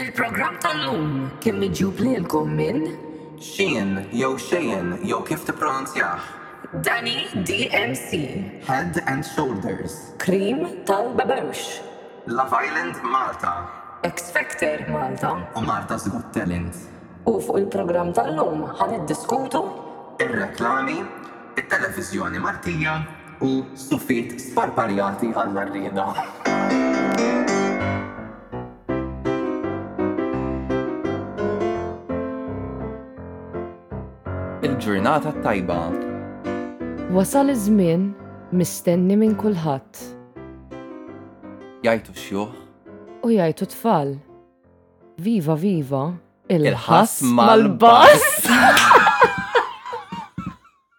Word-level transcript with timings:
Il-program 0.00 0.54
tal-lum 0.64 1.26
kemm 1.44 1.62
iġub 1.66 1.98
lilkom 2.00 2.54
minn? 2.56 2.86
Xien, 3.44 3.90
jew 4.16 4.30
xejn, 4.40 4.86
jew 5.10 5.18
kif 5.28 5.42
tippronunzjah. 5.44 6.22
Danny 6.86 7.26
DMC. 7.44 8.40
Head 8.68 9.02
and 9.06 9.20
Shoulders. 9.22 9.98
Cream 10.16 10.64
tal-Babawx. 10.86 11.82
Love 12.26 12.56
Island 12.62 13.02
Malta. 13.04 13.52
X-Factor 14.08 14.88
Malta. 14.88 15.34
U 15.56 15.60
Malta's 15.60 16.08
Got 16.08 16.32
Talent. 16.32 16.72
U 17.28 17.36
fuq 17.44 17.60
il-program 17.60 18.14
tal-lum 18.16 18.64
ħan 18.80 18.96
id-diskutu 19.02 19.60
ir-reklami, 20.24 20.96
it-televizjoni 21.60 22.40
martija 22.40 22.96
u 23.44 23.52
suffit 23.76 24.38
sparparjati 24.40 25.34
għall-arrieda. 25.36 26.08
ġurnata 34.82 35.30
tajba. 35.46 35.80
Wasal 37.14 37.52
iż-żmien 37.52 38.06
mistenni 38.58 39.14
minn 39.20 39.34
kulħadd. 39.38 39.92
Jajtu 41.86 42.12
xjuħ. 42.18 42.50
U 43.22 43.26
jajtu 43.30 43.64
tfal. 43.74 44.10
Viva 45.22 45.54
viva 45.60 46.00
il-ħass 46.56 47.22
mal-bass. 47.30 48.42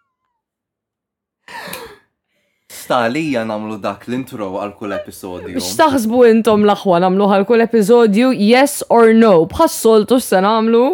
Stalija 2.80 3.44
namlu 3.48 3.78
dak 3.84 4.04
l-intro 4.08 4.48
għal 4.62 4.72
kull 4.80 4.92
episodju. 4.96 5.52
Biex 5.58 5.74
taħsbu 5.82 6.18
intom 6.30 6.62
l-axwa 6.64 6.98
namlu 7.04 7.24
għal 7.36 7.44
kull 7.52 7.62
episodju 7.68 8.32
yes 8.48 8.74
or 8.88 9.12
no. 9.12 9.36
Bħassoltu 9.44 10.16
s-sen 10.22 10.44
għamlu 10.54 10.84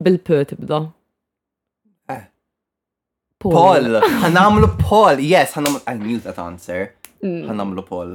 bil-pö 0.00 0.46
tibda. 0.54 0.82
Poll. 3.42 3.98
Ħanamlu 4.24 4.68
Paul! 4.82 5.20
Yes, 5.26 5.56
ħanamlu 5.58 5.82
għal-mute 5.90 6.26
that 6.28 6.38
answer. 6.42 6.92
Mm. 7.24 7.48
Ħanamlu 7.50 7.84
Paul! 7.88 8.14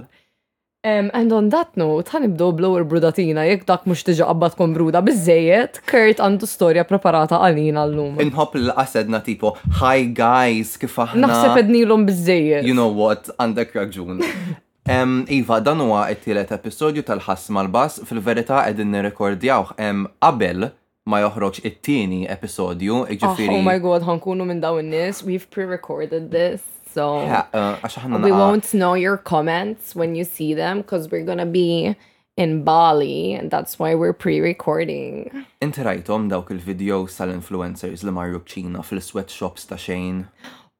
Um, 0.88 1.10
and 1.18 1.34
on 1.36 1.50
that 1.52 1.74
note, 1.76 2.14
ħanibdow 2.14 2.54
blower 2.56 2.86
brudatina, 2.88 3.44
jek 3.50 3.66
dak 3.68 3.84
mux 3.90 4.06
tiġa 4.08 4.30
qabbatkom 4.30 4.76
bruda, 4.78 5.02
bizzejiet, 5.04 5.82
Kurt 5.90 6.22
għandu 6.24 6.48
storja 6.48 6.86
preparata 6.88 7.42
għalina 7.44 7.84
l-lum. 7.90 8.22
Inħob 8.24 8.56
l-qasedna 8.62 9.20
tipo, 9.26 9.56
hi 9.82 10.06
guys, 10.16 10.78
kif 10.80 10.96
aħna. 11.04 11.26
Naħseb 11.28 11.60
ednilom 11.66 12.06
bizzejiet. 12.08 12.64
You 12.70 12.78
know 12.78 12.94
what, 12.96 13.28
għandek 13.36 13.76
raġun. 13.76 14.24
Um, 14.88 15.20
iva, 15.42 15.60
dan 15.66 15.84
huwa 15.84 16.06
it-tielet 16.14 16.56
episodju 16.56 17.04
tal-ħass 17.10 17.52
mal-bass, 17.58 18.06
fil-verità 18.08 18.64
qegħdin 18.70 18.96
nirrekordjawh 18.96 19.76
hemm 19.82 20.08
qabel 20.24 20.70
ma 21.08 21.22
joħroġ 21.24 21.62
it-tieni 21.64 22.26
episodju, 22.30 23.06
Oh, 23.08 23.40
oh 23.54 23.62
my 23.64 23.80
god, 23.80 24.04
ħankunu 24.04 24.46
minn 24.50 24.60
daw 24.62 24.80
in-nies, 24.82 25.24
we've 25.24 25.48
pre-recorded 25.50 26.30
this. 26.32 26.62
So 26.92 27.20
uh, 27.20 27.78
we 28.24 28.32
won't 28.32 28.74
know 28.74 28.94
your 28.96 29.18
comments 29.18 29.96
when 29.96 30.16
you 30.16 30.24
see 30.24 30.54
them 30.56 30.78
because 30.82 31.10
we're 31.12 31.24
gonna 31.26 31.46
be 31.46 31.96
in 32.38 32.64
Bali 32.64 33.34
and 33.34 33.52
that's 33.52 33.78
why 33.78 33.94
we're 33.94 34.14
pre-recording. 34.14 35.30
Inti 35.62 35.84
rajtom 35.86 36.30
dawk 36.32 36.50
il-videos 36.52 37.18
tal-influencers 37.20 38.04
li 38.08 38.14
marru 38.16 38.42
ċina 38.50 38.84
fil-sweatshops 38.88 39.68
ta' 39.72 39.78
xejn. 39.78 40.26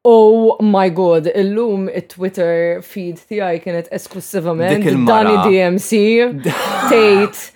Oh 0.08 0.56
my 0.64 0.90
god, 0.90 1.30
illum 1.36 1.86
it-Twitter 1.90 2.80
feed 2.82 3.20
tiegħi 3.30 3.62
kienet 3.66 3.92
esklusivament 3.94 4.88
dan 5.06 5.36
DMC 5.46 6.06
Tate. 6.48 7.52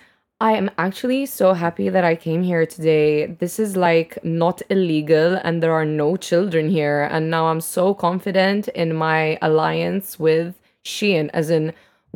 I 0.50 0.52
am 0.62 0.68
actually 0.86 1.24
so 1.26 1.54
happy 1.64 1.88
that 1.96 2.04
I 2.12 2.14
came 2.16 2.42
here 2.42 2.66
today. 2.66 3.08
This 3.42 3.54
is 3.64 3.70
like 3.88 4.12
not 4.24 4.58
illegal 4.74 5.30
and 5.44 5.62
there 5.62 5.72
are 5.72 5.84
no 6.04 6.08
children 6.28 6.68
here. 6.68 7.00
And 7.16 7.30
now 7.30 7.44
I'm 7.50 7.60
so 7.76 7.94
confident 8.06 8.66
in 8.84 8.88
my 9.06 9.38
alliance 9.40 10.18
with 10.18 10.48
Shein, 10.84 11.26
as 11.32 11.48
in 11.58 11.64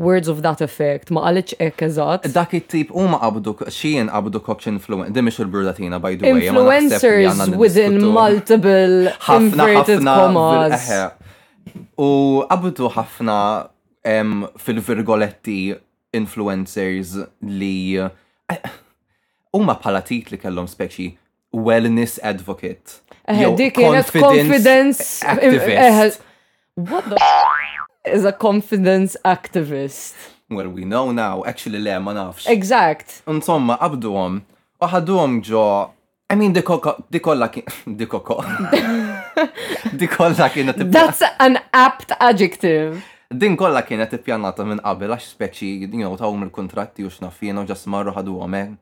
words 0.08 0.26
of 0.32 0.40
that 0.46 0.60
effect. 0.68 1.12
Ma 1.18 1.22
għalix 1.28 1.54
ekkazat. 1.68 2.26
Dak 2.40 2.56
it-tip 2.58 2.90
u 3.02 3.06
ma 3.14 3.20
qabdu, 3.22 3.54
Shein 3.78 4.10
qabdu 4.16 4.42
kokx 4.50 4.66
influencer, 4.74 5.12
di 5.20 5.24
mish 5.28 5.38
by 5.38 6.12
the 6.16 6.32
way. 6.32 6.42
Influencers 6.48 7.56
within 7.64 8.04
multiple 8.22 9.08
inverted 9.38 10.02
commas. 10.18 10.82
Eh. 10.98 11.08
U 12.08 12.12
qabdu 12.50 12.90
ħafna 12.98 13.40
fil-virgoletti 14.66 15.60
influencers 16.22 17.10
li 17.60 17.98
eh, 18.00 18.60
huma 19.54 19.74
bħala 19.80 20.02
li 20.08 20.38
kellhom 20.42 20.68
speċi 20.68 21.08
wellness 21.52 22.18
advocate. 22.26 22.98
Eh, 23.26 23.44
kienet 23.76 24.12
confidence 24.16 25.20
activist. 25.22 25.76
Eh, 25.76 26.10
what 26.90 27.04
the 27.10 27.20
is 28.16 28.24
a 28.24 28.32
confidence 28.32 29.16
activist? 29.24 30.14
Well, 30.48 30.68
we 30.68 30.84
know 30.84 31.10
now. 31.12 31.42
Actually, 31.44 31.80
le, 31.82 31.98
ma 32.00 32.12
nafx. 32.14 32.46
Exact. 32.48 33.22
Insomma, 33.26 33.78
abdu 33.82 34.12
għom. 34.14 34.40
Uħadu 34.82 35.18
għom 35.22 35.38
ġo. 35.42 35.66
I 36.30 36.34
mean, 36.36 36.52
di 36.54 36.62
kolla 37.22 37.48
kien. 37.54 37.66
Di 37.98 38.06
koko. 38.06 38.38
Di 39.96 40.08
kolla 40.12 40.48
kien. 40.54 40.72
That's 40.90 41.22
an 41.40 41.58
apt 41.72 42.12
adjective. 42.20 43.02
Din 43.34 43.56
kolla 43.58 43.82
kienet 43.82 44.12
ippjannata 44.14 44.62
minn 44.68 44.78
qabel 44.84 45.10
għax 45.10 45.32
speċi 45.34 45.68
you 45.98 46.10
tawhom 46.18 46.44
il 46.46 46.50
kontratti 46.54 47.02
u 47.04 47.10
x'nafina 47.10 47.64
u 47.64 47.66
ġas 47.66 47.86
marru 47.90 48.12
ħadu 48.14 48.36
għomek. 48.38 48.74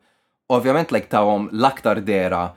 Ovvjament 0.53 0.93
like 0.93 1.09
tawhom 1.09 1.49
l-aktar 1.53 2.00
dera 2.05 2.53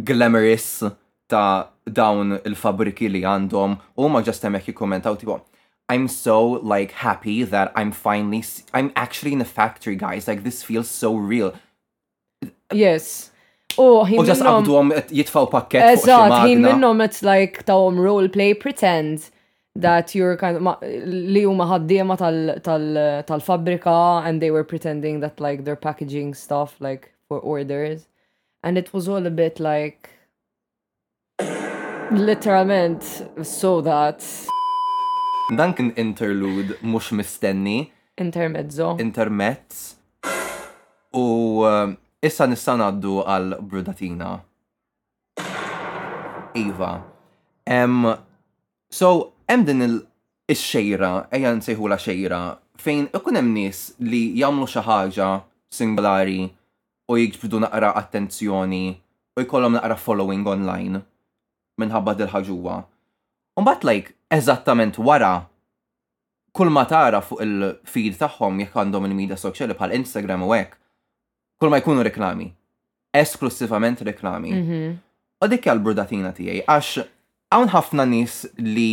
glamorous 0.00 0.82
ta' 1.28 1.68
dawn 1.84 2.38
il-fabriki 2.48 3.10
li 3.12 3.20
għandhom 3.24 3.76
u 4.00 4.08
ma 4.08 4.22
ġast 4.24 4.44
hemmhekk 4.46 4.72
jikkommentaw 4.72 5.14
tipo 5.20 5.38
I'm 5.92 6.08
so 6.08 6.40
like 6.64 6.92
happy 6.94 7.42
that 7.44 7.70
I'm 7.76 7.92
finally 7.92 8.42
I'm 8.72 8.90
actually 8.96 9.34
in 9.34 9.42
a 9.42 9.44
factory 9.44 9.96
guys 9.96 10.26
like 10.26 10.42
this 10.42 10.62
feels 10.62 10.88
so 10.88 11.12
real. 11.16 11.52
Yes. 12.72 13.28
U 13.76 14.06
ġas 14.24 14.40
a 14.40 14.54
għom 14.56 14.72
one. 14.72 15.04
pakket. 15.52 15.98
Eżat, 16.00 16.48
jien 16.48 16.64
minnom 16.64 17.00
it's 17.04 17.20
like 17.22 17.64
tawhom 17.66 18.00
role 18.00 18.28
play 18.32 18.54
pretend 18.54 19.28
that 19.76 20.14
you're 20.14 20.36
kind 20.36 20.56
of 20.56 20.62
li 20.82 21.42
huma 21.44 21.66
ħaddiema 21.70 22.16
tal-fabrika 22.18 24.26
and 24.26 24.42
they 24.42 24.50
were 24.50 24.64
pretending 24.64 25.20
that 25.20 25.38
like 25.40 25.64
they're 25.64 25.76
packaging 25.76 26.34
stuff 26.34 26.74
like 26.80 27.12
for 27.28 27.38
orders 27.38 28.08
and 28.64 28.76
it 28.76 28.92
was 28.92 29.08
all 29.08 29.24
a 29.26 29.30
bit 29.30 29.60
like 29.60 30.10
literalment 32.10 33.02
so 33.46 33.80
that 33.80 34.24
dan 35.56 35.72
kien 35.74 35.92
interlude 35.96 36.74
mhux 36.82 37.12
mistenni 37.12 37.92
intermezzo 38.18 38.96
intermezz 38.98 39.94
u 41.14 41.64
eh, 41.70 41.94
issa 42.26 42.46
nista' 42.50 42.74
ngħaddu 42.78 43.14
għal 43.26 43.50
brudatina 43.62 44.30
Iva. 46.52 47.04
Um, 47.68 48.04
so 48.90 49.32
hemm 49.50 49.66
din 49.66 49.82
il-xejra, 49.82 51.10
ejja 51.34 51.50
nsejħu 51.58 51.88
la 51.90 51.96
xejra, 52.00 52.38
fejn 52.78 53.08
ikun 53.18 53.38
hemm 53.40 53.54
nies 53.58 53.80
li 54.06 54.20
jagħmlu 54.38 54.66
xi 54.70 54.82
ħaġa 54.86 55.28
singolari 55.74 56.44
u 57.10 57.18
jiġbdu 57.18 57.58
naqra 57.64 57.90
attenzjoni 57.98 58.82
u 59.38 59.42
jkollhom 59.42 59.74
naqra 59.76 59.96
following 59.98 60.46
online 60.46 61.02
minħabba 61.82 62.14
dil 62.18 62.30
ħaġuwa. 62.30 62.76
mbagħad 63.60 63.84
like 63.86 64.14
eżattament 64.32 64.96
wara 65.02 65.32
kull 66.56 66.70
ma 66.72 66.84
tara 66.88 67.20
fuq 67.20 67.42
il-feed 67.44 68.14
tagħhom 68.22 68.62
jekk 68.62 68.76
għandhom 68.84 69.08
il-media 69.10 69.36
soċjali 69.36 69.74
bħal 69.78 69.96
Instagram 69.98 70.46
u 70.46 70.54
hekk, 70.54 70.78
kull 71.60 71.70
ma 71.70 71.78
jkunu 71.82 72.04
reklami. 72.06 72.46
Esklusivament 73.12 74.00
reklami. 74.06 74.52
Mhm. 74.54 74.98
U 75.42 75.48
dik 75.50 75.66
hija 75.66 75.74
l-brudatina 75.74 76.30
tiegħi 76.38 76.62
għax 76.70 77.04
hawn 77.50 77.72
ħafna 77.74 78.06
nies 78.06 78.46
li 78.56 78.88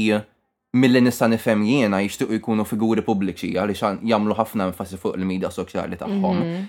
mill-li 0.73 0.99
nista' 1.01 1.27
nifhem 1.31 1.63
jiena 1.63 1.99
jixtiequ 2.03 2.33
jkunu 2.37 2.65
figuri 2.67 3.01
pubbliċi 3.05 3.53
għaliex 3.55 4.03
jagħmlu 4.11 4.35
ħafna 4.37 4.67
enfasi 4.71 4.99
fuq 4.99 5.15
il-medja 5.19 5.51
soċjali 5.55 5.99
tagħhom. 6.01 6.39
Mhm. 6.41 6.65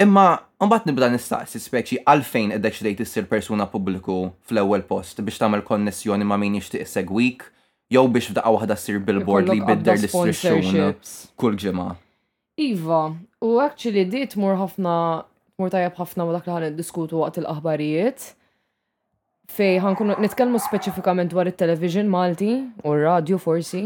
Imma 0.00 0.22
mbagħad 0.64 0.86
nibda 0.90 1.08
nistaqsi 1.12 1.60
speċi 1.60 1.98
għalfejn 2.08 2.54
qed 2.54 2.62
deċidejt 2.64 3.00
issir 3.04 3.26
persuna 3.32 3.66
pubbliku 3.68 4.14
fl-ewwel 4.48 4.86
post 4.92 5.20
biex 5.26 5.42
tagħmel 5.42 5.64
konnessjoni 5.68 6.24
ma' 6.24 6.38
min 6.40 6.56
jixtieq 6.56 6.86
segwik 6.88 7.42
jew 7.90 8.06
biex 8.08 8.30
f'daqqa 8.30 8.54
waħda 8.56 8.76
ssir 8.78 9.02
billboard 9.04 9.50
li 9.52 9.60
jbidder 9.60 9.98
l-istrixxun 9.98 11.34
kull 11.36 11.58
ġimgħa. 11.60 11.88
Iva, 12.60 13.02
u 13.42 13.60
actually 13.64 14.04
di 14.08 14.24
tmur 14.28 14.56
ħafna 14.60 14.94
mur 15.60 15.68
tajjeb 15.74 15.96
ħafna 15.98 16.24
ma 16.28 16.32
dak 16.38 16.46
li 16.48 16.52
ħan 16.56 16.76
diskutu 16.78 17.20
waqt 17.24 17.42
il-aħbarijiet 17.42 18.30
fej 19.56 19.78
ħankunu 19.82 20.14
nitkellmu 20.22 20.60
speċifikament 20.62 21.32
dwar 21.32 21.50
it-television 21.50 22.08
Malti 22.10 22.50
u 22.84 22.94
r-radju 22.94 23.38
forsi. 23.42 23.82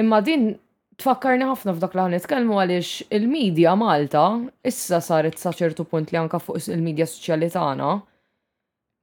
Imma 0.00 0.20
din 0.24 0.52
tfakkarni 1.00 1.46
ħafna 1.48 1.74
f'dak 1.76 1.96
li 1.98 2.06
nitkellmu 2.16 2.58
għaliex 2.62 3.08
il-medja 3.18 3.74
Malta 3.78 4.24
issa 4.68 5.00
saret 5.04 5.38
sa 5.40 5.52
ċertu 5.54 5.86
punt 5.88 6.12
li 6.12 6.20
anka 6.20 6.40
fuq 6.42 6.62
il-medja 6.74 7.06
soċjali 7.12 7.50
tagħna 7.54 7.92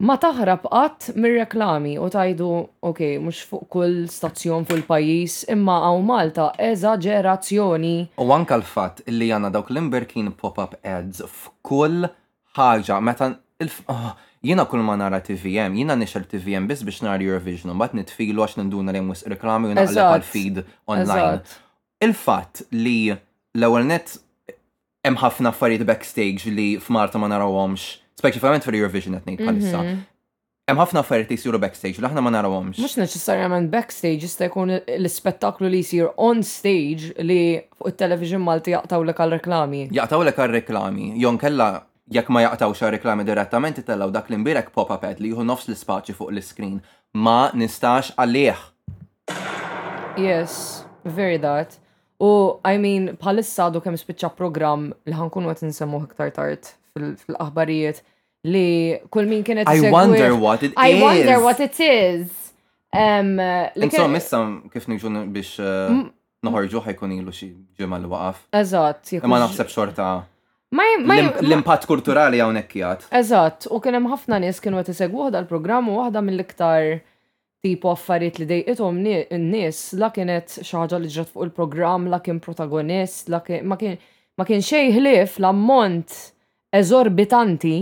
ma 0.10 0.16
taħrab 0.16 0.62
qatt 0.72 1.10
mir-reklami 1.20 1.98
u 2.00 2.08
tajdu 2.12 2.50
ok, 2.90 3.02
mhux 3.24 3.42
fuq 3.50 3.66
kull 3.74 3.98
stazzjon 4.08 4.64
fuq 4.68 4.78
il-pajjiż, 4.80 5.42
imma 5.56 5.76
għaw 5.90 6.06
Malta 6.08 6.46
eżaġerazzjoni. 6.70 7.98
U 8.24 8.30
anka 8.36 8.56
l-fatt 8.62 9.04
li 9.12 9.28
għandna 9.28 9.52
dawk 9.58 9.74
l-imberkin 9.74 10.32
pop-up 10.40 10.78
ads 10.88 11.20
f'kull 11.28 12.08
ħaġa 12.56 13.02
meta 13.04 13.34
il- 13.60 13.76
oh, 13.92 14.14
Jina 14.42 14.64
kull 14.72 14.80
ma 14.80 14.96
nara 14.96 15.20
TVM, 15.20 15.74
jina 15.76 15.96
nixal 16.00 16.24
TVM 16.24 16.68
bis 16.70 16.82
biex 16.88 17.02
nara 17.04 17.20
Eurovision, 17.24 17.74
bat 17.78 17.92
nitfilu 17.96 18.40
għax 18.46 18.56
ninduna 18.62 18.94
li 18.96 19.02
mus 19.04 19.26
reklami 19.28 19.68
u 19.72 19.76
naqleb 19.76 19.98
għal-feed 20.00 20.62
online. 20.88 21.42
Il-fat 22.08 22.62
li 22.72 22.94
l-ewel 23.12 23.90
net 23.90 24.14
hemm 25.04 25.20
ħafna 25.20 25.52
affarijiet 25.52 25.84
backstage 25.90 26.54
li 26.56 26.70
f'Marta 26.80 27.20
ma 27.20 27.28
narawhomx, 27.34 27.90
speċifikament 28.22 28.64
fil 28.64 28.80
Eurovision 28.80 29.20
qed 29.20 29.28
ngħid 29.34 29.44
bħalissa. 29.44 29.82
Mhm. 29.84 30.00
Hemm 30.70 30.82
ħafna 30.86 31.04
affarijiet 31.04 31.34
li 31.34 31.40
jsiru 31.42 31.60
backstage 31.60 32.00
li 32.00 32.08
aħna 32.08 32.24
ma 32.24 32.32
narawhomx. 32.38 32.80
Mhux 32.80 32.96
neċessarjament 33.02 33.68
backstage 33.76 34.24
jista' 34.24 34.48
jkun 34.48 34.72
l-ispettaklu 35.02 35.68
li 35.74 35.84
jsir 35.84 36.14
on 36.16 36.44
stage 36.46 37.12
li 37.26 37.40
fuq 37.76 37.92
it-television 37.92 38.40
Malti 38.46 38.72
jaqtawlek 38.78 39.20
għal 39.20 39.36
reklami. 39.42 39.84
Jaqtawlek 39.92 40.40
għal 40.40 40.56
reklami, 40.62 41.12
jon 41.26 41.38
kella 41.42 41.74
jekk 42.16 42.30
ma 42.34 42.42
jaqtaw 42.46 42.72
xa 42.80 42.90
reklami 42.96 43.24
direttament 43.28 43.80
tellaw 43.90 44.10
dak 44.16 44.30
l-imbirek 44.32 44.72
pop-up 44.78 45.06
li 45.24 45.30
juhu 45.34 45.44
nofs 45.50 45.70
l-spaċi 45.70 46.16
fuq 46.18 46.32
l-screen. 46.36 46.80
Ma 47.14 47.38
nistax 47.64 48.12
għalih. 48.18 48.62
Yes, 50.18 50.84
very 51.06 51.38
that. 51.46 51.78
U, 52.22 52.60
I 52.68 52.78
mean, 52.86 53.12
palissa 53.22 53.70
du 53.72 53.80
kem 53.82 53.96
spiċċa 53.98 54.34
program 54.38 54.90
li 55.08 55.14
ħankun 55.16 55.46
għat 55.50 55.64
nsemmu 55.70 56.02
iktar 56.10 56.32
tart 56.36 56.74
fil-aħbarijiet 56.98 58.02
li 58.50 58.98
kull 59.14 59.28
min 59.30 59.44
kienet 59.48 59.68
I 59.70 59.90
wonder 59.94 60.36
what 60.36 60.64
it 60.66 60.74
is. 60.74 60.80
I 60.80 61.02
wonder 61.04 61.40
what 61.46 61.60
it 61.64 61.80
is. 61.80 62.28
Insomma, 62.92 64.10
missam 64.18 64.58
kif 64.74 64.90
nġun 64.90 65.22
biex 65.36 65.62
uh, 65.62 66.02
noħorġu 66.44 66.82
ħajkun 66.90 67.16
ilu 67.22 67.34
xie 67.36 67.54
ġimgħa 67.80 68.02
li 68.04 68.12
waqaf. 68.16 68.44
Eżat. 68.64 69.16
Ma 69.30 69.40
naħseb 69.46 69.70
xorta. 69.72 70.12
L-impatt 70.70 71.86
kulturali 71.90 72.40
hawnhekk 72.40 72.68
nekkijat. 72.68 73.06
Eżatt, 73.16 73.66
u 73.74 73.80
kien 73.82 73.96
hemm 73.98 74.10
ħafna 74.12 74.38
nies 74.44 74.60
kienu 74.62 74.78
qed 74.78 74.92
isegwu 74.94 75.24
waħda 75.26 75.40
l-programm 75.42 75.88
u 75.90 75.96
waħda 75.98 76.22
mill-iktar 76.22 76.86
tipu 77.66 77.90
affarijiet 77.90 78.40
li 78.44 78.48
dejqithom 78.52 79.00
n-nies 79.10 79.80
la 80.00 80.12
kienet 80.14 80.60
xi 80.62 80.78
ħaġa 80.78 81.00
li 81.02 81.10
ġrat 81.10 81.32
fuq 81.34 81.48
il-programm, 81.48 82.06
la 82.14 82.22
kien 82.24 82.38
protagonist, 82.44 83.32
la 83.34 83.42
kien 83.46 83.66
ma 83.68 83.78
kien 83.82 84.62
xej 84.62 84.94
kien 84.94 85.10
l-ammont 85.18 86.14
eżorbitanti 86.72 87.74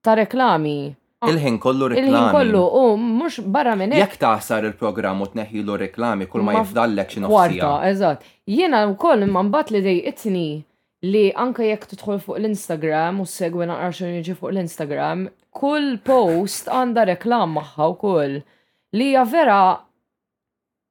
ta' 0.00 0.16
reklami. 0.18 0.78
Il-ħin 1.26 1.58
kollu 1.60 1.90
reklami. 1.90 2.14
Il-ħin 2.14 2.30
kollu, 2.32 2.62
u 2.80 2.96
mux 2.96 3.42
barra 3.52 3.74
minn 3.76 3.92
Jek 3.92 4.16
taħsar 4.22 4.64
il-programm 4.70 5.20
u 5.20 5.28
tneħilu 5.36 5.76
reklami 5.84 6.26
kull 6.32 6.48
ma 6.48 6.56
jifdallek 6.62 7.12
xinu 7.12 7.28
Warta, 7.34 7.74
eżat. 7.92 8.24
Jena 8.48 8.86
u 8.88 8.96
koll 8.96 9.26
man 9.28 9.52
bat 9.52 9.70
li 9.74 9.84
dej 9.84 10.00
itni 10.12 10.46
li 11.04 11.30
anka 11.36 11.64
jekk 11.66 11.84
tidħol 11.92 12.20
fuq 12.24 12.38
l-Instagram 12.40 13.20
u 13.20 13.26
segwi 13.28 13.66
naqra 13.68 13.90
xogħol 13.92 14.14
jiġi 14.22 14.36
fuq 14.38 14.50
l-Instagram, 14.52 15.26
kull 15.52 15.96
post 16.06 16.70
għandha 16.72 17.04
reklam 17.12 17.56
magħha 17.58 17.90
wkoll 17.92 18.38
li 18.96 19.08
hija 19.12 19.24
vera 19.24 19.58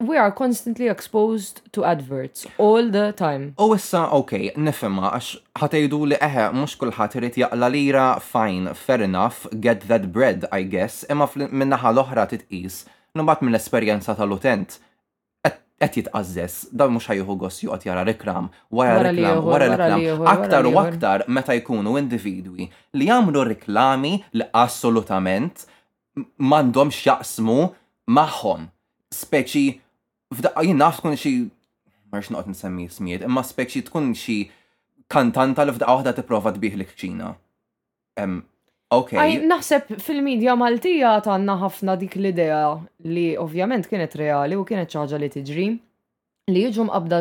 we 0.06 0.18
are 0.20 0.30
constantly 0.30 0.88
exposed 0.92 1.62
to 1.72 1.82
adverts 1.84 2.46
all 2.58 2.90
the 2.92 3.12
time. 3.16 3.54
U 3.58 3.72
issa, 3.74 4.04
ok, 4.14 4.52
nifema, 4.60 5.10
għax 5.16 5.30
ħatejdu 5.62 6.00
li 6.10 6.18
eħe, 6.20 6.46
mux 6.54 6.76
kullħat 6.78 7.16
irrit 7.18 7.38
jaqla 7.42 7.70
lira, 7.72 8.06
fine, 8.20 8.74
fair 8.76 9.02
enough, 9.02 9.46
get 9.54 9.88
that 9.90 10.10
bread, 10.12 10.44
I 10.52 10.68
guess, 10.68 11.06
imma 11.10 11.30
minnaħa 11.48 11.94
l-oħra 11.94 12.28
titqis, 12.30 12.84
nubat 13.16 13.40
mill-esperienza 13.42 14.14
tal-utent 14.20 14.78
qed 15.78 15.96
jitqażżess, 15.98 16.68
dawn 16.76 16.94
mhux 16.94 17.08
ħajjuħu 17.10 17.34
goss 17.40 17.58
joqgħod 17.60 17.82
jara 17.88 18.04
reklam 18.08 18.46
wara 18.72 19.00
reklam 19.06 19.42
wara 19.44 19.66
reklam. 19.74 20.24
Aktar 20.32 20.68
u 20.70 20.76
aktar 20.80 21.24
meta 21.28 21.56
jkunu 21.58 21.96
individwi 22.00 22.70
li 22.96 23.08
jagħmlu 23.10 23.42
reklami 23.52 24.14
li 24.38 24.46
assolutament 24.56 25.66
m'għandhomx 26.16 27.02
jaqsmu 27.10 27.58
magħhom. 28.08 28.70
Speċi 29.16 29.66
f'daqqa 30.34 30.64
jien 30.64 30.80
naf 30.80 31.02
tkun 31.02 31.18
xi 31.20 31.34
marx 32.14 32.32
noqgħod 32.32 32.54
nsemmi 32.54 32.88
smiet, 32.96 33.26
imma 33.28 33.44
speċi 33.44 33.84
tkun 33.90 34.10
xi 34.16 34.40
kantanta 35.12 35.66
li 35.68 35.76
f'daqqa 35.76 35.92
waħda 35.98 36.16
tipprova 36.22 36.56
tbih 36.56 36.80
l-kċina. 36.80 37.34
Okay. 38.86 39.18
Għaj, 39.18 39.40
naħseb 39.50 39.88
fil-medja 39.98 40.52
Maltija 40.54 41.14
tanna 41.26 41.56
ħafna 41.58 41.96
dik 41.98 42.12
l-idea 42.20 42.68
li 43.10 43.24
ovvjament 43.36 43.88
kienet 43.90 44.12
reali 44.14 44.54
u 44.54 44.62
kienet 44.68 44.86
ċaġa 44.94 45.18
li 45.18 45.28
tiġri 45.34 45.64
li 46.54 46.62
jiġu 46.62 46.84
mqabda 46.86 47.18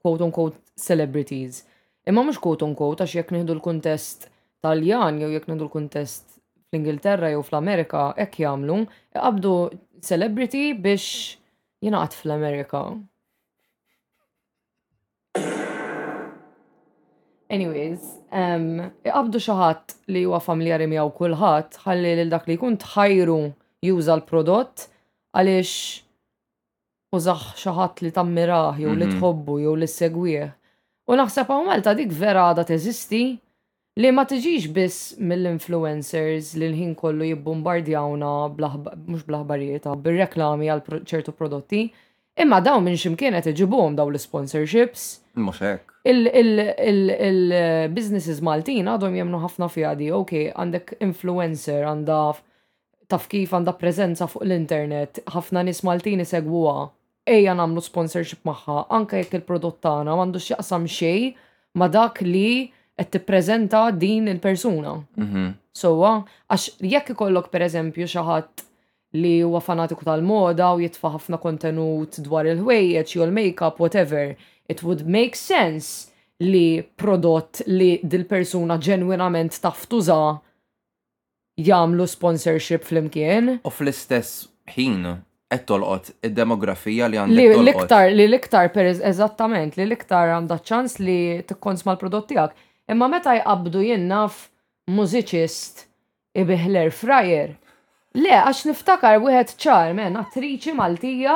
quote 0.00 0.24
unquote 0.24 0.56
celebrities. 0.80 1.60
Imma 2.08 2.24
mux 2.24 2.40
quote 2.40 2.64
unquote 2.64 3.04
għax 3.04 3.18
jek 3.18 3.34
nieħdu 3.36 3.58
l-kuntest 3.58 4.30
Taljan 4.64 5.20
jew 5.20 5.28
jek 5.34 5.44
nħidu 5.50 5.66
l-kuntest 5.66 6.38
fl-Ingilterra 6.72 7.28
jew 7.34 7.42
fl-Amerika 7.44 8.06
hekk 8.16 8.40
jagħmlu 8.46 8.80
qabdu 9.20 9.54
celebrity 10.00 10.70
biex 10.72 11.36
jingħaqad 11.84 12.16
fl-Amerika. 12.22 12.82
Anyways, 17.52 18.00
um, 18.34 18.80
iqabdu 19.06 19.38
xaħat 19.44 19.94
li 20.10 20.22
huwa 20.26 20.40
familjari 20.42 20.88
miegħu 20.90 21.12
kulħadd 21.18 21.76
ħalli 21.84 22.14
lil 22.18 22.30
dak 22.32 22.48
li 22.50 22.56
jkun 22.56 22.78
tħajru 22.84 23.36
juża 23.86 24.16
l-prodott 24.16 24.88
għaliex 25.30 25.74
użax 27.14 27.60
xaħat 27.62 28.02
li 28.02 28.10
tammiraħ 28.16 28.80
jew 28.82 28.96
li 28.96 29.06
mhm. 29.06 29.14
tħobbu 29.18 29.58
jew 29.62 29.74
li 29.78 29.88
segwieħ. 29.92 30.48
U 31.06 31.18
naħseb 31.20 31.52
għaw 31.54 31.68
Malta 31.70 31.94
dik 32.00 32.14
vera 32.20 32.48
għada 32.50 32.64
teżisti 32.72 33.22
li 34.02 34.10
ma 34.12 34.24
tiġix 34.28 34.66
biss 34.74 34.98
mill-influencers 35.22 36.56
li 36.58 36.72
l-ħin 36.72 36.96
kollu 36.98 37.28
jibbombardjawna 37.30 38.32
mux 38.56 39.22
blaħbarijiet 39.28 39.86
ah, 39.86 39.94
bir-reklami 39.94 40.66
għal 40.74 40.82
ċertu 41.06 41.36
prodotti, 41.38 41.84
imma 42.42 42.58
daw 42.60 42.82
minn 42.82 42.98
ximkienet 42.98 43.46
iġibuhom 43.54 43.94
daw 43.96 44.10
l-sponsorships 44.10 45.12
Mux 45.36 45.60
hekk. 45.60 45.90
Il-businesses 46.08 48.38
Maltin 48.40 48.88
għadhom 48.88 49.14
jemnu 49.18 49.38
ħafna 49.42 49.68
fija 49.72 49.90
di, 49.98 50.08
ok, 50.14 50.32
għandek 50.56 50.94
influencer, 51.04 51.82
għanda 51.90 52.18
taf 53.12 53.26
kif 53.30 53.52
għanda 53.54 53.72
prezenza 53.78 54.26
fuq 54.30 54.44
l-internet, 54.46 55.12
ħafna 55.34 55.60
nis 55.68 55.80
Maltini 55.86 56.24
segwuha. 56.26 56.88
Ejja 57.28 57.54
namlu 57.58 57.80
sponsorship 57.82 58.42
maħħa, 58.46 58.76
anka 58.96 59.12
jekk 59.20 59.32
il-prodott 59.40 59.78
tagħna 59.84 60.10
m'għandu 60.16 60.38
x'jaqsam 60.42 60.84
xej 60.88 61.20
ma 61.76 61.86
dak 61.92 62.16
li 62.22 62.50
qed 62.96 63.08
tippreżenta 63.18 63.82
din 63.92 64.24
il-persuna. 64.32 64.92
Mhm. 65.20 65.46
Sowa, 65.76 66.14
għax 66.48 66.64
jekk 66.80 67.10
ikollok 67.16 67.50
pereżempju 67.52 68.04
xi 68.08 68.20
ħadd 68.30 68.52
li 69.22 69.34
huwa 69.42 69.60
fanatiku 69.64 70.04
tal-moda 70.04 70.72
u 70.76 70.80
jitfa' 70.84 71.12
ħafna 71.16 71.38
kontenut 71.42 72.18
dwar 72.26 72.48
il-ħwejjeġ 72.50 73.14
jew 73.14 73.24
il-makeup, 73.26 73.80
whatever, 73.82 74.34
it 74.68 74.82
would 74.84 75.04
make 75.06 75.38
sense 75.40 76.10
li 76.42 76.82
prodott 77.00 77.62
li 77.72 77.96
dil-persuna 78.02 78.76
ġenwinament 78.88 79.56
taf 79.64 79.86
tuża 79.90 80.20
jagħmlu 81.64 82.06
sponsorship 82.12 82.84
flimkien. 82.84 83.60
U 83.64 83.72
fl-istess 83.72 84.46
ħin 84.74 85.00
qed 85.50 85.62
tolqot 85.70 86.12
id-demografija 86.26 87.08
li 87.08 87.16
għandha. 87.16 87.46
l-iktar, 87.62 88.10
li 88.12 88.26
l-iktar 88.28 88.72
per 88.74 88.90
eżattament, 88.92 89.78
li 89.80 89.86
l-iktar 89.86 90.34
għandha 90.36 90.60
ċans 90.66 90.98
li 91.00 91.20
tikkons 91.48 91.86
l-prodott 91.86 92.28
tiegħek. 92.34 92.64
Imma 92.92 93.08
meta 93.10 93.32
jqabdu 93.40 93.80
jinnaf 93.88 94.44
mużiċist 94.94 95.86
ibiħler 96.38 96.92
frajer 96.94 97.54
Le, 98.16 98.32
għax 98.32 98.62
niftakar 98.70 99.18
wieħed 99.20 99.50
ċar, 99.60 99.90
men, 99.96 100.16
attriċi 100.22 100.72
Maltija 100.76 101.34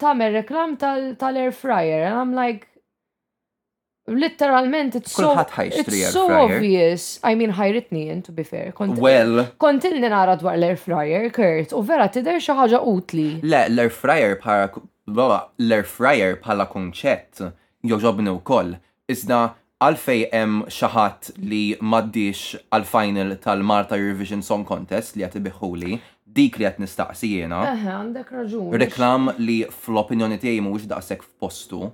tamer 0.00 0.34
reklam 0.34 0.74
tal-air 0.80 1.54
fryer, 1.56 2.02
and 2.10 2.18
I'm 2.20 2.34
like, 2.36 2.66
literalment 4.10 4.96
it's 4.98 5.12
so 5.14 5.32
it's 5.64 6.12
so 6.12 6.26
obvious. 6.42 7.20
I 7.24 7.34
mean 7.38 7.54
ħajritni 7.56 8.04
jien 8.08 8.20
to 8.26 8.32
be 8.34 8.44
fair. 8.44 8.74
Well. 8.78 9.46
Kontilni 9.56 10.02
nara 10.12 10.36
dwar 10.36 10.58
l-air 10.58 10.76
fryer, 10.76 11.30
Kurt, 11.32 11.72
u 11.72 11.80
vera 11.86 12.10
tidher 12.12 12.36
xi 12.42 12.58
ħaġa 12.60 12.82
utli. 12.90 13.26
Le, 13.40 13.64
l-air 13.70 13.94
fryer 13.96 14.36
para 14.44 14.68
l-air 15.08 15.88
fryer 15.88 16.36
bħala 16.44 16.68
konċett 16.68 17.46
joġobni 17.86 18.34
wkoll. 18.42 18.76
Iżda 19.10 19.38
għalfej 19.80 20.26
hemm 20.32 20.64
xaħat 20.68 21.30
li 21.40 21.60
maddix 21.80 22.56
għal-final 22.68 23.34
tal-Marta 23.40 23.96
Eurovision 23.96 24.42
Song 24.44 24.66
Contest 24.68 25.16
li 25.16 25.24
għati 25.24 25.40
biħuli, 25.46 25.96
dik 26.30 26.58
li 26.60 26.66
għat 26.68 26.82
nistaqsi 26.84 27.30
jena. 27.38 27.62
Eħe, 27.72 27.94
għandek 28.00 28.34
raġun. 28.40 28.74
Reklam 28.80 29.30
li 29.40 29.62
fl-opinjoni 29.72 30.36
tiegħi 30.42 30.60
mhuwiex 30.66 30.90
daqshekk 30.92 31.24
f'postu. 31.30 31.88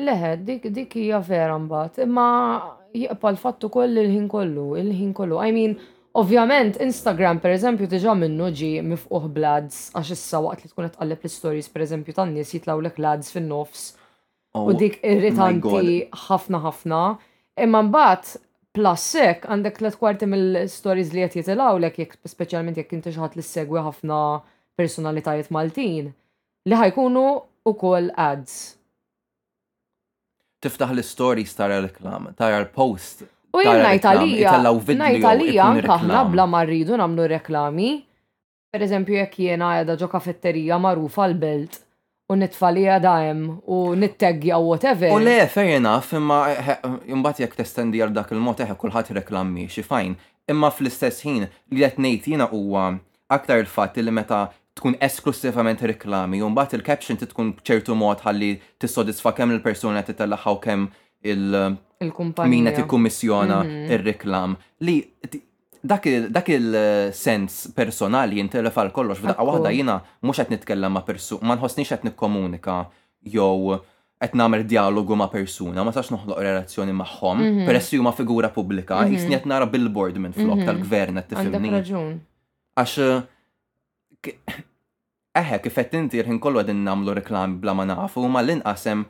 Leħe, 0.00 0.32
dik 0.48 0.70
dik 0.76 0.96
hija 1.02 1.20
vera 1.24 1.58
mbagħad, 1.60 2.00
imma 2.06 2.30
jibqa' 2.96 3.34
l-fatt 3.34 3.68
ukoll 3.68 4.00
il-ħin 4.04 4.28
kollu, 4.32 4.66
il-ħin 4.82 5.12
kollu. 5.20 5.40
I 5.44 5.52
mean, 5.60 5.76
Ovvjament, 6.16 6.78
Instagram 6.80 7.42
per 7.44 7.52
eżempju 7.52 7.90
diġa 7.92 8.14
minnu 8.16 8.46
ġi 8.56 8.68
mifquh 8.80 9.26
blads 9.36 9.90
għax 9.98 10.12
issa 10.14 10.38
waqt 10.40 10.64
li 10.64 10.70
tkun 10.70 10.86
qed 10.86 11.02
l 11.04 11.18
istories 11.28 11.68
per 11.68 11.84
eżempju 11.84 12.14
tan 12.16 12.30
nies 12.32 12.54
jitlawlek 12.56 12.94
lek 12.96 13.02
lads 13.04 13.34
fin-nofs. 13.34 13.82
U 14.56 14.70
oh 14.72 14.78
dik 14.80 14.96
irritanti 15.04 15.98
ħafna 16.16 16.62
ħafna. 16.64 17.02
Imma 17.56 17.80
mbagħad 17.86 18.34
plassek 18.76 19.46
għandek 19.48 19.78
tlet 19.78 19.94
kwarti 19.96 20.26
mill-stories 20.28 21.12
li 21.16 21.22
qed 21.24 21.38
jitilgħu 21.40 21.78
lek 21.80 21.94
jekk 22.02 22.18
speċjalment 22.28 22.76
jekk 22.80 22.92
inti 22.98 23.12
xi 23.14 23.22
ħadd 23.22 23.38
li 23.40 23.44
segwi 23.48 23.80
ħafna 23.86 24.18
personalitajiet 24.76 25.48
Maltin 25.56 26.10
li 26.68 26.76
ħajkunu 26.82 27.22
ukoll 27.72 28.10
ads. 28.20 28.58
Tiftaħ 30.66 30.92
l-stories 30.96 31.56
tara 31.56 31.80
l-reklam, 31.80 32.30
tara 32.36 32.60
l-post. 32.60 33.24
U 33.56 33.62
jien 33.64 33.80
najtalija, 33.80 34.52
ngħidalija 34.60 35.64
anke 35.70 35.92
aħna 35.96 36.24
bla 36.34 36.44
ma 36.50 36.60
rridu 36.68 36.98
nagħmlu 37.00 37.26
reklami. 37.38 37.90
Per 38.76 38.84
eżempju, 38.84 39.16
jekk 39.22 39.40
jiena 39.46 39.70
għadha 39.80 39.96
ġo 40.04 40.10
kafetterija 40.12 40.76
magħrufa 40.84 41.24
l-belt 41.30 41.80
u 42.28 42.36
nitfalija 42.40 42.98
daħem 43.02 43.42
u 43.70 43.78
nittegja 43.98 44.58
u 44.58 44.70
whatever. 44.70 45.12
U 45.14 45.20
le, 45.22 45.38
fair 45.50 45.76
enough, 45.78 46.12
imma 46.16 46.40
jumbat 47.06 47.38
eh, 47.38 47.40
eh, 47.40 47.42
jek 47.46 47.56
testendi 47.60 48.00
għal 48.02 48.14
dak 48.16 48.32
il-mod 48.34 48.62
eħe 48.64 48.74
eh, 48.74 48.80
kullħat 48.80 49.12
reklammi, 49.20 49.68
xi 49.72 49.84
fajn, 49.86 50.16
imma 50.50 50.72
fl-istess 50.74 51.26
ħin 51.26 51.46
li 51.46 51.82
qed 51.84 52.02
ngħid 52.02 52.30
jiena 52.32 52.48
huwa 52.50 52.88
aktar 53.34 53.62
il-fatt 53.62 53.98
li 54.02 54.14
meta 54.14 54.46
tkun 54.76 54.98
esklusivament 55.02 55.80
reklami, 55.88 56.42
jumbat 56.42 56.74
il-caption 56.76 57.16
tkun 57.22 57.54
ċertu 57.66 57.94
mod 57.96 58.20
ħalli 58.26 58.56
tissodisfa 58.82 59.32
kemm 59.38 59.54
il-persuna 59.56 60.02
titellaħħa 60.04 60.52
u 60.52 60.60
kemm 60.66 60.90
il- 61.30 61.60
il-kumpanija. 62.02 62.50
Mina 62.50 62.74
t-kommissjona 62.76 63.62
mhm. 63.62 63.92
il-reklam. 63.94 64.58
Li 64.84 64.98
dak 65.86 66.48
il-sens 66.50 67.70
personali 67.74 68.36
jintelef 68.40 68.74
fal 68.74 68.90
kollox, 68.92 69.20
f'daqqa 69.22 69.46
waħda 69.46 69.72
jina 69.74 69.98
mux 70.26 70.40
għet 70.42 70.52
nitkellem 70.56 70.94
ma' 70.96 71.04
persu, 71.06 71.38
ma' 71.42 71.56
nħosnix 71.58 71.94
għet 71.94 72.06
nikkomunika 72.10 72.76
jew 73.32 73.78
qed 74.18 74.36
nagħmel 74.40 74.64
dialogu 74.66 75.16
ma' 75.18 75.28
persuna, 75.30 75.84
ma 75.84 75.92
sax 75.94 76.10
noħloq 76.14 76.40
relazzjoni 76.42 76.94
magħhom, 77.00 77.42
mhm. 77.44 77.66
peress 77.68 77.90
li 77.94 78.00
huma 78.02 78.12
figura 78.16 78.50
pubblika, 78.52 79.02
mhm. 79.04 79.14
jisni 79.16 79.36
qed 79.38 79.50
nara 79.50 79.66
billboard 79.70 80.16
minn 80.22 80.34
flok 80.36 80.60
mhm. 80.62 80.66
tal-gvern 80.70 81.20
qed 81.20 81.28
tifhimni. 81.32 82.16
Għax 82.76 82.96
eħe 85.36 85.60
kif 85.66 85.76
qed 85.82 86.00
inti 86.00 86.22
rħin 86.24 86.40
kollu 86.42 86.62
għedin 86.62 86.82
nagħmlu 86.88 87.14
reklam 87.20 87.58
bla 87.62 87.76
ma 87.76 87.86
nafu, 87.88 88.24
ma 88.32 88.40
l-inqasem 88.42 89.04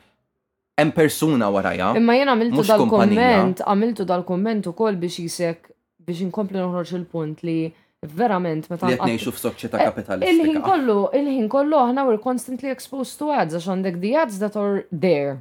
hemm 0.76 0.92
persuna 0.92 1.46
waraja. 1.48 1.94
Imma 1.96 2.18
jien 2.18 2.28
għamiltu 2.34 2.66
dal-komment, 2.68 3.64
għamiltu 3.64 4.04
dal-komment 4.12 4.68
ukoll 4.74 4.98
biex 5.00 5.22
jisek 5.24 5.72
biex 6.06 6.22
inkomplu 6.24 6.58
noħroġ 6.62 6.92
il-punt 7.00 7.42
li 7.46 7.56
verament 8.14 8.68
meta. 8.70 8.90
għatni 8.94 9.16
xuf 9.18 9.38
f'soċjetà 9.40 9.80
eh, 9.80 9.86
kapitalistika. 9.90 10.30
Il-ħin 10.32 10.62
kollu, 10.62 10.98
il-ħin 11.18 11.48
kollu 11.50 11.78
aħna 11.82 12.04
we're 12.06 12.22
constantly 12.22 12.70
exposed 12.74 13.18
to 13.20 13.32
ads 13.34 13.56
għax 13.58 13.68
għandek 13.74 14.00
the 14.04 14.12
ads 14.22 14.38
that 14.42 14.56
are 14.60 14.86
there. 14.92 15.40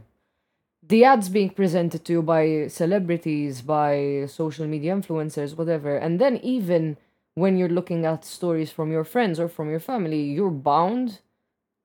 The 0.89 1.03
ads 1.11 1.29
being 1.33 1.49
presented 1.49 2.03
to 2.05 2.13
you 2.13 2.21
by 2.21 2.67
celebrities, 2.69 3.61
by 3.65 4.25
social 4.27 4.67
media 4.67 4.93
influencers, 4.95 5.55
whatever. 5.57 5.97
And 5.97 6.19
then 6.21 6.37
even 6.43 6.97
when 7.33 7.57
you're 7.57 7.73
looking 7.77 8.05
at 8.05 8.23
stories 8.23 8.71
from 8.71 8.91
your 8.91 9.03
friends 9.03 9.39
or 9.39 9.47
from 9.49 9.67
your 9.69 9.79
family, 9.79 10.21
you're 10.21 10.51
bound 10.51 11.19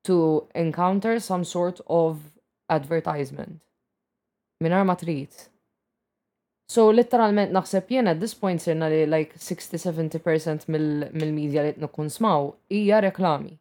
to 0.03 0.43
encounter 0.53 1.19
some 1.19 1.43
sort 1.43 1.81
of 1.87 2.19
advertisement. 2.69 3.59
Minar 4.61 4.85
ma 4.85 4.93
trid. 4.93 5.33
So 6.71 6.85
literalment 6.95 7.51
naħseb 7.51 7.89
jien 7.91 8.07
at 8.07 8.19
this 8.21 8.31
point 8.37 8.61
sirna 8.63 8.87
li 8.91 9.01
like 9.09 9.33
60-70% 9.35 10.69
mill-medja 10.71 11.65
li 11.65 11.73
tnukun 11.75 12.07
smaw 12.13 12.51
hija 12.71 13.01
reklami. 13.03 13.57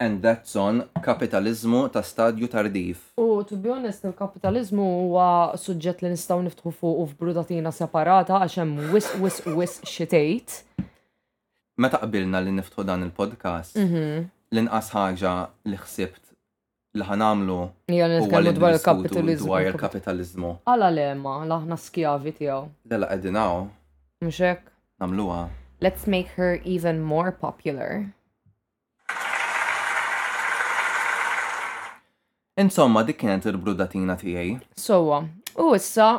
And 0.00 0.22
that's 0.24 0.56
on 0.60 0.80
kapitalizmu 1.04 1.82
ta' 1.92 2.00
stadju 2.02 2.48
tardif. 2.54 3.02
U 3.20 3.42
to 3.50 3.58
be 3.60 3.68
honest, 3.74 4.06
il-kapitalizmu 4.08 4.86
huwa 5.02 5.28
suġġett 5.60 6.06
li 6.06 6.14
nistgħu 6.14 6.40
niftħu 6.46 6.72
fuq 6.78 7.02
u 7.02 7.04
f'brudatina 7.10 7.72
separata 7.82 8.40
għax 8.40 8.58
hemm 8.62 8.88
wis 8.96 9.10
wis 9.20 9.42
wis 9.50 9.76
xitejt. 9.84 10.62
Meta 11.76 12.00
qabilna 12.00 12.40
li 12.40 12.56
niftħu 12.62 12.86
dan 12.88 13.04
il-podcast, 13.10 13.76
mhm. 13.84 14.08
l-inqas 14.56 14.92
ħaġa 14.96 15.36
li 15.68 15.84
ħsibt 15.84 16.23
li 16.98 17.02
ħanamlu. 17.06 17.56
Ija 17.90 18.06
nitkellmu 18.12 18.52
dwar 18.54 18.74
il-kapitalizmu. 18.76 19.46
Dwar 19.50 19.66
il-kapitalizmu. 19.66 20.50
Għala 20.70 20.88
lema, 20.94 21.36
laħna 21.50 21.78
skjavi 21.80 22.32
tiegħu. 22.38 22.58
Dela 22.90 23.08
għedinaw. 23.14 23.64
Mxek. 24.22 24.60
Namluwa. 25.02 25.48
Let's 25.82 26.06
make 26.10 26.30
her 26.38 26.60
even 26.64 27.02
more 27.02 27.32
popular. 27.32 28.04
Insomma, 32.62 33.02
dik 33.02 33.18
kienet 33.18 33.48
il-brudatina 33.50 34.14
tiegħi. 34.20 34.60
Sowa, 34.78 35.24
u 35.58 35.72
issa 35.74 36.12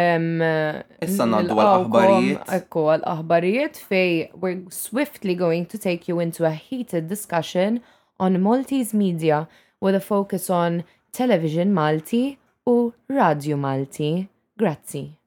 Issa 0.00 1.24
naddu 1.28 1.50
għal-aħbarijiet. 1.58 2.44
Ekku 2.54 2.84
għal-aħbarijiet 2.92 3.80
fej 3.90 4.12
we're 4.40 4.60
swiftly 4.72 5.34
going 5.34 5.66
to 5.66 5.76
take 5.82 6.06
you 6.08 6.20
into 6.22 6.46
a 6.46 6.54
heated 6.54 7.08
discussion 7.10 7.80
on 8.22 8.38
Maltese 8.40 8.94
media 8.94 9.48
with 9.80 9.94
a 9.94 10.00
focus 10.00 10.50
on 10.50 10.84
television 11.12 11.72
Malti 11.72 12.36
u 12.66 12.92
Radio 13.08 13.56
Malti. 13.56 14.26
Grazie. 14.56 15.18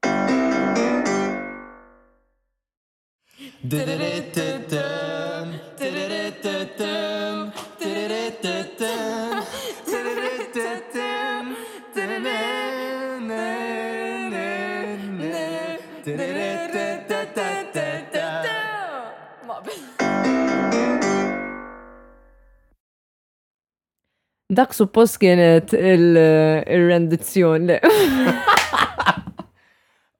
Dak 24.53 24.73
suppost 24.73 25.17
kienet 25.21 25.73
il-rendizzjoni. 25.77 27.77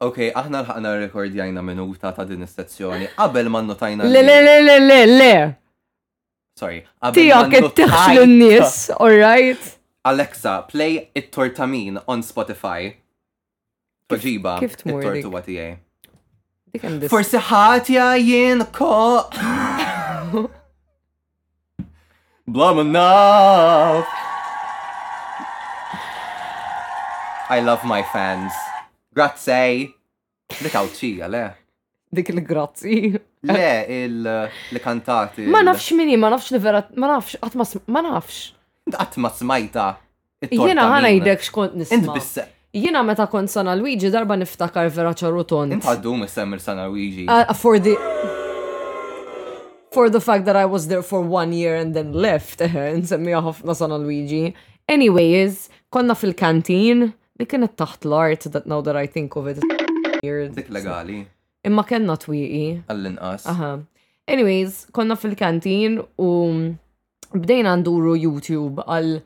Ok, 0.03 0.17
aħna 0.35 0.59
l-ħana 0.65 0.89
rekordjajna 0.99 1.61
minuta 1.63 2.09
ta' 2.11 2.25
din 2.27 2.41
is-sezzjoni 2.43 3.05
qabel 3.15 3.47
ma 3.47 3.61
notajna. 3.63 4.03
Le, 4.03 4.19
le, 4.25 4.33
le, 4.43 4.55
le, 4.65 4.73
le, 4.83 4.97
le. 5.07 5.29
Sorry. 6.59 6.81
Tijak 7.15 7.47
it-teħxlu 7.61 8.25
n-nis, 8.27 8.89
alright? 8.97 9.77
Alexa, 10.03 10.65
play 10.67 11.07
it-tortamin 11.15 12.01
on 12.11 12.19
Spotify. 12.27 12.97
Toġiba, 14.11 14.57
it-tortu 14.67 15.31
għatijaj. 15.31 17.07
Forse 17.13 17.39
ħatja 17.53 18.09
jien 18.19 18.59
ko. 18.75 19.23
Blam 22.57 22.77
enough. 22.83 24.03
I 27.49 27.59
love 27.61 27.83
my 27.83 28.03
fans. 28.13 28.53
Grazie. 29.15 29.91
Dik 30.63 30.75
awċija, 30.77 31.27
le. 31.29 31.41
Dik 32.13 32.29
il-grazzi. 32.31 33.13
Le, 33.49 33.71
il-kantati. 34.71 35.47
Ma 35.51 35.59
nafx 35.65 35.89
minni, 35.97 36.15
ma 36.17 36.29
nafx 36.31 36.53
li 36.53 36.61
vera, 36.63 36.79
ma 36.95 37.09
nafx, 37.11 37.35
għatmas, 37.43 37.73
ma 37.91 38.03
nafx. 38.05 38.37
Għatmas 38.93 39.41
majta. 39.49 39.87
Jena 40.53 40.85
ħana 40.93 41.11
jidek 41.17 41.43
xkont 41.45 41.75
nisma. 41.81 42.19
Jena 42.73 43.01
meta 43.05 43.25
kont 43.29 43.51
San 43.53 43.67
Luigi 43.79 44.09
darba 44.13 44.37
niftakar 44.39 44.87
vera 44.89 45.11
ċarruton. 45.13 45.75
għaddu 45.81 46.15
mis-semmer 46.23 46.59
San 46.63 46.79
Luigi. 46.87 47.27
Uh, 47.29 47.51
for 47.53 47.77
the... 47.77 47.97
For 49.93 50.09
the 50.09 50.21
fact 50.21 50.45
that 50.45 50.55
I 50.55 50.65
was 50.65 50.87
there 50.87 51.03
for 51.03 51.21
one 51.21 51.53
year 51.53 51.75
and 51.75 51.93
then 51.93 52.13
left, 52.13 52.59
nsemmija 53.03 53.43
ħafna 53.49 53.75
San 53.75 53.91
Luigi. 54.05 54.55
Anyways, 54.89 55.67
konna 55.91 56.15
fil-kantin, 56.17 57.11
li 57.43 57.49
kienet 57.51 57.75
taħt 57.79 58.07
l-art 58.07 58.45
that 58.55 58.67
now 58.69 58.79
that 58.81 58.95
I 58.99 59.07
think 59.11 59.35
of 59.35 59.47
it. 59.51 59.59
Dik 60.23 60.69
legali. 60.71 61.21
Imma 61.67 61.83
kellna 61.87 62.15
twiqi. 62.19 62.79
Għall-inqas. 62.89 63.45
Aha. 63.51 63.73
Anyways, 64.31 64.85
konna 64.95 65.17
fil-kantin 65.19 65.97
u 66.23 66.29
bdejna 67.33 67.75
nduru 67.81 68.13
YouTube 68.19 68.83
għal 68.87 69.17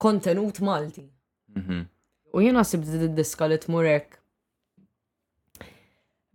kontenut 0.00 0.62
Malti. 0.64 1.04
Mhm. 1.58 1.82
U 2.32 2.40
jena 2.44 2.64
sibt 2.64 2.88
id-diska 2.92 3.48
li 3.50 3.58
tmurek. 3.58 4.16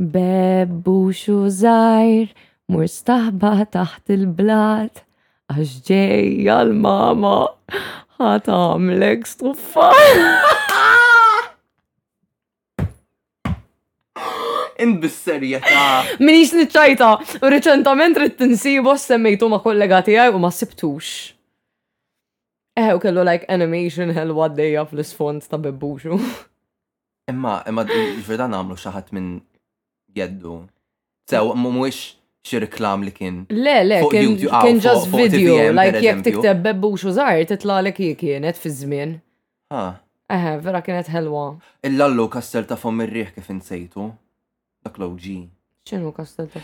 Bebbu 0.04 0.98
xu 1.14 1.38
zaħir, 1.54 2.30
mur 2.68 2.86
staħba 2.90 3.54
taħt 3.74 4.14
il-blat, 4.18 5.04
għax 5.52 5.74
ġej 5.90 6.50
għal-mama, 6.50 7.36
għamlek 8.20 9.30
stufa. 9.30 9.92
in 14.84 14.98
bis-serjetà. 15.02 15.86
Minix 16.24 16.52
nitċajta, 16.56 17.10
u 17.44 17.52
reċentament 17.54 18.20
rrit 18.20 18.36
tinsibu 18.40 18.96
semmejtu 19.00 19.50
ma' 19.52 19.62
kollega 19.64 20.02
tiegħi 20.08 20.36
u 20.36 20.42
ma 20.44 20.52
sibtux. 20.54 21.12
Eh, 22.78 22.90
u 22.96 23.00
kellu 23.02 23.24
like 23.28 23.46
animation 23.54 24.10
hell 24.16 24.34
għaddejja 24.34 24.86
fl-sfond 24.90 25.48
ta' 25.50 25.60
bebbuxu. 25.62 26.18
Imma, 27.32 27.62
emma, 27.70 27.86
ġverda 27.88 28.50
namlu 28.52 28.76
xaħat 28.80 29.14
minn 29.16 29.38
jeddu. 30.18 30.60
Sew, 31.32 31.54
mumwix 31.56 32.18
xi 32.44 32.60
reklam 32.66 33.06
li 33.08 33.14
kien. 33.16 33.38
Le, 33.54 33.76
le, 33.88 34.02
kien 34.12 34.34
ah, 34.52 34.66
just 34.68 35.08
video, 35.14 35.56
like 35.72 36.02
jek 36.04 36.20
tikteb 36.26 36.60
bebbuxu 36.66 37.14
zaħir 37.16 37.48
titla 37.54 37.78
li 37.86 37.94
kie 37.96 38.18
kienet 38.20 38.60
fi 38.60 38.74
żmien. 38.82 39.14
Ha. 39.72 39.86
Eh, 40.34 40.50
vera 40.66 40.82
kienet 40.84 41.08
helwa. 41.14 41.46
Illa 41.88 42.10
allu 42.10 42.26
kasser 42.34 42.66
ta' 42.68 42.76
fom 42.80 43.00
ir-riħ 43.06 43.32
kif 43.38 43.48
insejtu. 43.56 44.10
Dak 44.86 44.98
l-OG. 45.00 45.26
ċinu 45.88 46.12
kastel 46.16 46.48
ta' 46.52 46.62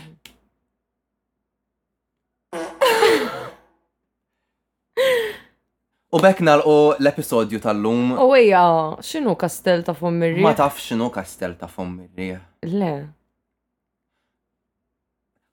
U 6.10 6.18
bekk 6.18 6.40
nalqu 6.42 6.72
l-episodju 6.98 7.60
tal-lum. 7.62 8.10
U 8.18 8.24
oh, 8.24 8.32
ejja, 8.38 8.62
xinu 9.06 9.34
kastel 9.38 9.82
ta' 9.86 9.94
Fommirri? 9.96 10.42
Ma 10.42 10.52
taf 10.58 10.78
xinu 10.82 11.06
kastel 11.14 11.54
ta' 11.56 11.68
Fommirri. 11.70 12.34
Le. 12.66 12.92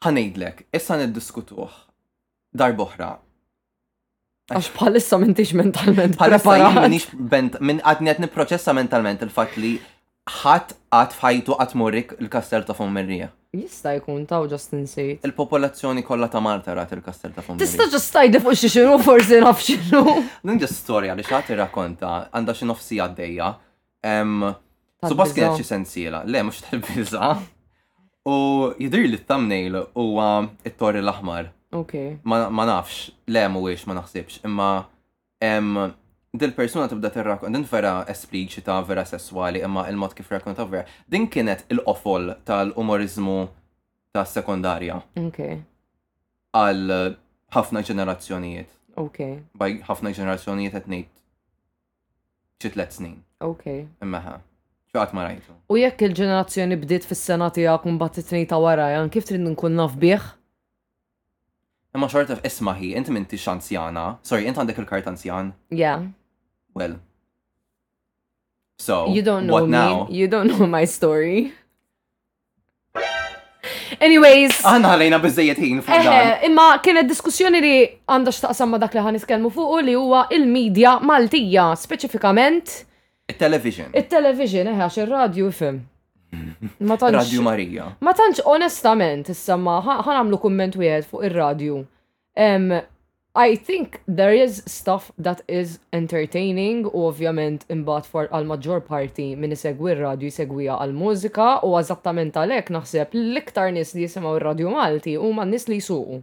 Ħanejdlek, 0.03 0.65
issa 0.77 0.97
niddiskutuh 0.99 1.69
darboħra. 2.57 3.11
Għax 4.49 4.71
bħalissa 4.75 5.19
mintix 5.21 5.53
mentalment. 5.61 6.17
Bħalissa 6.17 6.57
jien 6.57 6.81
mentiġ 6.81 7.05
mentalment. 7.31 7.83
għadni 7.85 8.11
għadni 8.13 8.31
proċessa 8.33 8.73
mentalment 8.75 9.23
il-fat 9.27 9.55
li 9.61 9.75
ħadd 10.27 10.75
għat 10.91 11.15
fajtu 11.17 11.55
għat 11.61 11.73
morrik 11.79 12.13
il-kastel 12.21 12.65
ta' 12.67 12.75
Fommerija. 12.77 13.29
Jista' 13.55 13.93
jkun 13.97 14.25
taw 14.27 14.45
Justin 14.51 14.83
insejt. 14.83 15.23
Il-popolazzjoni 15.25 16.03
kollha 16.05 16.27
ta' 16.29 16.41
Malta 16.43 16.75
rat 16.75 16.91
il-kastel 16.95 17.33
ta' 17.35 17.43
Fommerija. 17.45 17.67
Tista' 17.69 17.87
ġast 17.93 18.11
tajdi 18.13 18.41
fuq 18.43 18.57
xi 18.59 18.71
xinu 18.75 18.95
forsi 19.03 19.39
naf 19.43 19.63
xinu. 19.63 20.03
Din 20.51 20.65
storja 20.71 21.15
li 21.17 21.25
xagħti 21.27 21.55
irrakkonta 21.55 22.15
għandha 22.31 22.55
xi 22.59 22.67
nofsija 22.69 23.07
għaddejja. 23.09 23.49
Suppost 25.07 25.37
kienet 25.37 25.61
xi 25.61 25.67
sensiela, 25.71 26.21
le 26.25 26.43
mhux 26.47 26.61
tal-biża. 26.67 27.33
U 28.27 28.37
jidhir 28.75 29.07
li 29.07 29.21
thumbnail 29.23 29.79
huwa 29.95 30.29
it-torri 30.67 30.99
l-aħmar. 31.03 31.53
Ok. 31.75 31.95
Ma 32.27 32.65
nafx, 32.67 33.07
le 33.31 33.45
mhuwiex 33.51 33.87
ma 33.87 33.95
naħsibx, 34.01 34.41
imma 34.47 34.71
dil-persuna 36.35 36.87
tibda 36.87 37.09
tirrakon, 37.09 37.51
din 37.53 37.63
vera 37.71 38.05
ta' 38.65 38.81
vera 38.81 39.05
sessuali, 39.05 39.59
imma 39.63 39.87
il-mod 39.89 40.13
kif 40.13 40.31
rakkonta 40.31 40.65
vera. 40.65 40.85
Din 41.07 41.27
kienet 41.27 41.63
il-qofol 41.69 42.35
tal-umorizmu 42.45 43.47
ta' 44.13 44.25
sekundarja. 44.25 45.01
Ok. 45.15 45.63
Għal 46.55 47.15
ħafna 47.53 47.83
ġenerazzjonijiet. 47.87 48.67
Ok. 48.95 49.19
Baj 49.55 49.79
ħafna 49.89 50.11
ġenerazzjonijiet 50.13 50.73
qed 50.73 50.89
ngħid 50.91 51.09
xi 52.59 52.71
tliet 52.73 52.91
snin. 52.93 53.17
Ok. 53.39 53.83
Immaħa. 54.03 54.39
ċaqat 54.93 55.13
ma 55.13 55.27
rajtu. 55.27 55.53
U 55.69 55.77
jekk 55.77 56.05
il-ġenerazzjoni 56.07 56.77
bdiet 56.81 57.05
fis-sena 57.05 57.51
tiegħek 57.53 57.89
mbagħad 57.97 58.21
it-tnejn 58.23 58.47
ta' 58.49 58.57
warajan, 58.63 59.09
kif 59.13 59.25
trid 59.27 59.41
nkun 59.43 59.75
naf 59.77 59.95
Imma 61.95 62.07
xorta 62.11 62.35
f'isma 62.41 62.73
hi, 62.77 62.91
inti 62.97 63.11
minti 63.11 63.37
xanzjana. 63.39 64.05
Sorry, 64.27 64.43
inti 64.49 64.59
għandek 64.59 64.81
il-kart 64.83 65.07
anzjan. 65.13 65.53
Yeah. 65.71 66.01
Well. 66.75 66.97
So, 68.79 69.07
you 69.13 69.21
don't 69.23 69.47
know 69.47 69.53
what 69.61 69.65
me. 69.65 69.71
now? 69.77 70.07
You 70.09 70.27
don't 70.27 70.47
know 70.51 70.67
my 70.67 70.83
story. 70.85 71.53
Anyways. 73.99 74.59
Għanna 74.67 74.91
għalajna 74.93 75.17
bizzejiet 75.23 75.57
ħin 75.57 75.79
Imma 76.45 76.65
kienet 76.85 77.07
diskussjoni 77.09 77.61
li 77.63 77.75
għandha 78.05 78.35
x'taqsam 78.35 78.75
ma 78.75 78.77
dak 78.77 78.93
li 78.93 79.01
ħaniskelmu 79.07 79.49
fuq 79.55 79.79
li 79.87 79.95
huwa 79.97 80.27
il-medja 80.35 80.97
Maltija, 81.01 81.71
speċifikament. 81.87 82.81
Il-television. 83.31 83.89
Il-television, 83.97 84.69
eħe, 84.75 84.83
għax 84.85 84.99
ir-radju 85.01 85.49
fim. 85.55 85.81
Ma 86.79 86.97
tantx. 86.97 87.15
Radio 87.21 87.41
Maria. 87.45 87.85
Ma 88.03 88.11
tanċ, 88.17 88.43
onestament, 88.51 89.29
issa 89.31 89.55
ma 89.57 89.79
ħanamlu 89.83 90.39
kumment 90.43 90.75
wieħed 90.79 91.07
fuq 91.09 91.25
ir-radju. 91.29 91.81
I 93.37 93.53
think 93.55 93.99
there 94.07 94.33
is 94.33 94.63
stuff 94.65 95.11
that 95.21 95.43
is 95.47 95.75
entertaining 95.93 96.87
u 96.89 96.93
ovvjament 97.07 97.67
imbagħad 97.69 98.07
for 98.11 98.29
għal 98.33 98.47
maġġor 98.49 98.81
parti 98.87 99.27
minn 99.37 99.53
isegwi 99.53 99.93
r-radju 99.93 100.31
jsegwija 100.33 100.77
għal 100.81 100.95
mużika 100.97 101.49
u 101.67 101.75
għazattament 101.77 102.39
għalhekk 102.41 102.73
naħseb 102.77 103.13
l-iktar 103.19 103.69
nies 103.75 103.93
li 103.93 104.07
jisimgħu 104.07 104.31
r-radju 104.39 104.71
Malti 104.73 105.13
huma 105.21 105.43
ma 105.43 105.45
nis 105.51 105.67
li 105.69 105.77
jsuqu. 105.77 106.17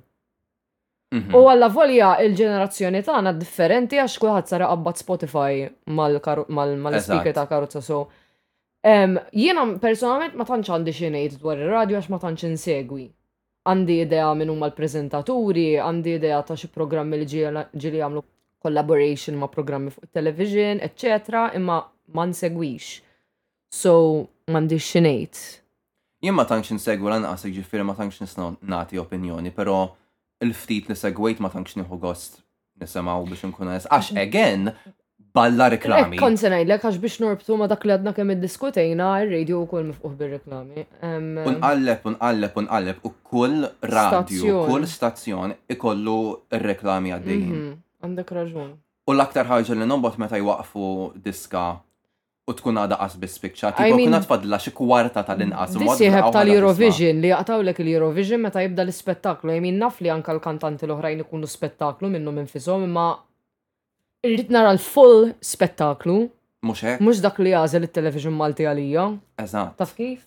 Mhm. 1.14 1.38
U 1.38 1.44
għalla 1.52 1.70
volja 1.70 2.10
il-ġenerazzjoni 2.26 3.04
tagħna 3.06 3.36
differenti 3.38 4.02
għax 4.02 4.18
kulħadd 4.24 4.50
sara 4.50 4.70
għabbat 4.74 4.98
Spotify 4.98 5.70
mal-speaker 5.94 7.32
ta' 7.38 7.46
karozza 7.46 7.80
so. 7.80 8.06
Jiena 9.34 9.64
personalment 9.80 10.34
ma 10.36 10.44
tantx 10.44 10.68
għandi 10.74 10.92
xi 10.92 11.08
ngħid 11.14 11.38
dwar 11.40 11.56
ir-radju 11.64 11.96
għax 11.96 12.10
ma 12.12 12.18
tantx 12.20 12.44
insegwi. 12.50 13.06
Għandi 13.64 13.96
idea 14.04 14.28
minn 14.36 14.52
huma 14.52 14.68
l-preżentaturi, 14.68 15.70
għandi 15.80 16.16
idea 16.18 16.42
ta' 16.44 16.56
xi 16.58 16.68
programmi 16.74 17.16
li 17.16 17.24
ġieli 17.30 18.00
jagħmlu 18.02 18.22
collaboration 18.64 19.38
ma' 19.40 19.48
programmi 19.48 19.88
fuq 19.94 20.10
television, 20.12 20.82
etc. 20.84 21.46
imma 21.56 21.78
ma 22.12 22.26
nsegwix. 22.28 22.98
So 23.72 23.94
m'għandi 24.52 24.80
xi 24.84 25.00
ngħid. 25.06 25.44
Jien 26.28 26.36
ma 26.36 26.44
tantx 26.48 26.74
insegwi 26.76 27.08
lanqas 27.08 27.48
ġifieri 27.56 27.86
ma 27.88 27.96
tantx 27.96 28.20
nisna 28.20 28.50
nagħti 28.60 29.00
opinjoni, 29.00 29.48
però 29.56 29.86
il-ftit 30.44 30.92
li 30.92 30.96
segwejt 30.98 31.40
ma 31.40 31.48
tantx 31.52 31.80
nieħu 31.80 31.96
gost 32.04 32.42
nisimgħu 32.84 33.28
biex 33.32 33.48
nkun 33.48 33.70
għax 33.78 33.88
mhm. 33.88 34.20
again 34.20 34.68
balla 35.34 35.66
eh, 35.66 35.74
reklami. 35.74 36.16
Kon 36.22 36.36
se 36.38 36.50
ngħidlek 36.52 36.84
għax 36.86 37.00
biex 37.02 37.16
norbtu 37.24 37.56
ma 37.58 37.66
dak 37.70 37.84
li 37.88 37.94
għadna 37.94 38.12
kemm 38.16 38.34
iddiskutejna 38.36 39.08
r-radio 39.24 39.62
wkoll 39.66 39.88
mifquh 39.90 40.14
bir-reklami. 40.20 40.84
Unqalleb, 41.10 42.04
unqalleb, 42.10 42.58
unqalleb 42.62 43.00
u 43.02 43.12
kull 43.32 43.64
radio, 43.94 44.62
kull 44.68 44.86
stazzjon 44.90 45.56
ikollu 45.76 46.18
r-reklami 46.60 47.12
għaddejjin. 47.16 47.50
Mhm, 47.50 47.74
għandek 48.06 48.36
raġun. 48.38 48.72
U 49.10 49.16
l-aktar 49.16 49.50
ħaġa 49.50 49.76
li 49.82 49.90
nombot 49.90 50.20
meta 50.22 50.38
jwaqfu 50.40 50.86
diska 51.26 51.64
u 52.44 52.52
tkun 52.54 52.76
għada 52.78 52.96
qas 53.00 53.18
bis 53.20 53.36
picture. 53.40 53.72
Tipo, 53.74 53.98
kuna 53.98 54.20
tfadla 54.24 54.58
xi 54.60 54.70
kwarta 54.78 55.22
tal-inqas. 55.26 55.74
Sieħeb 55.98 56.30
tal-Eurovision 56.32 57.20
li 57.24 57.34
jaqtawlek 57.34 57.82
l-Eurovision 57.84 58.40
meta 58.46 58.62
jibda 58.62 58.86
l-ispettaklu. 58.86 59.58
Jmin 59.58 59.80
naf 59.82 59.98
li 60.04 60.12
anka 60.14 60.32
l-kantanti 60.36 60.86
l-oħrajn 60.88 61.24
ikunu 61.26 61.48
spettaklu 61.48 62.12
minnu 62.14 62.32
minn 62.36 62.48
fizom, 62.54 62.84
imma 62.86 63.08
irrid 64.24 64.50
nara 64.50 64.72
l-full 64.74 65.32
spettaklu. 65.44 66.24
Mhux 66.64 66.82
hekk. 66.86 67.00
Mhux 67.04 67.20
dak 67.24 67.38
li 67.44 67.52
jażel 67.52 67.86
it-television 67.88 68.32
Malti 68.36 68.66
għalija. 68.66 69.08
Eżatt. 69.44 69.76
Taf 69.80 69.94
kif? 69.98 70.24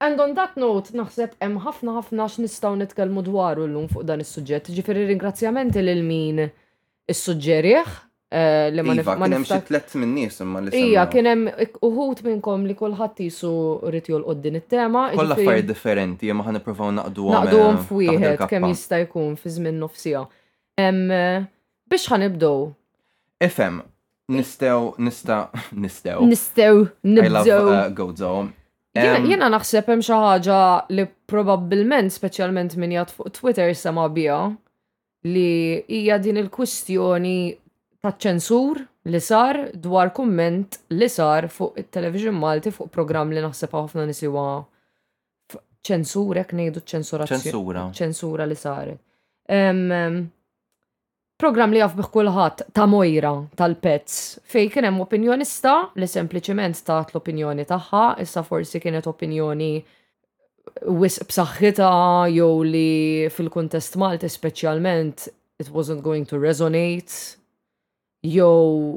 And 0.00 0.20
on 0.22 0.34
that 0.38 0.54
note, 0.56 0.94
naħseb 0.94 1.32
hemm 1.42 1.58
ħafna 1.64 1.94
ħafna 1.98 2.28
x'nistgħu 2.32 2.76
nitkellmu 2.84 3.24
dwaru 3.26 3.64
llum 3.68 3.88
fuq 3.90 4.04
dan 4.08 4.22
is-suġġett. 4.24 4.70
Ġifieri 4.78 5.02
ringrazzjamenti 5.10 5.82
lil 5.82 6.04
min 6.06 6.44
is-suġġerieħ 6.46 7.90
eh, 8.30 8.68
li 8.76 8.84
ma 8.86 8.94
iva, 8.94 8.94
nifhimx. 8.94 9.18
Kien 9.18 9.34
hemm 9.36 9.48
xi 9.50 9.58
tliet 9.66 9.98
minn 9.98 10.12
nies 10.20 10.38
imma 10.44 10.62
li. 10.64 10.72
Ija, 10.78 11.04
kien 11.10 11.26
hemm 11.28 11.50
uħud 11.90 12.22
minnkom 12.28 12.68
li 12.70 12.76
kulħadd 12.78 13.20
isu 13.26 13.50
rrid 13.90 14.08
jolqod 14.14 14.40
din 14.46 14.60
it-tema. 14.62 15.08
Kollha 15.18 15.34
affarijiet 15.36 15.68
differenti, 15.74 16.30
ma 16.32 16.46
ħan 16.46 16.60
nippruvaw 16.60 16.94
naqdu 17.02 17.28
Naqduhom 17.34 17.82
f'wieħed 17.90 18.46
kemm 18.54 18.70
jista' 18.70 19.02
jkun 19.02 19.34
fi 19.42 19.56
żmien 19.58 19.82
nofsija. 19.82 20.22
Eh, 20.78 21.42
biex 21.90 22.06
ħanibdew 22.14 22.56
Fm, 23.40 23.80
nistew, 24.28 24.92
nista, 24.98 25.46
nistew. 25.72 26.22
Nistew, 26.26 26.88
nibżew. 27.02 27.26
I 27.26 27.28
love 27.52 27.88
uh, 27.88 27.88
Gozo. 27.94 28.32
Jena 28.98 29.46
um, 29.46 29.52
naħseb 29.54 29.86
hemm 29.92 30.02
xi 30.02 30.14
ħaġa 30.18 30.56
li 30.96 31.04
probabbilment 31.30 32.10
speċjalment 32.10 32.74
min 32.82 32.96
jgħat 32.96 33.12
fuq 33.14 33.28
Twitter 33.36 33.70
sema 33.78 34.08
bija 34.10 34.38
li 35.28 35.76
hija 36.00 36.16
din 36.18 36.40
il-kwistjoni 36.40 37.34
ta' 38.02 38.10
ċensur 38.16 38.80
li 39.12 39.20
sar 39.22 39.58
dwar 39.84 40.10
kumment 40.16 40.80
li 40.96 41.06
sar 41.12 41.46
fuq 41.52 41.78
it-television 41.84 42.34
Malti 42.42 42.72
fuq 42.74 42.90
programm 42.90 43.30
li 43.30 43.44
naħseb 43.44 43.76
ħafna 43.78 44.08
nies 44.10 44.24
huwa 44.26 44.46
ċensur 45.86 46.40
jekk 46.42 46.56
ngħidu 46.58 46.82
ċensura. 46.90 47.28
Ċensura. 47.30 47.86
Ċensura 47.94 48.48
li 48.50 48.58
saret. 48.58 48.98
Program 51.38 51.70
li 51.70 51.78
jafbiħ 51.78 52.08
kulħadd 52.14 52.62
ta' 52.74 52.86
Mojra 52.90 53.30
tal-Pets 53.54 54.14
fej 54.50 54.72
kien 54.74 54.88
hemm 54.88 55.04
opinjonista 55.04 55.74
li 55.94 56.08
sempliciment 56.10 56.80
tat 56.82 57.12
l-opinjoni 57.14 57.62
tagħha, 57.68 58.00
issa 58.24 58.42
forsi 58.42 58.80
kienet 58.82 59.06
opinjoni 59.06 59.68
wis 60.98 61.20
b'saħħitha 61.22 61.90
jew 62.34 62.48
li 62.66 63.28
fil-kuntest 63.36 63.94
Malti 64.02 64.30
speċjalment 64.34 65.28
it 65.62 65.70
wasn't 65.74 66.02
going 66.02 66.26
to 66.26 66.40
resonate 66.42 67.36
jew 68.26 68.50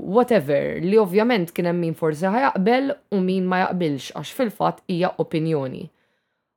whatever 0.09 0.81
li 0.81 0.97
ovvjament 0.97 1.53
kien 1.53 1.69
hemm 1.69 1.85
min 1.91 1.99
forsi 1.99 2.25
ħajaqbel 2.25 2.89
u 3.13 3.21
min 3.21 3.45
ma 3.53 3.67
jaqbilx 3.67 4.15
għax 4.17 4.33
fil-fatt 4.39 4.81
hija 4.97 5.13
opinjoni. 5.21 5.85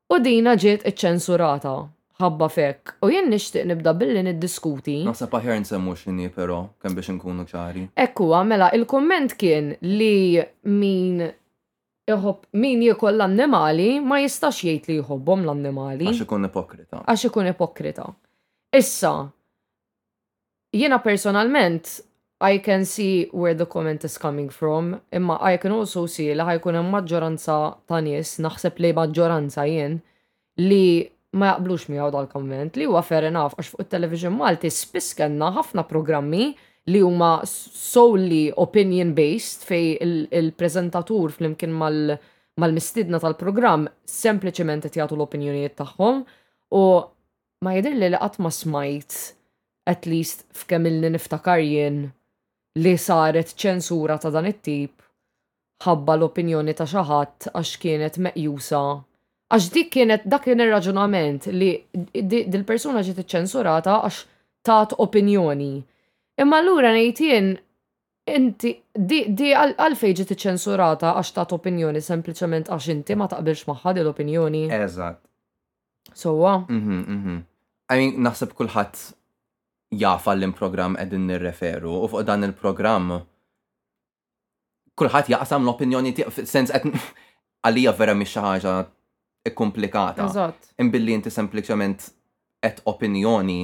U 0.09 0.16
dina 0.20 0.57
ġiet 0.57 0.88
iċ-ċensurata 0.88 1.77
ħabba 2.20 2.48
fek. 2.53 2.92
U 3.03 3.11
jien 3.11 3.29
nixtieq 3.33 3.66
nibda 3.72 3.92
billi 3.98 4.22
niddiskuti. 4.22 4.98
Naħseb 5.09 5.35
aħjar 5.38 5.59
nsemmu 5.64 5.94
xini 5.98 6.29
pero, 6.35 6.61
kemm 6.83 6.98
biex 6.98 7.14
inkunu 7.14 7.46
ċari. 7.50 7.87
Ekku, 8.05 8.29
mela 8.46 8.68
il-kumment 8.77 9.35
kien 9.40 9.72
li 9.88 10.38
min 10.70 11.24
iħob 12.05 12.50
min 12.61 12.83
jikoll 12.85 13.16
l-annimali 13.16 13.88
ma 14.05 14.18
jistax 14.22 14.61
jgħid 14.66 14.90
li 14.92 14.98
jħobbhom 15.00 15.46
l-annimali. 15.48 16.11
Għax 16.11 16.27
ikun 16.27 16.46
ipokrita. 16.50 17.03
Għax 17.05 17.29
ikun 17.31 17.50
ipokrita. 17.53 18.09
Issa, 18.74 19.14
jiena 20.74 20.98
personalment 21.03 21.96
I 22.44 22.59
can 22.61 22.83
see 22.85 23.31
where 23.33 23.55
the 23.57 23.64
comment 23.64 24.05
is 24.05 24.18
coming 24.20 24.50
from, 24.53 24.98
imma 25.16 25.38
I 25.40 25.57
can 25.62 25.72
also 25.72 26.05
see 26.11 26.31
li 26.35 26.46
ħajkun 26.46 26.77
hemm 26.79 26.92
maġġoranza 26.92 27.59
ta' 27.88 28.00
nies, 28.05 28.37
naħseb 28.42 28.83
li 28.85 28.90
maġġoranza 28.98 29.64
jien, 29.70 29.98
li 30.61 31.13
ma 31.35 31.49
jaqblux 31.51 31.85
miegħu 31.90 32.09
dal-komment 32.14 32.77
li 32.79 32.87
huwa 32.88 33.01
fair 33.03 33.27
enough 33.29 33.57
għax 33.59 33.73
fuq 33.73 33.85
it-television 33.85 34.37
Malti 34.38 34.70
spiss 34.73 35.16
kellna 35.18 35.49
ħafna 35.57 35.85
programmi 35.90 36.53
li 36.92 37.01
huma 37.03 37.31
solely 37.49 38.47
opinion 38.64 39.12
based 39.16 39.64
fej 39.68 39.88
il-prezentatur 40.38 41.31
il 41.33 41.37
flimkien 41.38 41.75
mal 41.83 42.16
mal-mistidna 42.62 43.18
tal-programm 43.18 43.88
sempliċement 44.11 44.87
qed 44.87 45.01
jagħtu 45.01 45.18
l-opinjonijiet 45.18 45.75
tagħhom 45.81 46.20
u 46.79 46.83
ma 47.66 47.73
jidher 47.77 47.97
li 47.99 48.11
qatt 48.14 48.38
ma 48.44 48.53
smajt 48.55 49.16
at 49.90 50.07
least 50.11 50.47
f'kemm 50.61 50.87
illi 50.92 51.11
niftakar 51.16 51.62
jien 51.64 52.05
li 52.79 52.92
saret 52.99 53.57
ċensura 53.64 54.20
ta' 54.23 54.31
dan 54.35 54.53
it-tip 54.53 55.03
ħabba 55.85 56.14
l-opinjoni 56.20 56.77
ta' 56.79 56.87
xi 56.87 57.03
ħadd 57.11 57.51
għax 57.59 57.75
kienet 57.83 58.23
meqjusa 58.29 58.85
Għax 59.52 59.66
dik 59.74 59.90
kienet 59.92 60.22
dak 60.24 60.46
kien 60.46 60.62
ir-raġunament 60.64 61.44
li 61.52 61.74
dil-persuna 62.33 63.02
ġiet 63.04 63.18
iċċensurata 63.24 63.98
għax 64.07 64.20
tat 64.64 64.94
opinjoni. 65.04 65.72
Imma 66.40 66.62
allura 66.62 66.94
jien 66.96 67.50
inti 68.33 68.70
di 68.96 69.50
għalfej 69.54 70.16
ġiet 70.20 70.33
iċċensurata 70.33 71.12
għax 71.18 71.35
tat 71.37 71.52
opinjoni 71.59 72.00
sempliċement 72.00 72.72
għax 72.72 72.88
inti 72.96 73.18
ma 73.20 73.28
taqbilx 73.35 73.66
magħha 73.68 73.94
l 74.00 74.12
opinjoni 74.14 74.64
Eżatt. 74.72 75.20
Sowa. 76.14 76.64
Mhm, 76.68 76.98
mhm. 77.09 77.44
I 77.92 77.96
mean, 78.00 78.16
naħseb 78.24 78.57
kulħadd 78.57 78.96
jafa 80.00 80.33
l-program 80.38 80.96
qegħdin 80.96 81.28
nirreferu 81.28 81.98
u 82.00 82.09
fuq 82.09 82.24
dan 82.26 82.48
il-programm 82.48 83.18
kulħadd 84.98 85.30
jaqsam 85.37 85.64
l-opinjoni 85.68 86.16
sens 86.44 86.72
qed 86.72 86.96
għalija 87.64 87.92
vera 88.00 88.16
mhix 88.16 88.33
xi 88.33 88.40
ħaġa 88.48 88.74
komplikata. 89.50 90.24
Eżatt. 90.30 90.66
Imbilli 90.80 91.12
inti 91.14 91.30
sempliċement 91.33 92.09
et 92.64 92.80
opinjoni 92.88 93.62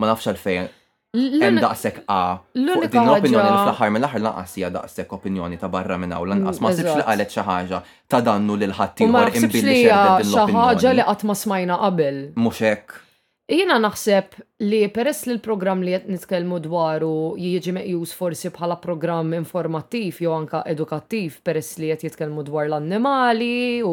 ma 0.00 0.06
nafx 0.12 0.28
għalfejn 0.28 0.68
hemm 1.16 1.60
daqshekk 1.62 2.04
A. 2.12 2.36
Fuq 2.54 2.86
din 2.92 3.00
l-opinjoni 3.02 3.46
li 3.46 3.56
fl-aħħar 3.56 3.92
mill-aħħar 3.96 4.24
lanqas 4.26 4.54
hija 4.60 4.70
daqshekk 4.74 5.14
opinjoni 5.16 5.58
ta' 5.60 5.68
barra 5.72 5.96
minn 5.98 6.12
hawn 6.14 6.28
lanqas 6.34 6.60
ma 6.62 6.70
sibx 6.74 7.00
li 7.00 7.06
qalet 7.08 7.32
xi 7.32 7.44
ħaġa 7.48 7.80
ta' 8.12 8.20
dannu 8.28 8.56
lil 8.60 8.74
ħaddieħor 8.76 9.16
ieħor 9.16 9.42
imbilli 9.42 9.80
xi 9.82 10.38
ħaġa 10.58 10.94
li 11.00 11.08
qatt 11.10 11.26
ma 11.26 11.38
smajna 11.42 11.80
qabel. 11.82 12.22
Mhux 12.36 12.62
hekk. 12.70 13.02
Jena 13.46 13.76
naħseb 13.78 14.32
li 14.66 14.78
peress 14.90 15.22
li 15.28 15.36
l-program 15.36 15.84
li 15.86 15.92
nitkellmu 16.10 16.56
dwaru 16.64 17.36
jieġi 17.38 17.74
meqjus 17.76 18.14
forsi 18.18 18.50
bħala 18.50 18.74
program 18.82 19.30
informattiv 19.38 20.18
jew 20.24 20.32
anka 20.34 20.64
edukattiv 20.66 21.36
peress 21.46 21.76
li 21.78 21.92
qed 21.92 22.02
jitkellmu 22.08 22.42
dwar 22.48 22.66
l-annimali 22.66 23.52
u 23.86 23.92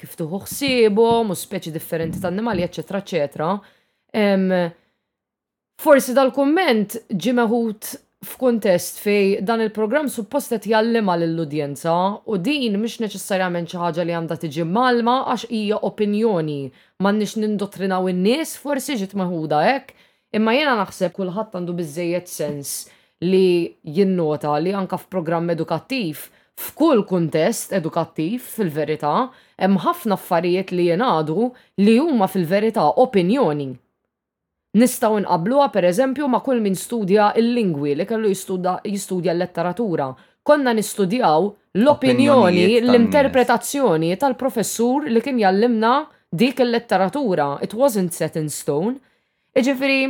kif 0.00 0.14
tuħu 0.16 0.40
ħsiebhom 0.46 1.34
u 1.34 1.36
speċi 1.36 1.74
differenti 1.76 2.22
ta' 2.22 2.30
annimali 2.32 2.64
eċetera 2.64 3.02
eċetera. 3.04 3.50
Forsi 5.84 6.16
dal-komment 6.16 6.96
ġi 7.12 7.36
f'kuntest 8.24 8.98
fej 9.02 9.40
dan 9.46 9.60
il-programm 9.64 10.08
suppost 10.08 10.52
qed 10.54 10.64
jallima 10.72 11.14
lill-udjenza 11.18 11.94
u 12.30 12.38
din 12.40 12.76
mhix 12.80 12.96
neċessarjament 13.02 13.68
xi 13.70 13.80
ħaġa 13.80 14.04
li 14.08 14.14
għandha 14.16 14.38
tiġi 14.44 14.64
malma 14.70 15.16
għax 15.32 15.46
hija 15.54 15.80
opinjoni 15.88 16.58
m'għandniex 17.02 17.36
nindottrinaw 17.44 18.08
in-nies 18.12 18.54
forsi 18.62 18.96
ġiet 19.02 19.14
maħuda 19.20 19.60
hekk, 19.68 19.92
imma 20.38 20.56
jiena 20.56 20.76
naħseb 20.80 21.14
kulħadd 21.18 21.58
għandu 21.60 21.76
biżejjed 21.80 22.30
sens 22.34 22.72
li 23.24 23.76
jinnota 23.98 24.56
li 24.64 24.74
anka 24.74 24.98
f'programm 25.02 25.52
edukattiv 25.54 26.26
f'kull 26.64 27.04
kuntest 27.08 27.74
edukattiv 27.76 28.42
fil-verità 28.56 29.14
hemm 29.60 29.80
ħafna 29.84 30.18
affarijiet 30.18 30.72
li 30.74 30.88
jingħadu 30.92 31.40
li 31.82 31.98
huma 32.00 32.30
fil-verità 32.34 32.88
opinjoni 33.06 33.72
Nistaw 34.74 35.14
nqabluha 35.22 35.68
per 35.70 35.84
eżempju 35.86 36.26
ma' 36.28 36.40
kull 36.42 36.58
min 36.62 36.74
studja 36.76 37.28
il-lingwi 37.38 37.92
li 37.94 38.06
kellu 38.08 38.28
jistudja 38.90 39.32
l-letteratura. 39.36 40.08
Konna 40.42 40.72
nistudjaw 40.74 41.46
l-opinjoni, 41.78 42.64
l-interpretazzjoni 42.82 44.10
tal-professur 44.18 45.06
li 45.06 45.22
kien 45.22 45.38
jallimna 45.40 45.94
dik 46.42 46.58
il-letteratura. 46.66 47.60
It 47.62 47.72
wasn't 47.78 48.10
set 48.18 48.36
in 48.42 48.50
stone. 48.50 48.98
Iġifiri, 49.54 50.00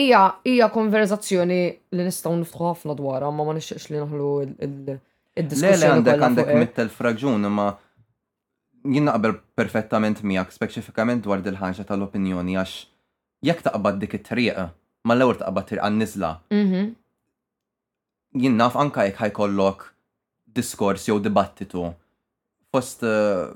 hija 0.00 0.22
ija 0.48 0.70
konverzazzjoni 0.72 1.60
li 1.92 2.08
nistgħu 2.10 2.34
niftħu 2.40 2.68
ħafna 2.72 2.96
dwarha, 2.96 3.28
ma 3.30 3.44
ma 3.50 3.60
nixtieqx 3.60 3.92
li 3.92 4.00
naħlu 4.00 4.30
il-diskussjoni. 4.64 5.80
Le, 5.84 5.94
għandek 5.94 6.24
għandek 6.26 6.54
mittel 6.56 6.88
fraġun, 6.88 7.44
ma 7.52 7.68
jien 8.88 9.10
naqbel 9.12 9.36
perfettament 9.60 10.24
miegħek 10.24 10.56
speċifikament 10.56 11.28
dwar 11.28 11.44
dil-ħanxa 11.44 11.84
tal-opinjoni 11.92 12.56
għax 12.64 12.78
jekk 13.46 13.62
taqbad 13.66 14.00
dik 14.02 14.14
it-triq, 14.18 14.58
ma 15.06 15.14
l-ewwel 15.14 15.38
taqbad 15.40 15.66
triqa 15.70 15.86
għan 15.86 16.02
mhm. 16.58 16.88
Jien 18.38 18.56
naf 18.56 18.76
anka 18.76 19.06
jekk 19.06 19.20
ħajkollok 19.22 19.84
diskors 20.54 21.06
jew 21.08 21.16
dibattitu 21.20 21.94
fost 22.72 23.02
eh, 23.02 23.48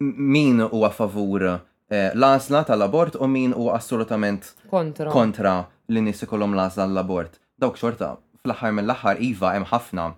min 0.00 0.58
huwa 0.60 0.90
favur 0.90 1.44
eh, 1.46 2.10
l 2.18 2.24
asla 2.26 2.64
tal-abort 2.66 3.14
u 3.16 3.26
min 3.28 3.52
huwa 3.54 3.76
assolutament 3.76 4.48
kontra, 4.70 5.54
li 5.88 6.00
nies 6.00 6.22
l-għażla 6.24 6.86
l-abort. 6.90 7.38
Dawk 7.58 7.76
xorta 7.78 8.16
fl-aħħar 8.42 8.74
mill-aħħar 8.80 9.22
iva 9.30 9.54
hemm 9.54 9.70
ħafna 9.70 10.10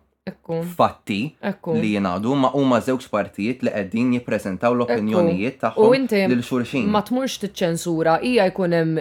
fatti 0.77 1.35
li 1.81 1.95
jenadu 1.95 2.35
ma 2.37 2.51
huma 2.53 2.79
żewġ 2.85 3.07
partijiet 3.11 3.63
li 3.65 3.71
qegħdin 3.73 4.11
jippreżentaw 4.21 4.73
l-opinjonijiet 4.77 5.57
tagħhom 5.61 6.07
lil 6.29 6.43
xulxin. 6.45 6.89
Ma 6.93 7.01
tmurx 7.03 7.39
tiċċensura, 7.47 8.19
hija 8.23 8.45
jkun 8.51 8.73
hemm 8.73 8.99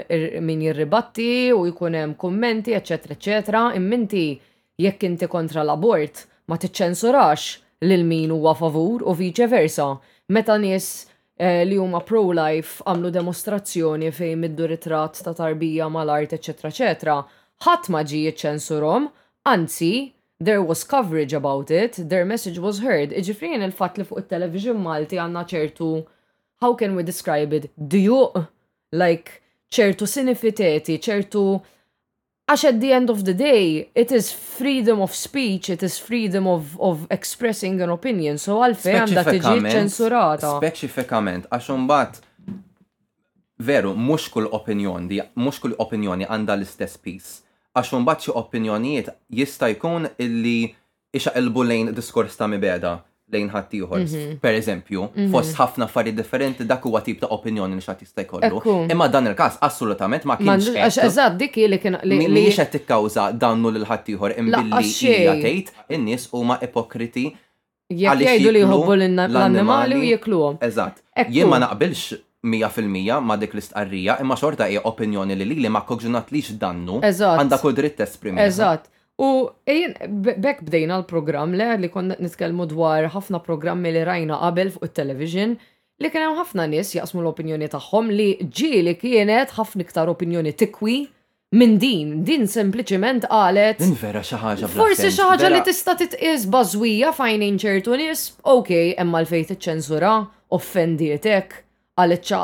min 0.47 0.61
jirribatti 0.63 1.51
u 1.51 1.65
jkun 1.67 1.97
hemm 1.99 2.13
kummenti, 2.15 2.73
eċetera, 2.77 3.17
eċetera, 3.19 3.63
imminti 3.75 4.39
jekk 4.79 5.03
inti 5.09 5.27
kontra 5.27 5.63
l-abort 5.67 6.23
ma 6.47 6.55
tiċċensurax 6.57 7.83
lil 7.83 8.05
min 8.07 8.31
huwa 8.31 8.55
favur 8.55 9.03
u 9.03 9.13
vice 9.13 9.47
versa. 9.51 9.89
Meta 10.31 10.55
nies 10.57 10.85
eh, 11.35 11.65
li 11.67 11.75
huma 11.77 11.99
pro-life 12.01 12.85
għamlu 12.87 13.11
demostrazzjoni 13.11 14.11
fejn 14.15 14.39
middu 14.45 14.71
ritratt 14.71 15.19
ta' 15.25 15.35
tarbija 15.35 15.89
mal-art, 15.91 16.31
eċetera, 16.39 16.71
eċetera, 16.71 17.17
ħadd 17.67 17.91
ma 17.91 18.05
ġi 18.07 18.23
jiċċensurhom, 18.29 19.09
anzi, 19.51 19.91
there 20.39 20.61
was 20.61 20.83
coverage 20.83 21.33
about 21.33 21.69
it, 21.69 21.93
their 22.09 22.25
message 22.25 22.57
was 22.59 22.79
heard. 22.79 23.11
Iġifrin 23.11 23.63
il-fat 23.65 23.97
li 23.99 24.05
fuq 24.07 24.21
il-television 24.23 24.79
Malti 24.79 25.19
għanna 25.19 25.43
ċertu, 25.49 25.89
how 26.63 26.75
can 26.79 26.95
we 26.95 27.03
describe 27.03 27.53
it, 27.55 27.67
dujuq, 27.75 28.39
like 28.95 29.41
ċertu 29.75 30.07
sinifiteti, 30.07 30.95
ċertu 31.03 31.43
għax 32.49 32.63
at 32.69 32.79
the 32.81 32.93
end 32.95 33.11
of 33.11 33.21
the 33.27 33.33
day, 33.35 33.83
it 33.93 34.11
is 34.15 34.31
freedom 34.31 35.01
of 35.03 35.13
speech, 35.13 35.69
it 35.69 35.83
is 35.83 35.99
freedom 35.99 36.47
of, 36.47 36.79
of 36.79 37.05
expressing 37.11 37.81
an 37.83 37.91
opinion, 37.91 38.37
so 38.39 38.61
għalfej 38.63 38.97
għanda 39.01 39.25
tiġi 39.33 39.59
ċensurata. 39.75 40.55
Specifikament, 40.55 41.51
għax 41.51 41.69
unbat 41.75 42.23
veru, 43.67 43.91
muxkul 43.91 44.47
opinjoni, 44.55 45.19
muxkul 45.35 45.75
opinjoni 45.83 46.31
għanda 46.31 46.55
l-istess 46.55 46.95
piece 46.97 47.41
għax 47.77 47.91
mbagħad 48.01 48.23
xi 48.25 48.33
opinjonijiet 48.39 49.09
jista' 49.37 49.69
jkun 49.75 50.07
illi 50.21 50.71
ixaqilbu 51.15 51.65
lejn 51.67 51.91
diskors 51.95 52.37
ta' 52.37 52.47
mibeda 52.49 52.95
lejn 53.29 53.49
ħaddieħor. 53.53 53.99
Mhm. 54.07 54.37
Per 54.41 54.53
eżempju, 54.57 55.01
mhm. 55.13 55.27
fost 55.33 55.53
ħafna 55.59 55.85
affarijiet 55.85 56.15
differenti 56.17 56.63
dak 56.65 56.81
huwa 56.89 57.03
tip 57.05 57.19
ta' 57.21 57.27
opinjoni 57.35 57.75
li 57.77 57.81
xatt 57.85 58.01
jista' 58.07 58.23
jkollu. 58.25 58.63
Imma 58.91 59.07
dan 59.07 59.27
il-każ 59.29 59.59
assolutament 59.61 60.25
ma 60.25 60.35
kienx. 60.39 60.71
Għax 60.73 60.97
eżatt 61.11 61.37
dik 61.37 61.55
li 61.69 61.77
kien 61.83 61.99
li 62.03 62.45
qed 62.57 62.71
tikkawża 62.73 63.31
dannu 63.37 63.69
lil 63.75 63.85
ħaddieħor 63.85 64.39
imbilli 64.39 64.81
hija 64.81 65.37
tgħid 65.43 65.69
in-nies 65.99 66.29
huma 66.33 66.57
ipokriti 66.65 67.29
Jek 67.89 68.19
jgħidu 68.21 68.51
li 68.53 68.59
jħobbu 68.61 68.93
l-annimali 69.29 69.95
u 69.97 70.01
jekluhom. 70.13 70.57
Eżatt. 70.61 70.99
Jien 71.33 71.49
ma 71.49 71.57
naqbilx 71.63 72.17
100% 72.43 73.19
ma 73.21 73.35
dik 73.37 73.53
l-istqarrija, 73.55 74.17
imma 74.21 74.35
xorta 74.39 74.67
hija 74.69 74.81
opinjoni 74.87 75.35
li 75.35 75.45
li 75.59 75.69
ma 75.71 75.81
kogġunat 75.87 76.31
lix 76.31 76.53
dannu. 76.61 77.01
Eżat. 77.03 77.39
Għandha 77.41 77.57
kull 77.61 77.75
dritt 77.75 77.99
esprimi. 77.99 78.39
Eżatt. 78.41 78.87
U 79.19 79.49
ejjen, 79.67 79.97
bekk 80.39 80.61
bdejna 80.63 81.01
l-programm 81.01 81.51
le 81.59 81.73
li 81.81 81.89
konna 81.91 82.15
nitkellmu 82.19 82.65
dwar 82.71 83.09
ħafna 83.11 83.41
programmi 83.43 83.91
li 83.91 84.05
rajna 84.07 84.39
qabel 84.39 84.71
fuq 84.71 84.87
il-television 84.87 85.57
li 85.99 86.07
kien 86.13 86.23
hemm 86.23 86.37
ħafna 86.39 86.69
nies 86.71 86.93
jaqsmu 86.95 87.19
l-opinjoni 87.25 87.67
tagħhom 87.73 88.13
li 88.15 88.29
ġieli 88.47 88.93
kienet 89.01 89.51
ħafna 89.59 89.83
iktar 89.83 90.07
opinjoni 90.11 90.53
tikwi 90.55 90.95
minn 91.59 91.75
din, 91.81 92.17
din 92.23 92.47
sempliciment 92.47 93.25
qalet. 93.27 93.81
Din 93.83 93.97
vera 93.99 94.23
xi 94.23 94.39
ħaġa 94.39 94.69
Forsi 94.71 95.09
xi 95.11 95.25
ħaġa 95.27 95.51
li 95.51 95.59
tista' 95.67 95.97
titqis 95.99 96.47
bażwija 96.53 97.11
fajn 97.19 97.59
ċertu 97.59 97.99
nies, 97.99 98.23
okej, 98.45 98.93
okay, 98.93 98.99
emma 99.03 99.19
l-fejn 99.25 99.59
ċenzura 99.59 100.13
offendietek 100.55 101.65
għaletċa 101.99 102.37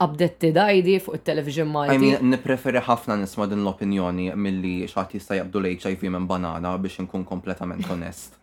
abdetti 0.00 0.50
dajdi 0.54 0.94
fuq 1.04 1.18
il-television 1.18 1.68
ma' 1.70 1.88
I 1.92 1.96
nipreferi 2.30 2.80
ħafna 2.86 3.18
nisma 3.22 3.46
din 3.50 3.62
l-opinjoni 3.64 4.30
mill-li 4.34 4.86
xaħti 4.92 5.18
jista 5.20 5.36
jabdu 5.38 5.60
l-HIV 5.60 6.06
minn 6.14 6.28
banana 6.30 6.72
biex 6.80 7.04
nkun 7.04 7.24
kompletament 7.28 7.88
onest. 7.92 8.38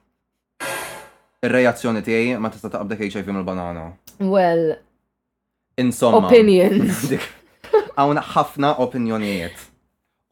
Il-reazzjoni 1.43 2.03
tiegħi 2.05 2.35
ma 2.41 2.51
tista' 2.53 2.69
taqbdek 2.75 3.01
HIV 3.07 3.31
mill 3.37 3.47
banana. 3.47 3.87
Well. 4.19 4.75
Insomma. 5.79 6.27
Opinions. 6.27 7.05
Hawn 7.99 8.19
ħafna 8.33 8.73
opinjonijiet. 8.85 9.65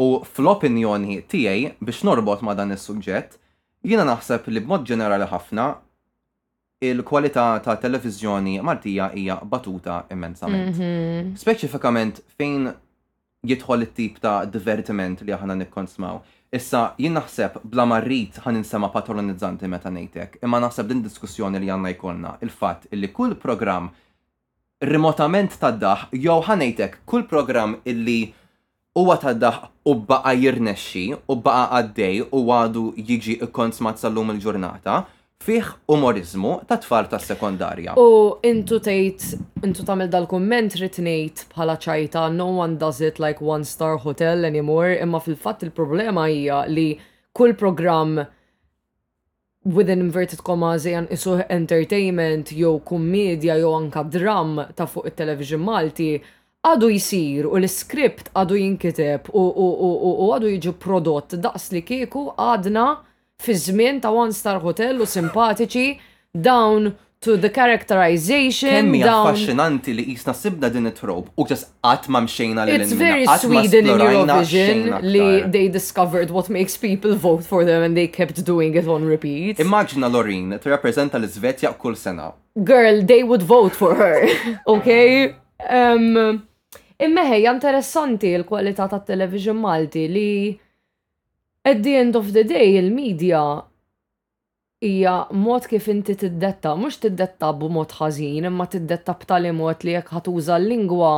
U 0.03 0.11
fl-opinjoni 0.27 1.21
tiegħi 1.31 1.71
biex 1.81 2.05
norbot 2.05 2.43
ma 2.45 2.53
dan 2.59 2.75
is-suġġett, 2.75 3.39
jiena 3.87 4.05
naħseb 4.11 4.45
li 4.53 4.61
b'mod 4.61 4.85
ġenerali 4.87 5.25
ħafna 5.31 5.71
il-kwalità 6.79 7.59
ta' 7.59 7.77
televizjoni 7.77 8.59
Maltija 8.61 9.09
hija 9.15 9.39
batuta 9.43 10.03
immensament. 10.11 10.75
Mhm. 10.75 11.33
Speċifikament 11.33 12.21
fejn 12.37 12.69
jidħol 13.47 13.81
it-tip 13.87 14.19
ta' 14.21 14.45
divertiment 14.45 15.21
li 15.25 15.31
aħna 15.33 15.55
nikkonsmaw. 15.63 16.19
Issa 16.53 16.93
jien 16.97 17.13
naħseb 17.17 17.61
bla 17.63 17.85
marrit 17.85 18.37
ħan 18.43 18.57
insema 18.61 18.87
patronizzanti 18.93 19.67
meta 19.67 19.89
ngħidlek, 19.89 20.37
imma 20.43 20.59
naħseb 20.63 20.87
din 20.87 21.01
diskussjoni 21.03 21.59
li 21.59 21.67
għandna 21.71 21.89
jkollna 21.97 22.37
il-fatt 22.45 22.87
illi 22.91 23.09
kull 23.11 23.35
programm 23.35 23.89
rimotament 24.81 25.57
tad-daħ 25.59 26.05
jew 26.13 26.37
ħanejtek 26.47 26.99
kull 27.05 27.25
programm 27.27 27.75
illi 27.83 28.29
huwa 28.97 29.17
tad-daħ 29.21 29.65
u 29.91 29.95
baqa 30.07 30.33
jirnexxi 30.39 31.07
u 31.25 31.35
baqa 31.35 31.65
għaddej 31.81 32.23
u 32.31 32.45
għadu 32.45 32.85
jiġi 32.95 33.39
ikkonsmat 33.49 33.97
sal-lum 33.99 34.29
il-ġurnata, 34.37 34.73
il 34.77 34.79
ġurnata 34.79 35.05
fih 35.43 35.65
umorizmu 35.87 36.63
ta' 36.67 36.77
tfal 36.81 37.07
ta' 37.09 37.19
sekondarja. 37.21 37.93
U 37.99 38.37
intu 38.45 38.79
tgħid, 38.83 39.25
intu 39.65 39.85
tagħmel 39.85 40.09
dal-kumment 40.11 40.77
rid 40.81 40.97
ngħid 41.01 41.45
bħala 41.51 41.75
ċajta 41.83 42.23
no 42.35 42.47
one 42.57 42.77
does 42.81 42.99
it 43.01 43.19
like 43.23 43.43
one 43.43 43.63
star 43.65 43.97
hotel 44.01 44.45
anymore, 44.49 44.95
imma 45.01 45.21
fil-fatt 45.23 45.63
il-problema 45.67 46.27
hija 46.29 46.63
li 46.67 46.97
kull 47.37 47.53
program 47.55 48.17
within 49.67 49.99
inverted 50.01 50.41
commas 50.47 50.85
jan 50.87 51.07
isu 51.13 51.37
entertainment 51.53 52.51
jew 52.55 52.79
kummedja 52.87 53.59
jew 53.61 53.71
anka 53.77 54.03
dram 54.03 54.57
ta' 54.75 54.87
fuq 54.89 55.11
it-television 55.11 55.61
Malti 55.61 56.15
għadu 56.65 56.89
jisir 56.91 57.47
u 57.47 57.53
l-skript 57.61 58.31
għadu 58.33 58.57
jinkiteb 58.63 59.29
u 59.37 59.49
għadu 60.33 60.55
jiġi 60.57 60.73
prodott 60.81 61.37
daqs 61.45 61.69
li 61.75 61.83
kieku 61.85 62.31
għadna 62.35 62.87
fi 63.43 63.53
żmien 63.57 64.01
ta' 64.01 64.11
one 64.13 64.33
star 64.33 64.61
hotel 64.61 65.01
u 65.01 65.05
simpatiċi 65.05 65.97
down 66.35 66.91
to 67.19 67.37
the 67.37 67.49
characterization. 67.49 68.69
Kemmi 68.69 69.01
affaxxinanti 69.03 69.93
li 69.97 70.03
jisna 70.11 70.33
sibda 70.37 70.69
din 70.73 70.85
it-trob 70.89 71.31
u 71.35 71.45
ġas 71.49 71.63
qatt 71.85 72.09
ma 72.13 72.21
mxejna 72.25 72.65
li 72.67 72.75
It's 72.77 72.93
very 72.97 73.25
Sweden 73.43 73.87
in 73.93 74.01
Eurovision 74.07 75.05
li 75.05 75.23
they 75.53 75.69
discovered 75.69 76.29
what 76.33 76.49
makes 76.49 76.77
people 76.81 77.15
vote 77.15 77.43
for 77.45 77.65
them 77.69 77.83
and 77.87 77.97
they 77.99 78.07
kept 78.17 78.43
doing 78.45 78.75
it 78.77 78.87
on 78.87 79.05
repeat. 79.09 79.59
Immaġina 79.61 80.09
Lorin 80.13 80.57
t-rapprezenta 80.61 81.17
l-Svezja 81.21 81.73
kull 81.81 81.95
sena. 81.97 82.31
Girl, 82.57 83.01
they 83.05 83.23
would 83.23 83.41
vote 83.45 83.75
for 83.77 83.95
her, 83.97 84.29
okay? 84.77 85.33
Um, 85.65 86.45
Imma 86.97 87.27
ħejja 87.29 87.51
interessanti 87.53 88.29
l-kwalità 88.39 88.89
tat 88.89 89.05
television 89.09 89.57
Malti 89.61 90.05
li 90.09 90.29
at 91.65 91.83
the 91.83 91.95
end 91.95 92.15
of 92.15 92.33
the 92.33 92.43
day 92.43 92.77
il-medja 92.77 93.63
hija 94.81 95.15
mod 95.31 95.65
kif 95.67 95.87
inti 95.89 96.15
tiddetta, 96.19 96.75
mhux 96.77 96.99
tiddetta 97.01 97.49
b'mod 97.57 97.95
ħażin, 97.97 98.43
imma 98.45 98.67
tiddetta 98.69 99.15
b'tali 99.17 99.53
mod 99.57 99.81
li 99.87 99.95
jekk 99.95 100.13
ħatuża 100.19 100.59
l-lingwa, 100.61 101.13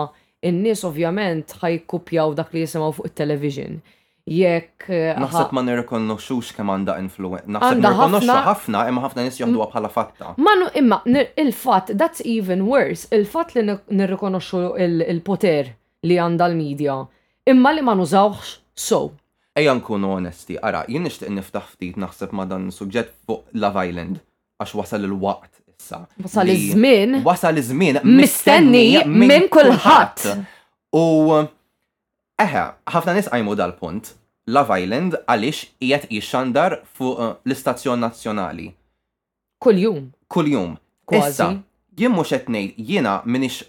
in-nies 0.48 0.86
ovvjament 0.88 1.58
ħajkupjaw 1.60 2.38
dak 2.40 2.56
li 2.56 2.62
jisimgħu 2.64 2.94
fuq 3.02 3.10
it-television. 3.12 3.82
Jekk. 4.30 4.86
Eh, 4.94 5.18
naħseb 5.18 5.56
ma 5.58 5.64
nirrikonnoxux 5.66 6.54
kemm 6.56 6.72
għandha 6.76 6.96
influenza. 7.04 7.50
Naħseb 7.56 7.82
nirrikonnoxxa 7.84 8.40
ħafna, 8.48 8.84
imma 8.92 9.02
ħafna 9.08 9.24
nies 9.28 9.40
jaħduha 9.42 9.68
bħala 9.74 9.90
fatta. 9.92 10.34
Ma 10.46 10.56
imma 10.84 11.02
il-fatt, 11.44 11.96
that's 12.00 12.24
even 12.24 12.64
worse, 12.70 13.08
il-fatt 13.16 13.58
li 13.58 13.66
nirrikonnoxxu 13.72 14.62
il-poter 15.10 15.74
li 16.08 16.16
għandha 16.22 16.50
l-medja, 16.54 17.00
imma 17.52 17.74
li 17.76 17.82
ma 17.84 17.98
nużawx 18.00 18.60
so. 18.74 19.10
Ejja 19.60 19.74
nkunu 19.76 20.14
onesti, 20.16 20.56
ara, 20.68 20.86
jien 20.88 21.04
nixtieq 21.04 21.32
niftaħ 21.36 21.66
ftit 21.74 21.98
naħseb 22.00 22.32
ma 22.38 22.46
dan 22.48 22.70
suġġett 22.72 23.10
fuq 23.28 23.58
Love 23.60 23.82
Island 23.90 24.22
għax 24.62 24.76
wasal 24.80 25.04
il-waqt 25.08 25.50
issa. 25.74 26.00
Wasal 26.24 26.52
iż-żmien. 26.54 27.18
Wasal 27.28 27.60
iż-żmien. 27.60 28.00
Mistenni 28.08 28.86
minn 29.12 29.50
kulħadd. 29.52 30.46
U 30.96 31.04
eħe, 32.40 32.64
ħafna 32.94 33.18
nies 33.18 33.28
qajmu 33.34 33.58
dal-punt. 33.60 34.14
Love 34.54 34.78
Island 34.86 35.20
għaliex 35.28 35.68
qiegħed 35.84 36.14
jixxandar 36.16 36.78
fuq 36.96 37.20
eh, 37.28 37.34
l-istazzjon 37.50 38.00
nazzjonali. 38.06 38.70
Kuljum. 39.66 40.06
Kuljum. 40.32 40.78
Issa, 41.20 41.52
jien 42.00 42.16
mhux 42.16 42.32
qed 42.38 42.48
ngħid 42.56 42.80
jiena 42.94 43.20
minix 43.28 43.66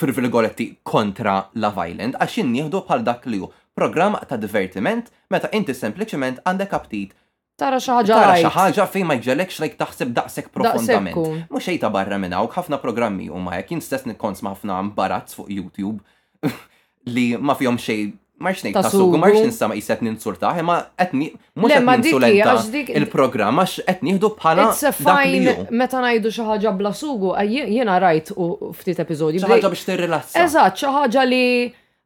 fir 0.00 0.16
virgoletti 0.16 0.72
kontra 0.88 1.36
Love 1.60 1.84
Island 1.90 2.16
għax 2.16 2.42
nieħdu 2.48 2.86
bħal 2.88 3.04
dak 3.10 3.28
li 3.28 3.44
hu 3.44 3.52
programm 3.80 4.18
ta' 4.30 4.38
divertiment 4.44 5.08
meta 5.32 5.48
inti 5.56 5.72
sempliċement 5.76 6.44
għandek 6.44 6.76
aptit 6.80 7.16
Tara 7.60 7.76
xaħġa. 7.84 8.06
Tara 8.16 8.36
xaħġa 8.40 8.84
fej 8.92 9.02
ma 9.04 9.18
jġelekx 9.20 9.58
like 9.60 9.74
taħseb 9.80 10.14
daqsek 10.16 10.46
profondament. 10.54 11.18
Mux 11.52 11.66
xejta 11.66 11.90
barra 11.92 12.16
minna 12.20 12.38
u 12.40 12.48
ħafna 12.48 12.78
programmi 12.80 13.26
u 13.28 13.36
ma 13.44 13.58
jekin 13.58 13.82
stess 13.84 14.08
nikkons 14.08 14.40
ma 14.46 14.54
ħafna 14.54 14.78
mbarazz 14.86 15.36
fuq 15.36 15.50
YouTube 15.52 16.00
li 17.14 17.26
ma 17.36 17.52
fihom 17.60 17.76
xej 17.76 18.14
marx 18.40 18.62
nejt 18.64 18.78
tasug, 18.80 19.12
marx 19.20 19.36
nistama 19.44 19.76
jiset 19.76 20.00
ninsurta, 20.06 20.54
ma 20.64 20.78
etni, 21.04 21.26
mux 21.60 21.74
etni 21.76 21.96
ninsulenta 22.00 22.54
il-programm, 22.96 23.60
għax 23.66 23.82
etni 23.92 24.14
jihdu 24.14 24.30
bħala. 24.40 24.70
It's 24.70 24.86
a 24.88 24.94
fine, 24.96 25.58
meta 25.82 26.00
najdu 26.00 26.32
xaħġa 26.32 26.72
bla 26.80 26.94
sugu, 26.96 27.34
jena 27.44 27.98
rajt 28.00 28.32
u 28.40 28.70
ftit 28.80 29.04
epizodi. 29.04 29.44
Xaħġa 29.44 29.72
biex 29.76 29.84
t-relazza. 29.92 30.46
Eżat, 30.48 30.80
xaħġa 30.80 31.26
li 31.28 31.44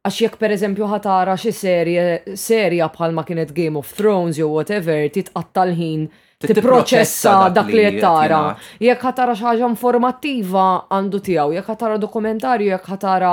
Għax 0.05 0.19
jekk 0.21 0.37
per 0.37 0.53
eżempju 0.53 0.85
ħatara 0.91 1.33
xi 1.41 1.51
serje 1.57 2.03
serja 2.37 2.91
bħalma 2.93 3.23
kienet 3.25 3.55
Game 3.57 3.79
of 3.81 3.95
Thrones 3.97 4.37
jew 4.37 4.51
whatever 4.53 5.07
titqattal 5.09 5.71
ħin 5.79 6.03
tipproċessa 6.45 7.33
dak 7.57 7.71
li 7.73 7.87
qed 7.87 8.03
tara. 8.03 8.41
Jekk 8.85 9.07
ħatara 9.09 9.33
xi 9.39 9.47
ħaġa 9.49 9.71
informattiva 9.73 10.67
għandu 10.93 11.23
tiegħu, 11.31 11.57
jekk 11.57 11.73
ħatara 11.73 11.97
dokumentarju, 12.05 12.69
jekk 12.75 12.93
ħatara 12.93 13.33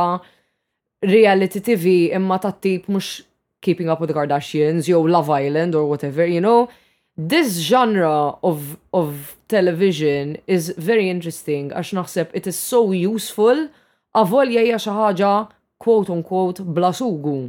reality 1.12 1.64
TV 1.68 1.98
imma 2.16 2.40
ta' 2.40 2.56
tip 2.64 2.88
mhux 2.88 3.26
Keeping 3.62 3.92
Up 3.92 4.00
with 4.00 4.14
the 4.14 4.16
Kardashians 4.16 4.88
jew 4.88 5.04
Love 5.04 5.30
Island 5.44 5.76
or 5.76 5.84
whatever, 5.92 6.24
you 6.24 6.40
know, 6.40 6.70
this 7.18 7.60
genre 7.68 8.38
of 8.48 8.78
of 8.94 9.36
television 9.52 10.38
is 10.48 10.72
very 10.78 11.12
interesting 11.12 11.74
għax 11.76 11.92
naħseb 12.00 12.30
it 12.32 12.48
is 12.48 12.56
so 12.56 12.86
useful 12.96 13.68
avolja 14.16 14.64
hija 14.64 14.80
xi 14.80 14.96
ħaġa 15.02 15.36
quote 15.84 16.10
quote 16.30 16.60
blasugu. 16.76 17.40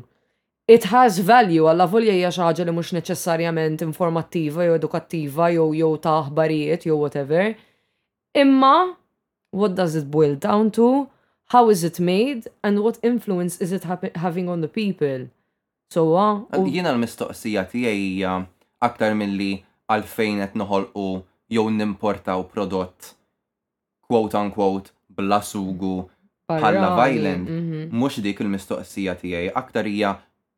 It 0.74 0.82
has 0.94 1.12
value 1.32 1.66
għalla 1.68 1.86
volja 1.94 2.12
hija 2.16 2.30
xaġa 2.38 2.64
li 2.64 2.72
mhux 2.74 2.92
neċessarjament 2.96 3.82
informattiva 3.86 4.64
jew 4.66 4.76
edukattiva 4.78 5.48
jew 5.52 5.66
jew 5.80 5.90
ta' 6.04 6.14
aħbarijiet 6.22 6.86
jew 6.88 6.96
whatever. 7.02 7.54
Imma 8.42 8.76
what 9.58 9.72
does 9.80 9.96
it 10.00 10.06
boil 10.16 10.34
down 10.48 10.70
to? 10.78 10.86
How 11.52 11.64
is 11.74 11.82
it 11.88 11.98
made 12.00 12.48
and 12.66 12.80
what 12.84 13.00
influence 13.10 13.54
is 13.64 13.72
it 13.76 13.84
having 14.24 14.46
on 14.48 14.62
the 14.62 14.70
people? 14.80 15.28
So, 15.94 16.04
uh, 16.16 16.40
jiena 16.76 16.94
l-mistoqsija 16.94 17.66
tiegħi 17.68 17.98
hija 18.00 18.38
aktar 18.86 19.12
milli 19.18 19.50
għalfejn 19.92 20.40
qed 20.46 20.62
noħolqu 20.62 21.04
jew 21.52 21.66
nimportaw 21.78 22.46
prodott 22.54 23.12
quote 24.08 24.38
unquote 24.40 24.94
bla 25.18 25.42
sugu 25.52 25.96
bħala 26.60 26.90
violent, 26.98 27.48
mhm. 27.48 27.88
mhux 28.00 28.20
dik 28.24 28.42
il-mistoqsija 28.44 29.14
tiegħi, 29.20 29.52
aktar 29.58 29.86
hija 29.88 30.12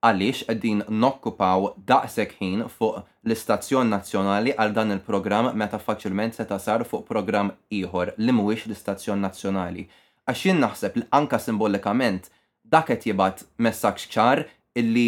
għaliex 0.04 0.44
qegħdin 0.50 0.83
nokkupaw 1.00 1.68
daqsek 1.88 2.35
ħin 2.38 2.64
fuq 2.68 3.00
l-istazzjon 3.24 3.88
nazzjonali 3.94 4.52
għal 4.61 4.74
dan 4.76 4.94
il-programm 4.98 5.54
meta 5.57 5.78
faċilment 5.80 6.37
se 6.37 6.44
tasar 6.50 6.85
fuq 6.85 7.07
programm 7.09 7.54
ieħor 7.72 8.14
li 8.20 8.33
mhuwiex 8.37 8.66
l-istazzjon 8.68 9.22
nazzjonali. 9.24 9.87
Għax 10.28 10.44
jien 10.48 10.61
naħseb 10.61 10.98
li 11.00 11.07
anka 11.18 11.40
simbolikament 11.40 12.28
dak 12.64 12.90
qed 12.92 13.09
jibgħat 13.11 13.46
messaġġ 13.64 14.09
ċar 14.14 14.44
illi 14.83 15.07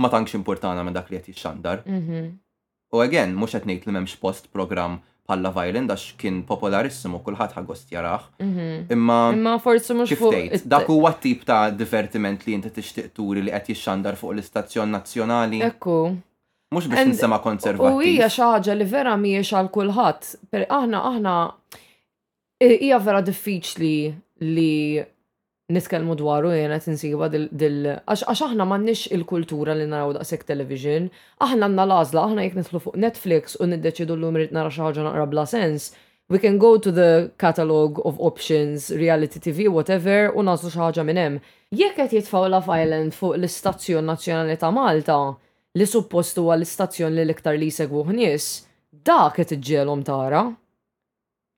ma 0.00 0.10
tankx 0.12 0.38
importana 0.40 0.84
minn 0.84 0.96
dak 0.96 1.12
li 1.12 1.18
qed 1.20 1.32
jixxandar. 1.34 1.84
Mhm. 1.84 2.24
U 2.96 3.04
again, 3.04 3.36
mhux 3.36 3.58
qed 3.58 3.68
ngħid 3.68 3.86
li 3.86 3.92
m'hemmx 3.92 4.16
post 4.24 4.48
programm 4.56 5.02
palla 5.26 5.50
violin 5.56 5.86
dax 5.90 6.04
kien 6.20 6.38
popolarissimu 6.48 7.18
kulħadd 7.26 7.54
ħagost 7.58 7.90
jarah. 7.94 8.22
Mhm. 8.44 8.68
Imma 8.96 9.16
Imma 9.34 9.54
forsi 9.66 9.94
mhux 9.96 10.14
fuq 10.20 10.68
dak 10.74 10.88
huwa 10.92 11.12
tip 11.24 11.44
ta' 11.50 11.66
divertiment 11.82 12.46
li 12.46 12.54
inti 12.58 12.70
tixtieq 12.78 13.08
turi 13.18 13.42
li 13.42 13.52
qed 13.54 13.66
jixxandar 13.74 14.14
fuq 14.20 14.36
l-istazzjon 14.36 14.92
nazzjonali. 14.96 15.62
Ekku. 15.70 15.98
Mhux 16.74 16.86
biex 16.90 17.06
ninsema 17.10 17.38
konservattiv. 17.48 17.98
U 18.02 18.06
hija 18.08 18.28
xi 18.36 18.42
ħaġa 18.52 18.78
li 18.80 18.86
vera 18.94 19.14
mhijiex 19.22 19.50
għal 19.60 19.72
kulħadd. 19.76 20.22
Per 20.50 20.62
aħna 20.78 21.02
aħna 21.10 21.34
hija 22.70 23.02
vera 23.08 23.20
diffiċli 23.30 23.94
li 24.54 24.74
nitkellmu 25.72 26.14
dwaru 26.18 26.52
jena 26.54 26.78
tinsiba 26.78 27.26
dil 27.32 27.78
għax 28.06 28.22
aħna 28.30 28.64
m'għandniex 28.70 29.08
il-kultura 29.16 29.74
li 29.74 29.86
naraw 29.90 30.12
daqshekk 30.14 30.46
television, 30.46 31.08
aħna 31.42 31.66
għandna 31.66 31.86
l-għażla, 31.88 32.22
aħna 32.28 32.44
jekk 32.46 32.58
nidħlu 32.60 32.82
fuq 32.84 32.98
Netflix 33.02 33.56
u 33.58 33.66
niddeċidu 33.72 34.14
l 34.14 34.30
irid 34.38 34.52
nara 34.54 34.70
xi 34.70 34.84
ħaġa 34.84 35.06
naqra 35.08 35.24
bla 35.32 35.42
sens, 35.50 35.88
we 36.30 36.38
can 36.38 36.58
go 36.62 36.76
to 36.78 36.92
the 36.94 37.32
catalog 37.42 37.98
of 38.06 38.14
options, 38.20 38.92
reality 38.94 39.42
TV, 39.42 39.66
whatever, 39.66 40.30
u 40.38 40.44
nazlu 40.46 40.70
xi 40.70 40.78
ħaġa 40.78 41.04
minn 41.06 41.18
hemm. 41.22 41.40
Jekk 41.74 41.98
qed 42.06 42.14
jitfgħu 42.20 42.44
Love 42.52 42.70
Island 42.84 43.16
fuq 43.18 43.34
l-Istazzjon 43.40 44.06
Nazzjonali 44.06 44.54
ta' 44.62 44.70
Malta, 44.70 45.18
li 45.74 45.86
suppost 45.90 46.38
huwa 46.38 46.54
l-istazzjon 46.54 47.10
li 47.18 47.26
l-iktar 47.26 47.58
li 47.58 47.72
jsegwu 47.74 48.06
ħnies, 48.12 48.50
dak 49.02 49.34
qed 49.42 49.56
iġġielhom 49.58 50.06
tara. 50.06 50.44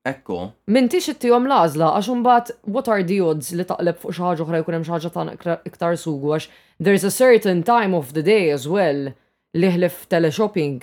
Ekko, 0.08 0.36
Mintix 0.72 1.08
it-tijom 1.12 1.44
lazla, 1.50 1.90
għax 1.98 2.08
mbagħad 2.18 2.50
what 2.72 2.88
are 2.92 3.04
the 3.06 3.16
odds 3.24 3.50
li 3.58 3.64
taqleb 3.68 3.98
fuq 4.00 4.14
xi 4.16 4.22
ħaġa 4.24 4.44
oħra 4.44 4.60
jkun 4.62 4.76
hemm 4.78 4.86
xi 4.86 4.92
ħaġa 4.94 5.10
ta' 5.44 5.56
iktar 5.68 5.96
sugu 6.00 6.30
għax 6.34 6.48
there's 6.86 7.04
a 7.08 7.12
certain 7.16 7.60
time 7.68 7.96
of 7.98 8.14
the 8.16 8.22
day 8.28 8.46
as 8.54 8.64
well 8.74 9.02
li 9.58 9.72
ħlif 9.74 9.98
teleshopping. 10.12 10.78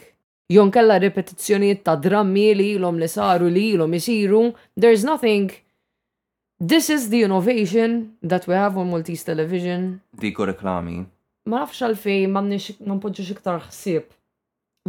Jon 0.54 0.70
kella 0.76 1.00
repetizzjonijiet 1.02 1.82
ta' 1.88 1.96
drammi 2.06 2.46
li 2.60 2.68
ilom 2.76 3.00
li 3.02 3.10
saru 3.10 3.50
li 3.50 3.64
ilhom 3.74 3.96
isiru, 3.98 4.44
there's 4.78 5.06
nothing 5.12 5.50
This 6.72 6.90
is 6.96 7.10
the 7.12 7.24
innovation 7.28 7.98
that 8.34 8.46
we 8.48 8.54
have 8.56 8.78
on 8.80 8.88
Maltese 8.92 9.26
television. 9.28 10.00
Diko 10.16 10.46
reklami. 10.48 11.02
Ma 11.52 11.64
nafx 11.66 11.82
għalfej 11.84 12.30
ma 12.32 12.44
nix 12.46 12.70
ma 12.80 12.96
iktar 12.96 13.66
ħsieb 13.68 14.08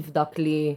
f'dak 0.04 0.38
li 0.44 0.76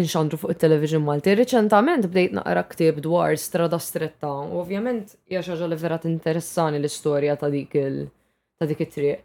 inxandru 0.00 0.38
fuq 0.40 0.54
il-television 0.54 1.02
Malti. 1.04 1.34
Reċentament 1.36 2.06
bdejt 2.10 2.34
naqra 2.38 2.62
ktib 2.72 3.00
dwar 3.04 3.36
strada 3.40 3.78
stretta 3.82 4.30
u 4.46 4.58
ovvjament 4.62 5.16
hija 5.30 5.42
li 5.68 5.76
vera 5.80 5.98
interessani 6.10 6.78
l-istorja 6.80 7.36
ta' 7.40 7.50
dik 7.52 7.72
ta' 8.58 8.66
dik 8.68 8.80
it-triq. 8.86 9.20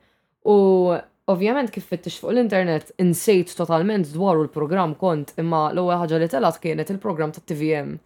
U 0.49 0.93
ovvjament 1.31 1.71
kif 1.73 1.89
fittix 1.93 2.19
fuq 2.21 2.33
l-internet 2.33 2.91
insejt 2.99 3.53
totalment 3.57 4.07
dwar 4.15 4.35
l-programm 4.41 4.95
kont 4.99 5.31
imma 5.39 5.69
l-ewwel 5.71 6.01
ħaġa 6.03 6.19
li 6.21 6.27
telat 6.31 6.59
kienet 6.63 6.91
il-programm 6.93 7.31
ta' 7.33 7.41
TVM. 7.45 7.99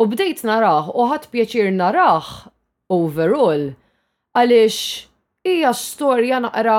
U 0.00 0.06
bdejt 0.08 0.44
narah 0.48 0.92
u 0.94 1.08
ħadd 1.12 1.30
pjaċir 1.32 1.72
narah 1.74 2.28
overall 2.92 3.72
għaliex 4.36 5.08
hija 5.46 5.72
storja 5.76 6.38
naqra 6.44 6.78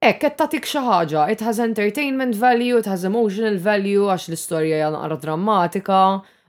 Ek, 0.00 0.16
qed 0.22 0.36
tagħtik 0.40 0.64
xi 0.64 0.80
ħaġa, 0.84 1.22
it 1.28 1.42
has 1.44 1.58
entertainment 1.60 2.32
value, 2.40 2.78
it 2.80 2.86
has 2.88 3.02
emotional 3.04 3.58
value 3.60 4.06
għax 4.08 4.30
l-istorja 4.30 4.78
jgħan 4.80 5.18
drammatika. 5.20 5.98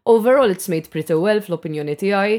Overall 0.07 0.53
it's 0.55 0.69
made 0.71 0.87
pretty 0.87 1.17
well 1.19 1.41
fl-opinjoni 1.43 1.97
tiegħi. 1.99 2.37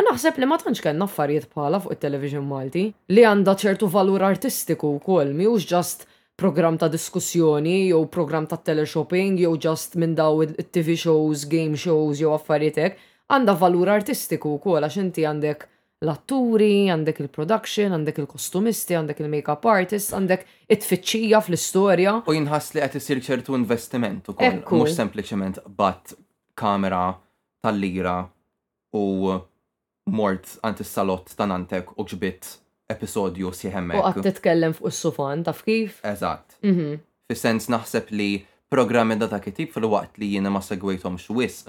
U 0.00 0.04
naħseb 0.06 0.40
li 0.40 0.48
ma 0.48 0.56
tantx 0.56 0.80
kellna 0.86 1.04
affarijiet 1.04 1.50
bħala 1.52 1.82
fuq 1.84 1.92
it-television 1.98 2.48
Malti 2.48 2.86
li 3.12 3.26
għandha 3.28 3.52
ċertu 3.66 3.90
valur 3.92 4.24
artistiku 4.30 4.94
wkoll 4.96 5.36
mhijiex 5.36 5.68
ġast 5.74 6.08
program 6.40 6.80
ta' 6.80 6.88
diskussjoni 6.92 7.76
jew 7.92 8.00
program 8.16 8.48
ta' 8.48 8.56
teleshopping 8.56 9.36
jew 9.44 9.52
ġast 9.66 10.00
minn 10.00 10.16
daw 10.18 10.40
il 10.40 10.56
tv 10.72 10.96
shows, 10.96 11.44
game 11.52 11.76
shows 11.76 12.24
jew 12.24 12.32
affarijiet 12.32 12.80
hekk, 12.80 13.06
valur 13.60 13.90
artistiku 13.98 14.56
kol, 14.64 14.80
għax 14.80 15.00
inti 15.04 15.28
għandek 15.28 15.68
l-atturi, 16.04 16.88
għandek 16.92 17.22
il-production, 17.24 17.94
għandek 17.96 18.18
il-kostumisti, 18.20 18.96
għandek 18.98 19.22
il-makeup 19.22 19.64
artist, 19.72 20.12
għandek 20.16 20.42
it-tfittxija 20.74 21.40
fl-istorja. 21.46 22.16
U 22.28 22.34
jinħas 22.36 22.74
li 22.76 22.82
qed 22.84 22.98
isir 23.00 23.22
ċertu 23.24 23.56
investiment 23.56 24.28
ukoll, 24.32 24.58
mhux 24.60 24.96
sempliċement 24.98 25.62
bat 25.78 26.12
kamera 26.58 27.14
tal-lira 27.64 28.18
u 28.96 29.36
mort 30.12 30.52
għant 30.64 30.84
is-salott 30.84 31.32
ta' 31.36 31.48
u 31.96 32.04
ġbit 32.04 32.52
episodju 32.92 33.50
sieħemmek. 33.56 33.96
U 33.98 34.04
għat 34.10 34.28
titkellem 34.28 34.76
fuq 34.76 34.92
is-sufan, 34.92 35.46
taf 35.48 35.64
kif? 35.66 36.02
Eżatt. 36.06 36.58
Mhm. 36.62 37.00
Fis-sens 37.26 37.70
naħseb 37.72 38.12
li 38.14 38.28
programmi 38.70 39.16
da 39.18 39.26
ta' 39.32 39.40
kitib 39.42 39.72
fil-waqt 39.74 40.20
li 40.22 40.34
jiena 40.36 40.50
ma 40.52 40.60
segwejtom 40.62 41.16
xwis 41.18 41.64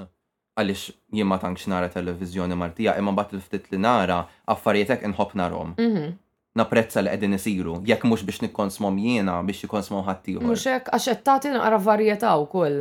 għalix 0.58 0.88
jien 1.14 1.28
ma 1.30 1.38
nara 1.72 1.90
televizjoni 1.92 2.56
martija, 2.58 2.98
imma 2.98 3.12
bat 3.14 3.34
l 3.34 3.40
ftit 3.42 3.70
li 3.72 3.78
nara 3.78 4.26
affarijietek 4.48 5.04
Mm-hmm. 5.08 6.14
Napprezza 6.58 7.02
li 7.04 7.10
qegħdin 7.14 7.36
isiru, 7.38 7.74
jekk 7.86 8.06
mhux 8.10 8.24
biex 8.26 8.42
nikkonsmom 8.42 8.96
jiena 8.98 9.36
biex 9.46 9.62
jikkonsmom 9.68 10.02
ħaddieħor. 10.08 10.46
Mux 10.50 10.64
hekk 10.66 10.90
għax 10.90 11.06
qed 11.12 11.22
tagħti 11.28 11.52
naqra 11.54 11.78
varjetà 11.86 12.32
wkoll. 12.42 12.80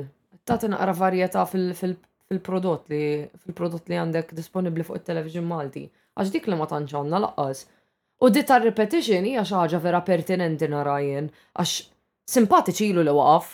Tagħti 0.49 0.71
naqra 0.73 0.95
varjetà 1.03 1.43
fil-prodott 1.51 2.89
li 2.89 3.03
fil-prodott 3.45 3.91
li 3.93 3.99
għandek 4.01 4.33
disponibbli 4.39 4.87
fuq 4.89 4.97
it-television 5.03 5.45
Malti. 5.45 5.85
Għax 6.17 6.33
dik 6.33 6.49
li 6.49 6.57
ma 6.57 6.71
tantx 6.73 6.97
għandna 6.97 7.21
laqqas. 7.27 7.67
U 8.25 8.33
di 8.33 8.47
tar 8.49 8.65
repetition 8.65 9.29
hija 9.29 9.45
xi 9.45 9.59
ħaġa 9.61 9.83
vera 9.85 10.01
pertinenti 10.09 10.73
nara 10.73 10.97
għax 10.97 11.77
simpatiċi 12.33 12.89
ilu 12.95 13.05
li 13.05 13.13
waqaf 13.13 13.53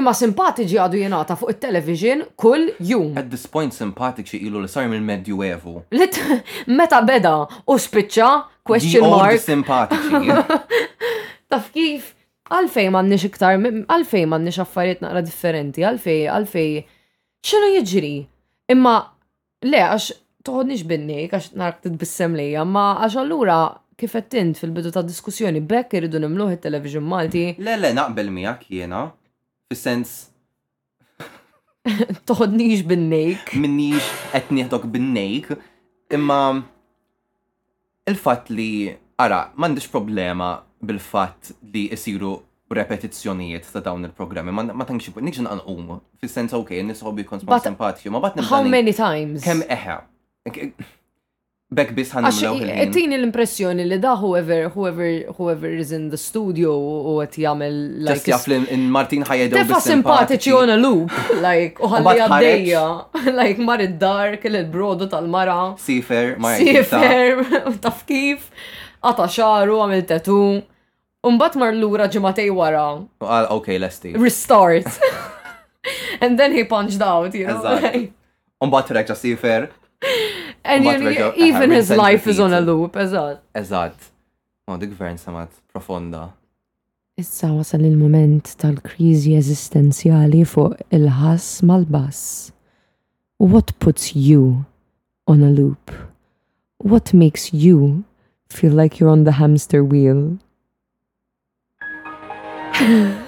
Imma 0.00 0.14
simpatiċi 0.16 0.78
għadu 0.80 0.98
jenata 1.02 1.34
fuq 1.36 1.50
il-television 1.52 2.22
kull 2.40 2.70
jum. 2.80 3.10
At 3.20 3.26
this 3.28 3.44
point 3.50 3.74
simpatiċi 3.76 4.38
ilu 4.46 4.62
li 4.62 4.68
sar 4.68 4.86
mill 4.88 5.04
evu. 5.46 5.82
Lit, 5.92 6.16
meta 6.78 7.02
beda 7.02 7.34
u 7.68 7.76
spiċċa, 7.76 8.28
question 8.64 9.10
mark. 9.10 9.38
simpatiċi. 9.40 10.56
Taf 11.50 11.68
kif, 11.74 12.14
għalfej 12.48 12.88
nix 13.10 13.26
iktar, 13.28 13.60
għalfej 13.60 14.24
nix 14.40 14.58
affarijiet 14.64 15.02
naqra 15.04 15.20
differenti, 15.22 15.84
għalfej, 15.84 16.18
għalfej, 16.32 16.70
ċinu 17.44 17.70
jġri? 17.76 18.14
Imma, 18.72 18.96
le, 19.68 19.84
għax 19.84 20.10
toħodniġ 20.48 20.86
binni, 20.88 21.22
għax 21.28 21.52
narak 21.60 21.84
bissem 22.00 22.38
li, 22.40 22.54
ma 22.64 22.94
għax 23.04 23.20
allura 23.20 23.60
kifettint 24.00 24.56
fil-bidu 24.56 24.94
ta' 24.96 25.04
diskussjoni, 25.04 25.60
bekk 25.60 25.98
irridu 26.00 26.20
nimluħi 26.24 26.56
il-television 26.56 27.04
Malti. 27.04 27.48
Le, 27.60 27.76
le, 27.76 27.92
naqbel 27.92 28.32
miegħek 28.32 28.70
jiena 28.80 29.10
sens 29.76 30.28
Toħodnix 32.28 32.84
bin-nejk. 32.84 33.54
Minnix 33.56 34.04
qed 34.36 34.50
nieħdok 34.54 34.84
bin-nejk, 34.92 35.54
imma 36.16 36.38
il-fatt 38.10 38.50
li 38.52 38.66
ara 39.18 39.48
m'għandix 39.54 39.88
problema 39.88 40.50
bil-fatt 40.82 41.54
li 41.72 41.86
jsiru 41.94 42.34
repetizzjonijiet 42.70 43.70
ta' 43.72 43.80
dawn 43.82 44.04
il-programmi, 44.06 44.52
ma 44.54 44.84
tantx 44.86 45.08
nix 45.24 45.40
nqanqum, 45.42 46.00
fis-sens 46.22 46.52
okej, 46.54 46.82
nisħob 46.86 47.22
jkun 47.24 47.42
simpatiju, 47.46 48.12
ma 48.14 48.20
bat 48.22 48.38
How 48.50 48.60
many 48.66 48.92
times? 48.92 49.42
Kemm 49.44 49.62
eħe. 49.66 49.98
Bek 51.70 51.92
bis 51.94 52.08
ħan 52.10 52.24
Tini 52.90 53.14
l-impressjoni 53.14 53.84
li 53.86 53.98
da 54.02 54.16
whoever, 54.18 54.68
whoever, 54.74 55.06
whoever 55.38 55.70
is 55.70 55.92
in 55.94 56.08
the 56.10 56.18
studio 56.18 56.72
u 56.74 57.12
għet 57.22 57.36
jgħamil 57.38 57.76
like. 58.02 58.16
Just 58.18 58.26
jgħaflim 58.32 58.64
in 58.74 58.88
Martin 58.90 59.22
ħajedu. 59.28 59.54
Tefa 59.54 59.78
simpatiċi 59.84 60.54
on 60.56 60.72
a 60.74 60.78
loop, 60.80 61.14
like, 61.44 61.78
uħalli 61.86 62.24
għaddeja, 62.24 62.82
like, 63.38 63.62
mar 63.62 63.84
id-dar, 63.86 64.34
kell 64.42 64.58
il-brodu 64.64 65.06
tal-mara. 65.14 65.56
Sifer, 65.78 66.32
mar 66.42 66.58
Sifer, 66.58 67.44
taf 67.86 68.02
kif, 68.08 68.48
għata 69.06 69.30
xaru, 69.38 69.78
għamil 69.84 70.04
tatu. 70.10 70.40
Umbat 71.30 71.54
mar 71.60 71.70
l-ura 71.76 72.10
ġematej 72.10 72.50
wara. 72.56 72.86
Ah, 73.22 73.44
ok, 73.54 73.76
lesti. 73.78 74.16
Restart. 74.18 74.88
And 76.18 76.34
then 76.36 76.50
he 76.50 76.64
punched 76.66 77.00
out, 77.04 77.32
you 77.38 77.46
know. 77.46 78.08
Umbat 78.64 78.90
rek 78.98 79.12
sifer. 79.14 79.68
and 80.70 81.36
even 81.38 81.70
his 81.72 81.90
life 81.90 82.26
is 82.26 82.38
on 82.40 82.52
a 82.52 82.60
loop, 82.60 82.96
eżatt. 82.96 83.38
Eżatt. 83.54 84.10
Oh, 84.66 84.78
dik 84.78 84.90
gvern 84.94 85.18
samat 85.18 85.50
profonda. 85.72 86.30
Issa 87.18 87.48
wasal 87.52 87.80
il-moment 87.84 88.54
tal-kriżi 88.62 89.34
eżistenzjali 89.36 90.44
fuq 90.46 90.76
il-ħass 90.96 91.62
mal-bass. 91.66 92.52
What 93.38 93.74
puts 93.78 94.14
you 94.16 94.64
on 95.26 95.42
a 95.42 95.50
loop? 95.50 95.90
What 96.78 97.12
makes 97.12 97.52
you 97.52 98.04
feel 98.48 98.72
like 98.72 99.00
you're 99.00 99.10
on 99.10 99.24
the 99.24 99.32
hamster 99.32 99.84
wheel? 99.84 100.38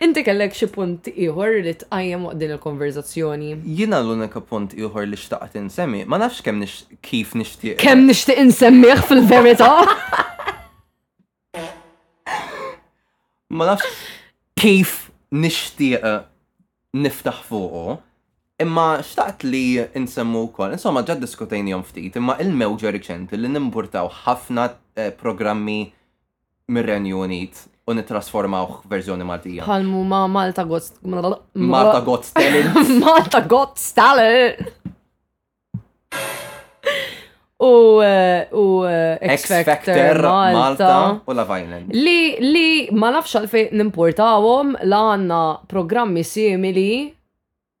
Inti 0.00 0.22
kellek 0.24 0.54
xi 0.56 0.66
punt 0.72 1.10
ieħor 1.10 1.58
li 1.66 1.72
tqajjem 1.82 2.22
waqt 2.24 2.38
din 2.40 2.52
il-konverzazzjoni. 2.54 3.50
Jiena 3.78 3.98
l-unika 4.00 4.40
punt 4.40 4.72
ieħor 4.72 5.04
li 5.10 5.18
xtaqt 5.20 5.58
insemmi, 5.60 6.06
ma 6.08 6.16
nafx 6.22 6.40
kemm 6.46 6.64
kif 7.04 7.34
nixtieq. 7.36 7.74
Kemm 7.82 8.06
nixtieq 8.08 8.40
insemmih 8.40 9.02
fil-verità. 9.10 9.68
Ma 13.52 13.66
nafx 13.74 13.98
kif 14.56 14.94
nixtieq 15.42 16.06
niftaħ 16.96 17.42
fuqu. 17.50 17.98
Imma 18.64 18.88
xtaqt 19.04 19.44
li 19.52 19.64
insemmu 20.00 20.46
wkoll, 20.46 20.78
insomma 20.80 21.04
ġad 21.04 21.28
jom 21.28 21.84
ftit, 21.90 22.16
imma 22.16 22.38
il-mewġa 22.44 22.88
riċenti 22.96 23.36
li 23.36 23.52
nimpurtaw 23.52 24.08
ħafna 24.24 24.66
eh, 24.96 25.10
programmi 25.12 25.78
mir-Renju 26.72 27.20
Unit 27.24 27.66
u 27.90 27.94
nitrasformawh 27.94 28.70
verżjoni 28.90 29.24
Maltija. 29.24 29.64
Palmu 29.64 30.04
ma 30.04 30.28
Malta 30.28 30.64
Gods. 30.64 30.92
Malta 31.54 32.00
Gods 32.08 32.32
Talent. 32.32 32.88
Malta 33.06 33.40
Gods 33.40 33.92
Talent. 33.92 34.58
U, 37.58 38.00
eh, 38.02 38.48
u 38.52 38.84
eh, 38.84 39.32
X-Factor 39.34 40.22
Malta 40.52 41.18
u 41.26 41.32
la 41.32 41.44
violent. 41.44 41.90
Li, 41.92 42.36
li 42.40 42.68
ma 42.96 43.10
nafx 43.12 43.34
għalfej 43.36 43.66
nimportawom 43.76 44.72
la 44.88 45.00
għanna 45.12 45.40
programmi 45.68 46.22
simili 46.24 47.10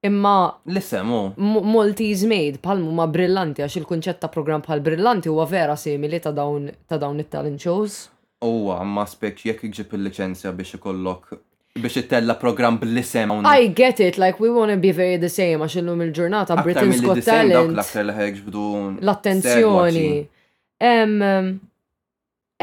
imma. 0.04 0.34
L-semu. 0.68 1.22
Maltese 1.40 2.28
made 2.28 2.60
palmu 2.60 2.92
ma 2.98 3.06
brillanti 3.08 3.64
għax 3.64 3.80
il-kunċett 3.80 4.20
ta' 4.20 4.28
program 4.34 4.60
bħal 4.66 4.84
brillanti 4.84 5.32
huwa 5.32 5.48
vera 5.48 5.78
simili 5.80 6.20
ta' 6.20 6.32
dawn 6.32 7.24
it-talent 7.24 7.60
shows. 7.64 8.02
Uwa, 8.40 8.78
ma 8.88 9.04
spek 9.04 9.36
jek 9.44 9.60
iġib 9.68 9.90
il-licenzja 9.98 10.48
biex 10.56 10.78
ikollok 10.78 11.34
biex 11.76 11.98
it-tella 12.00 12.32
program 12.40 12.78
bl-isem. 12.80 13.30
I 13.44 13.66
get 13.68 14.00
it, 14.00 14.16
like 14.16 14.40
we 14.40 14.48
wanna 14.50 14.78
be 14.80 14.92
very 14.96 15.18
the 15.20 15.28
same, 15.28 15.60
għax 15.60 15.76
illum 15.82 16.00
il-ġurnata 16.06 16.56
Britain's 16.64 17.02
Got 17.04 17.20
Talent. 17.26 18.52
l 18.98 19.12
attenzjoni 19.12 20.10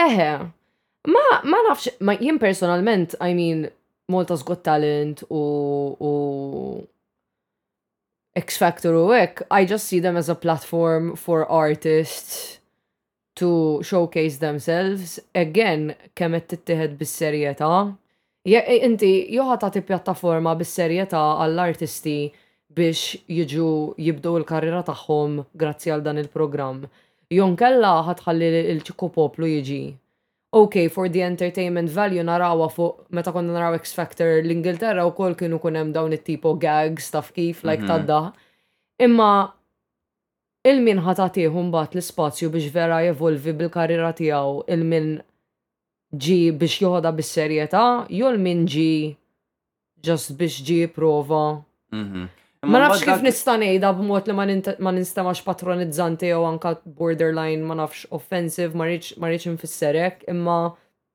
Eħe, 0.08 0.32
ma, 1.10 1.24
ma 1.50 1.58
nafx, 1.70 1.88
ma 2.02 2.14
jien 2.20 2.38
personalment, 2.42 3.16
I 3.22 3.34
mean, 3.34 3.70
Malta's 4.10 4.44
Got 4.46 4.64
Talent 4.66 5.22
u, 5.30 5.44
u 5.94 6.12
X 8.38 8.58
Factor 8.62 8.94
u 8.98 9.08
ek, 9.16 9.42
I 9.52 9.64
just 9.66 9.86
see 9.88 10.00
them 10.02 10.18
as 10.18 10.30
a 10.30 10.36
platform 10.36 11.16
for 11.16 11.46
artists 11.50 12.58
to 13.38 13.82
showcase 13.86 14.38
themselves, 14.42 15.20
again, 15.46 15.94
kemm 16.18 16.34
qed 16.40 16.50
tittieħed 16.52 16.98
bis-serjetà. 17.00 17.70
Eh, 18.48 18.78
inti 18.88 19.14
joħa 19.38 19.58
tagħti 19.64 19.82
pjattaforma 19.90 20.54
bis-serjetà 20.62 21.22
għall-artisti 21.44 22.18
biex 22.78 23.20
jiġu 23.28 23.70
jibdu 24.08 24.34
l 24.40 24.48
karriera 24.50 24.82
tagħhom 24.88 25.42
grazzi 25.64 25.92
għal 25.94 26.06
dan 26.06 26.22
il-programm. 26.24 26.86
Jon 27.36 27.54
kella 27.60 27.94
ħatħalli 28.08 28.50
l 28.74 28.84
ċikku 28.88 29.12
poplu 29.18 29.50
jiġi. 29.52 29.82
Ok, 30.58 30.88
for 30.90 31.10
the 31.12 31.22
entertainment 31.28 31.92
value 31.94 32.24
narawa 32.26 32.70
fuq 32.72 33.06
meta 33.14 33.34
konna 33.36 33.54
naraw 33.58 33.76
X 33.78 33.94
Factor 33.98 34.40
l-Ingilterra 34.40 35.04
u 35.06 35.14
kol 35.18 35.36
kienu 35.38 35.60
kunem 35.62 35.92
dawn 35.94 36.16
it-tipo 36.16 36.56
gags, 36.58 37.12
stuff 37.12 37.34
kif, 37.36 37.62
like 37.68 37.84
mm 37.84 37.86
-hmm. 37.86 38.06
tadda. 38.06 38.20
Imma 39.04 39.54
il-min 40.70 41.00
ħatatiħu 41.06 41.62
mbagħad 41.68 41.96
l-ispazju 41.98 42.50
biex 42.56 42.74
vera 42.76 42.98
jevolvi 43.06 43.54
bil-karriera 43.60 44.12
tiegħu 44.20 44.58
il-min 44.76 45.10
ġi 46.26 46.40
biex 46.62 46.82
joħodha 46.86 47.12
bis-serjetà 47.20 47.84
jew 48.18 48.32
il-min 48.32 48.66
ġi 48.72 48.90
just 50.08 50.36
biex 50.40 50.62
ġi 50.68 50.80
prova. 50.98 51.44
Mhm. 51.96 52.28
Ma 52.68 52.80
nafx 52.84 53.04
kif 53.06 53.24
nista' 53.24 53.56
ngħidha 53.62 53.94
b'mod 54.00 54.28
li 54.28 54.34
ma 54.88 54.92
nistamax 54.92 55.44
patronizzanti 55.48 56.32
jew 56.32 56.44
anka 56.50 56.76
borderline 56.86 57.64
ma 57.64 57.76
nafx 57.80 58.06
offensive 58.18 58.76
ma 58.78 58.86
rridx 58.90 59.46
infisserek 59.52 60.24
imma 60.34 60.60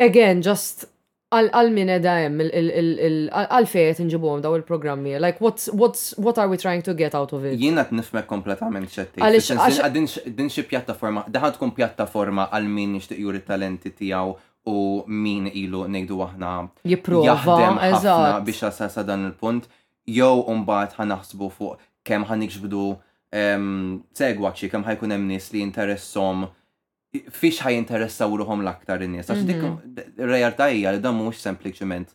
again 0.00 0.40
just 0.42 0.88
għal 1.32 1.70
min 1.72 1.88
edha 1.96 2.12
hemm 2.26 2.42
għal 2.44 3.68
fejet 3.70 4.02
nġibuhom 4.04 4.42
daw 4.44 4.54
il-programmi. 4.58 5.16
Like 5.22 5.40
what's 5.40 5.70
what's 5.72 6.12
what 6.18 6.38
are 6.38 6.48
we 6.50 6.58
trying 6.60 6.84
to 6.84 6.94
get 6.94 7.14
out 7.18 7.32
of 7.32 7.44
it? 7.46 7.58
Jiena 7.60 7.86
nifmek 7.90 8.26
kompletament 8.28 8.92
ċetti. 8.92 9.22
Għalix, 9.24 10.18
din 10.36 10.50
xie 10.52 10.64
pjattaforma, 10.68 11.24
daħad 11.32 11.56
tkun 11.56 11.72
pjattaforma 11.76 12.48
għal 12.52 12.68
min 12.68 12.96
nixtieq 12.98 13.22
juri 13.24 13.40
talenti 13.46 13.90
tijaw 13.96 14.34
u 14.68 14.76
min 15.08 15.48
ilu 15.58 15.86
ngħidu 15.90 16.20
aħna 16.28 16.50
jipprova 16.90 17.38
ħafna 17.46 18.42
biex 18.46 18.66
għasasa 18.68 19.06
dan 19.08 19.30
il-punt. 19.30 19.70
Jew 20.08 20.42
mbagħad 20.44 20.98
ħanaħsbu 20.98 21.48
fuq 21.56 21.78
kemm 22.06 22.26
ħanikxbdu 22.26 22.84
ehm, 23.32 24.00
segwaċi 24.18 24.68
kem 24.72 24.84
ħajkun 24.86 25.14
hemm 25.14 25.38
li 25.38 25.62
interessom 25.62 26.48
fiex 27.12 27.58
ħaj 27.60 27.76
interessaw 27.76 28.32
ruħom 28.40 28.62
l-aktar 28.64 29.02
in-nies. 29.04 29.28
Għax 29.34 29.46
dik 29.48 29.60
mhm. 29.64 30.28
realtà 30.30 30.68
hija 30.72 30.92
li 30.96 31.00
dan 31.04 31.16
mhux 31.18 31.42
sempliċement 31.44 32.14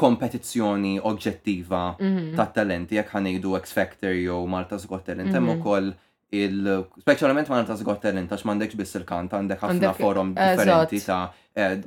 kompetizzjoni 0.00 0.94
oġġettiva 1.06 1.82
mhm. 1.98 2.30
ta' 2.38 2.46
talenti 2.56 2.96
jekk 2.98 3.12
ħanejdu 3.18 3.52
X 3.60 3.74
Factor 3.76 4.16
jew 4.16 4.38
Malta's 4.50 4.88
Got 4.88 5.04
Talent 5.10 5.30
hemm 5.36 5.50
mhm. 5.50 5.60
ukoll 5.60 5.90
il 6.34 6.64
speċjalment 7.04 7.52
Malta's 7.52 7.84
Got 7.86 8.00
Talent 8.06 8.32
għax 8.34 8.46
m'għandekx 8.48 8.80
biss 8.80 8.96
il-kant 9.02 9.36
għandek 9.36 9.60
ħafna 9.66 9.92
forum 9.98 10.32
differenti 10.40 11.02
ta' 11.04 11.20
eh, 11.52 11.78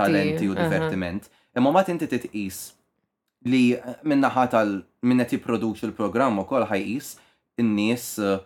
talenti 0.00 0.48
u 0.48 0.56
divertiment. 0.58 1.28
Imma 1.56 1.74
ma 1.76 1.84
tinti 1.84 2.08
titqis 2.08 2.62
li 3.52 3.64
minnaħa 4.08 4.46
tal 4.54 4.78
minn 5.04 5.20
qed 5.26 5.42
produċ 5.44 5.90
il-programm 5.90 6.40
ukoll 6.40 6.64
ħajqis 6.72 7.12
in-nies 7.60 8.08
eh, 8.24 8.38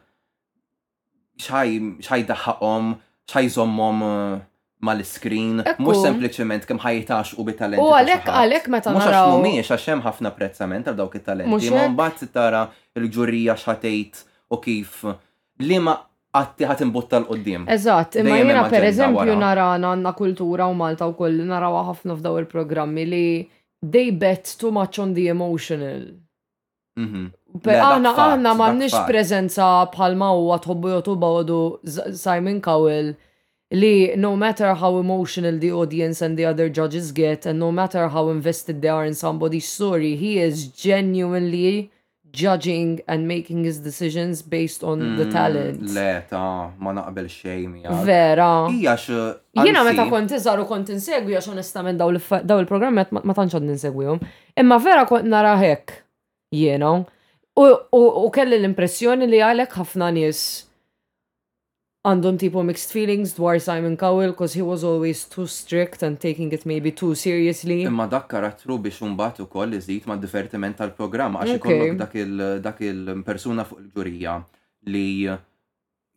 xaj 1.46 2.24
daħħaqhom 2.34 2.96
ċajżommom 3.30 4.02
uh, 4.06 4.38
mal-screen, 4.86 5.60
mux 5.82 6.02
sempliciment 6.04 6.66
kem 6.68 6.78
ħajtax 6.82 7.36
u 7.40 7.44
bit-talenti. 7.48 7.82
U 7.82 7.90
għalek, 7.96 8.28
għalek 8.30 8.68
meta 8.72 8.92
naraw. 8.94 9.04
Mux 9.04 9.12
għax 9.12 9.32
mumiex, 9.34 9.70
għax 9.74 9.88
hemm 9.90 10.04
ħafna 10.04 10.32
prezzament 10.36 10.88
għal 10.90 10.98
dawk 11.00 11.18
it-talenti. 11.20 11.72
Ma 11.74 11.86
mbagħad 11.94 12.32
tara 12.34 12.64
l-ġurija 12.96 13.56
xatejt 13.62 14.22
u 14.54 14.60
kif 14.62 15.00
li 15.66 15.78
ma 15.82 15.96
għatti 16.36 16.68
ħat 16.68 16.84
imbutta 16.86 17.22
l-qoddim. 17.22 17.66
Eżatt, 17.72 18.18
imma 18.20 18.36
jena 18.38 18.66
per 18.70 18.84
eżempju 18.90 19.38
nara 19.40 19.70
għanna 19.78 20.12
kultura 20.18 20.68
u 20.70 20.76
Malta 20.78 21.08
u 21.08 21.16
koll 21.18 21.42
naraw 21.48 21.80
ħafna 21.92 22.18
f'daw 22.18 22.42
il-programmi 22.44 23.06
li 23.08 23.24
they 23.82 24.10
bet 24.14 24.54
too 24.60 24.70
much 24.72 25.00
on 25.02 25.16
the 25.16 25.26
emotional. 25.32 26.04
Mhm. 26.96 27.26
Għana 27.64 28.12
għana, 28.12 28.54
ma 28.58 28.68
nix 28.74 28.96
prezenza 29.06 29.86
bħalma 29.92 30.30
u 30.40 30.48
għatħobbu 30.56 30.88
jotuba 30.96 31.28
għodu 31.38 31.60
Simon 32.16 32.60
Cowell 32.64 33.14
li 33.74 34.12
no 34.16 34.34
matter 34.38 34.74
how 34.78 34.98
emotional 35.00 35.56
the 35.58 35.70
audience 35.72 36.22
and 36.22 36.38
the 36.38 36.44
other 36.44 36.68
judges 36.68 37.10
get 37.12 37.46
and 37.46 37.58
no 37.58 37.72
matter 37.72 38.08
how 38.08 38.28
invested 38.30 38.80
they 38.80 38.88
are 38.88 39.04
in 39.04 39.14
somebody's 39.14 39.68
story, 39.68 40.16
he 40.16 40.38
is 40.38 40.68
genuinely 40.68 41.90
judging 42.30 43.00
and 43.08 43.26
making 43.26 43.64
his 43.64 43.78
decisions 43.78 44.42
based 44.42 44.84
on 44.84 45.00
mm, 45.00 45.16
the 45.16 45.24
talent. 45.32 45.80
Le, 45.94 46.22
ta, 46.28 46.68
ma 46.78 46.92
naqbel 46.92 47.30
xejn. 47.32 47.78
Vera. 48.04 48.68
Ija 48.70 48.92
x. 48.92 49.08
Jena 49.56 49.82
meta 49.86 50.04
kont 50.10 50.34
iżar 50.36 50.60
u 50.60 50.66
kont 50.68 50.90
insegwi 50.92 51.38
għax 51.38 51.48
onestament 51.54 51.96
daw 51.98 52.60
il-programmet 52.60 53.14
ma 53.16 53.32
tantx 53.34 53.56
għad 53.56 53.68
ninsegwihom. 53.70 54.20
Imma 54.62 54.78
vera 54.84 55.06
kont 55.08 55.24
nara 55.32 55.56
hekk. 55.58 55.96
You 56.54 56.76
know? 56.78 57.06
U 57.96 58.28
kelli 58.34 58.58
l-impressjoni 58.60 59.26
li 59.30 59.38
għalek 59.40 59.72
ħafna 59.78 60.10
nies 60.12 60.40
għandhom 62.06 62.36
tipo 62.38 62.60
mixed 62.62 62.92
feelings 62.92 63.32
dwar 63.38 63.56
Simon 63.58 63.96
Cowell 63.98 64.30
because 64.34 64.54
he 64.58 64.62
was 64.62 64.84
always 64.84 65.24
too 65.24 65.46
strict 65.48 66.04
and 66.06 66.20
taking 66.22 66.52
it 66.52 66.66
maybe 66.68 66.92
too 66.92 67.14
seriously. 67.16 67.80
Imma 67.88 68.06
dak 68.06 68.28
karattru 68.30 68.76
biex 68.78 69.00
unbat 69.02 69.40
ukoll 69.46 69.72
iżid 69.80 70.04
ma' 70.06 70.18
divertiment 70.22 70.76
tal-programm 70.82 71.40
għax 71.40 71.56
ikollok 71.56 72.30
dak 72.68 72.84
il-persuna 72.90 73.64
fuq 73.66 73.80
il-ġurija 73.86 74.36
li 74.92 75.06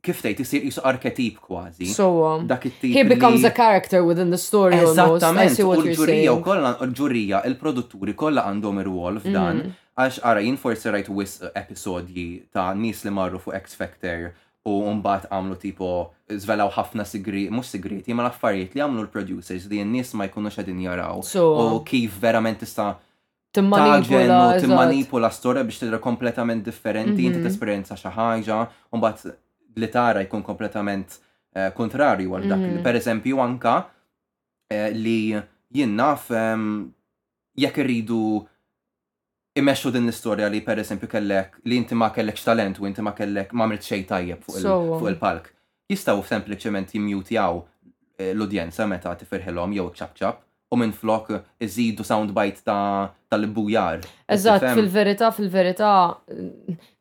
kif 0.03 0.21
tgħid 0.23 0.43
isir 0.43 0.67
jisu 0.67 0.83
arketip 0.91 1.39
kważi. 1.43 1.87
So 1.95 2.11
um, 2.35 2.45
dak 2.51 2.67
it 2.69 2.83
He 2.83 3.03
becomes 3.07 3.43
a 3.47 3.51
character 3.55 4.03
within 4.03 4.29
the 4.35 4.37
story 4.37 4.77
Eżattament, 4.83 5.55
u 5.63 5.73
l-ġurija 5.79 6.35
u 6.35 6.43
kollha 6.45 6.75
l-ġurija, 6.85 7.41
il-produtturi 7.49 8.13
kollha 8.19 8.43
għandhom 8.51 8.79
ir-wol 8.85 9.17
f'dan 9.23 9.65
mm 9.69 9.77
għax 9.99 10.19
għara 10.23 10.41
jien 10.45 10.57
forsi 10.61 10.91
rajt 10.93 11.09
wis 11.15 11.37
episodji 11.53 12.27
ta' 12.55 12.69
nis 12.77 13.01
li 13.03 13.11
marru 13.13 13.41
fuq 13.41 13.55
X 13.59 13.75
Factor 13.79 14.29
u 14.69 14.75
mbagħad 14.99 15.29
għamlu 15.33 15.57
tipo 15.59 15.89
zvelaw 16.29 16.71
ħafna 16.75 17.05
sigri, 17.07 17.47
mhux 17.49 17.73
sigreti, 17.73 18.13
ma 18.13 18.23
l-affarijiet 18.27 18.75
li 18.77 18.83
għamlu 18.85 19.05
l-producers 19.05 19.67
li 19.71 19.79
n-nies 19.83 20.11
ma 20.19 20.27
jkunux 20.29 20.59
qegħdin 20.59 20.81
jaraw. 20.85 21.23
U 21.39 21.81
kif 21.87 22.17
verament 22.21 22.61
tista' 22.63 22.91
timmanipula 23.55 24.59
timmanipula 24.61 25.31
storja 25.33 25.65
biex 25.67 25.81
tidra 25.83 25.99
kompletament 26.03 26.63
differenti, 26.67 27.25
inti 27.27 27.39
mhm. 27.41 27.47
tesperjenza 27.47 27.97
xi 27.99 28.13
ħaġa, 28.15 28.59
u 28.93 29.01
mbagħad 29.01 29.35
li 29.79 29.89
tara 29.93 30.23
jkun 30.25 30.43
kompletament 30.45 31.17
eh, 31.55 31.71
kontrarju 31.75 32.35
għal 32.37 32.47
dak. 32.53 32.61
Mhm. 32.75 32.83
Per 32.85 33.01
eżempju 33.01 33.41
anka 33.43 33.75
eh, 34.71 34.89
li 34.95 35.19
jinnaf 35.75 36.29
naf 36.29 36.31
ehm, 36.35 36.69
jekk 37.59 37.83
irridu 37.83 38.23
imexxu 39.55 39.89
din 39.89 40.05
l-istorja 40.05 40.47
li 40.47 40.61
per 40.61 40.77
esempio 40.79 41.07
kellek 41.09 41.57
li 41.63 41.75
inti 41.79 41.95
ma 41.95 42.09
kellekx 42.13 42.43
talent 42.45 42.79
u 42.79 42.85
inti 42.87 43.01
ma 43.01 43.11
kellek 43.17 43.53
ma 43.53 43.65
mirt 43.65 43.83
xej 43.85 44.05
tajjeb 44.09 44.43
fuq 44.45 45.07
il-palk. 45.09 45.49
Jistaw 45.89 46.21
sempliċement 46.25 46.91
jimjutjaw 46.95 47.63
eh, 48.19 48.31
l-udjenza 48.35 48.85
meta 48.89 49.15
tifirħilhom 49.17 49.73
jew 49.77 49.89
ċabċab 49.97 50.45
u 50.69 50.77
minn 50.77 50.91
flok 50.93 51.31
iżidu 51.65 52.05
soundbite 52.05 52.61
ta' 52.61 53.09
tal-bujar. 53.33 54.03
Eżatt, 54.29 54.67
fil-verità, 54.77 55.31
fil-verità, 55.33 55.89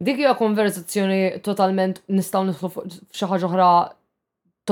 dik 0.01 0.22
hija 0.24 0.32
konverzazzjoni 0.40 1.40
totalment 1.44 2.01
nistgħu 2.09 2.44
nidħlu 2.49 2.72
fuq 2.72 2.99
xi 3.12 3.28
ħaġa 3.28 3.51
oħra 3.51 3.68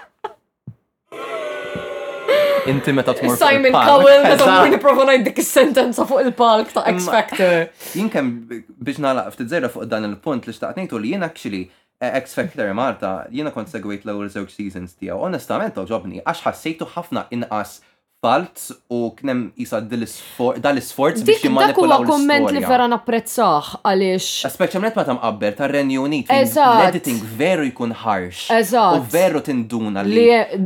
inti 2.66 2.92
meta 2.94 3.14
tmur. 3.14 3.38
Simon 3.38 3.72
Cowell, 3.72 4.24
meta 4.26 4.44
tmur 4.46 4.70
niprofa 4.74 5.06
ngħid 5.10 5.26
dik 5.30 5.42
is-sentenza 5.44 6.06
fuq 6.10 6.24
il-palk 6.26 6.74
ta' 6.76 6.84
X 6.92 7.08
Factor. 7.08 7.68
Jien 7.96 8.30
biex 8.48 9.02
nagħlaq 9.04 9.34
ftit 9.36 9.70
fuq 9.76 9.90
dan 9.92 10.08
il-punt 10.10 10.50
li 10.50 10.56
xtaqt 10.56 10.82
ngħidu 10.82 11.02
li 11.06 11.14
jien 11.16 11.26
actually 11.28 11.64
eh, 12.02 12.12
X 12.24 12.38
Factor 12.40 12.72
Malta, 12.78 13.14
jiena 13.32 13.54
kont 13.56 13.72
segwejt 13.74 14.08
l 14.08 14.16
ewel 14.18 14.32
seasons 14.50 14.98
tijaw. 15.00 15.22
Onestament 15.30 15.78
ġobni 15.92 16.24
għax 16.24 16.46
ħassejtu 16.48 16.92
ħafna 16.96 17.28
inqas 17.40 17.80
spalt 18.26 18.60
u 18.90 19.10
knem 19.18 19.42
jisa 19.58 19.80
dal-sforz 20.60 21.22
biex 21.24 21.44
jimma 21.46 21.68
l-istorja. 21.68 22.06
komment 22.10 22.50
li 22.56 22.60
vera 22.64 22.88
napprezzax 22.90 23.78
għalix. 23.84 24.80
mnet 24.80 24.96
ma 24.98 25.04
tam 25.06 25.18
qabber 25.22 25.56
ta' 25.60 25.68
Renju 25.70 26.02
Unit. 26.04 26.28
L-editing 26.32 27.20
veru 27.38 27.66
jkun 27.70 27.92
harsh. 28.02 28.48
U 28.98 29.04
veru 29.12 29.42
tinduna 29.46 30.02
li. 30.04 30.26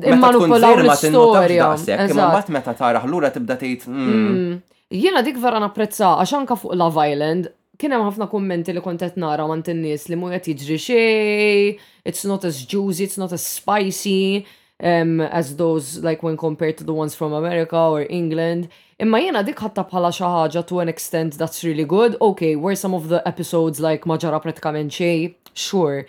ma 0.10 0.16
manipulaw 0.30 0.78
l-istorja. 0.80 1.74
Imma 2.12 2.28
bat 2.32 2.48
meta 2.56 2.74
tara, 2.74 3.04
l 3.06 3.20
ra 3.20 3.30
tibda 3.36 3.56
tgħid. 3.60 3.86
Hmm. 3.90 4.14
Hmm. 4.16 4.62
Jiena 4.96 5.22
dik 5.26 5.38
vera 5.44 5.60
napprezzax 5.60 6.16
għax 6.22 6.34
anka 6.38 6.56
fuq 6.60 6.76
Love 6.80 7.10
Island 7.12 7.50
kien 7.80 7.92
hemm 7.96 8.08
ħafna 8.10 8.28
kummenti 8.32 8.72
li 8.76 8.82
kont 8.84 9.00
qed 9.04 9.16
nara 9.20 9.44
ma 9.48 9.56
in-nies 9.60 10.08
li 10.12 10.16
mhu 10.20 10.28
qed 10.36 10.48
jiġri 10.52 10.76
xejn, 10.86 11.78
it's 12.08 12.26
not 12.28 12.44
as 12.48 12.64
juicy, 12.68 13.06
it's 13.10 13.18
not 13.20 13.32
as 13.36 13.40
spicy 13.44 14.44
um, 14.82 15.20
as 15.22 15.56
those 15.58 15.98
like 16.00 16.24
when 16.24 16.38
compared 16.38 16.78
to 16.78 16.84
the 16.86 16.94
ones 16.94 17.16
from 17.16 17.34
America 17.34 17.76
or 17.76 18.06
England. 18.10 18.70
Imma 19.00 19.22
jena 19.24 19.44
dik 19.44 19.60
ħatta 19.64 19.86
bħala 19.88 20.12
xi 20.12 20.28
ħaġa 20.36 20.64
to 20.68 20.80
an 20.84 20.90
extent 20.92 21.38
that's 21.40 21.64
really 21.64 21.86
good. 21.86 22.16
Okay, 22.20 22.56
were 22.56 22.76
some 22.76 22.94
of 22.94 23.10
the 23.10 23.26
episodes 23.28 23.80
like 23.80 24.06
ma 24.06 24.18
pratikament 24.18 24.92
xej? 24.92 25.36
Sure. 25.54 26.06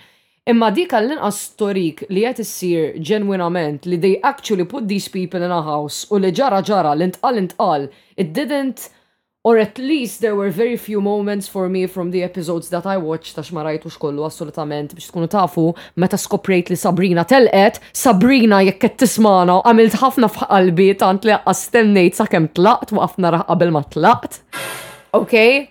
Imma 0.47 0.71
dik 0.75 0.91
għall-inqas 0.93 1.39
storik 1.53 2.05
li 2.11 2.23
qed 2.27 2.43
issir 2.43 2.99
genuinament 2.99 3.87
li 3.87 3.97
they 3.97 4.21
actually 4.23 4.65
put 4.65 4.89
these 4.89 5.07
people 5.09 5.43
in 5.43 5.51
a 5.51 5.63
house 5.63 6.07
u 6.11 6.19
li 6.19 6.33
ġara 6.33 6.63
ġara 6.63 6.95
l-intqal 6.95 7.39
intqal. 7.39 7.89
It 8.17 8.33
didn't 8.33 8.89
or 9.43 9.57
at 9.59 9.79
least 9.79 10.21
there 10.21 10.37
were 10.37 10.51
very 10.51 10.77
few 10.77 11.01
moments 11.01 11.49
for 11.49 11.69
me 11.69 11.87
from 11.87 12.11
the 12.11 12.23
episodes 12.23 12.69
that 12.69 12.85
I 12.87 12.97
watched 13.09 13.39
għax 13.39 13.51
ma 13.57 13.63
rajtux 13.65 13.97
kollu 14.03 14.27
assolutament 14.29 14.93
biex 14.97 15.09
tkunu 15.11 15.31
tafu 15.33 15.71
meta 15.97 16.19
skoprejt 16.21 16.69
li 16.73 16.77
Sabrina 16.77 17.25
telqet, 17.25 17.79
Sabrina 17.97 18.59
jekk 18.67 18.83
qed 18.85 18.99
tismana 19.01 19.61
għamilt 19.65 19.97
ħafna 20.03 20.29
f'qalbi 20.31 20.91
tant 21.01 21.25
li 21.25 21.37
astennejt 21.55 22.21
sakemm 22.21 22.51
tlaqt 22.57 22.93
waqafna 22.97 23.33
raħ 23.39 23.47
qabel 23.49 23.73
ma 23.79 23.83
tlaqt. 23.95 24.43
Okay? 25.17 25.71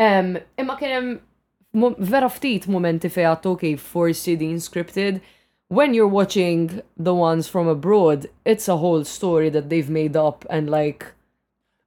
Um, 0.00 0.34
imma 0.60 0.76
kien 0.76 0.96
hemm 0.98 1.90
vera 2.04 2.28
ftit 2.32 2.68
momenti 2.68 3.08
fejn 3.08 3.30
għattu 3.30 3.76
forsi 3.80 4.36
din 4.36 4.58
scripted. 4.60 5.22
When 5.70 5.94
you're 5.94 6.08
watching 6.10 6.82
the 6.98 7.14
ones 7.14 7.46
from 7.48 7.68
abroad, 7.68 8.26
it's 8.44 8.66
a 8.68 8.76
whole 8.78 9.04
story 9.04 9.48
that 9.50 9.70
they've 9.70 9.88
made 9.88 10.16
up 10.16 10.44
and 10.50 10.68
like 10.68 11.06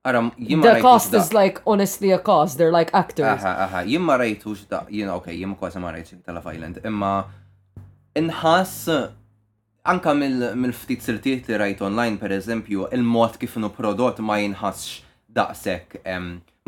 Aram, 0.05 0.31
The 0.37 0.79
cost 0.81 1.13
is 1.13 1.31
like 1.33 1.61
honestly 1.65 2.11
a 2.11 2.19
cost, 2.19 2.57
they're 2.57 2.73
like 2.73 2.93
actors. 2.93 3.23
Aha, 3.25 3.55
aha, 3.65 3.83
jimma 3.83 4.17
rajtux 4.19 4.67
da, 4.69 4.85
jina, 4.91 5.15
ok, 5.15 5.31
jimma 5.39 5.55
kwasa 5.57 5.79
ma 5.79 5.91
rajtux 5.95 6.19
Telef 6.27 6.45
Island, 6.51 6.81
imma 6.89 7.11
inħas 8.19 8.73
anka 9.93 10.13
mill-ftit 10.19 11.07
sirtiet 11.07 11.47
li 11.53 11.59
rajt 11.61 11.85
online, 11.87 12.19
per 12.19 12.35
eżempju, 12.35 12.89
il-mod 12.99 13.39
kif 13.39 13.55
nu 13.63 13.71
prodott 13.71 14.19
ma 14.19 14.41
jinħasx 14.43 14.99
daqsek 15.39 15.95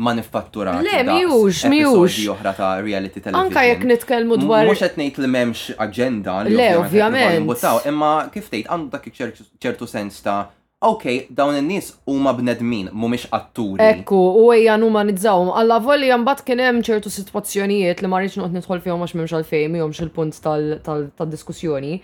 manifattura. 0.08 0.78
Le, 0.80 0.98
miux, 1.12 1.60
miux. 1.68 2.16
oħra 2.38 2.54
ta' 2.56 2.72
reality 2.80 3.20
television. 3.20 3.40
Anka 3.50 3.66
jek 3.68 3.84
nitkelmu 3.92 4.40
dwar. 4.46 4.64
Mux 4.70 4.80
etnejt 4.88 5.20
li 5.22 5.28
memx 5.38 5.68
agenda. 5.76 6.40
Le, 6.48 6.70
ovvijament. 6.80 7.64
Imma 7.92 8.14
kif 8.32 8.48
tejt, 8.52 8.70
għandu 8.72 8.90
dak 8.96 9.12
ċertu 9.16 9.92
sens 9.92 10.24
ta' 10.24 10.42
ok, 10.84 11.28
dawn 11.32 11.56
in-nies 11.56 11.94
huma 12.06 12.32
bnedmin, 12.36 12.90
mhumiex 12.92 13.24
atturi. 13.32 13.80
Ekku, 13.80 14.18
u 14.42 14.50
ejja 14.52 14.74
numanizzaw. 14.78 15.48
Alla 15.60 15.78
volli 15.80 16.10
jambat 16.10 16.42
kien 16.44 16.60
hemm 16.60 16.82
ċertu 16.84 17.08
sitwazzjonijiet 17.12 18.02
li 18.04 18.08
ma 18.12 18.20
rridx 18.20 18.36
noqgħod 18.36 18.58
nidħol 18.60 18.82
fihom 18.84 19.04
għax 19.06 19.16
m'hemmx 19.16 19.36
għalfejn 19.38 19.78
jom 19.80 19.94
il-punt 20.02 20.42
tad-diskussjoni. 20.84 21.94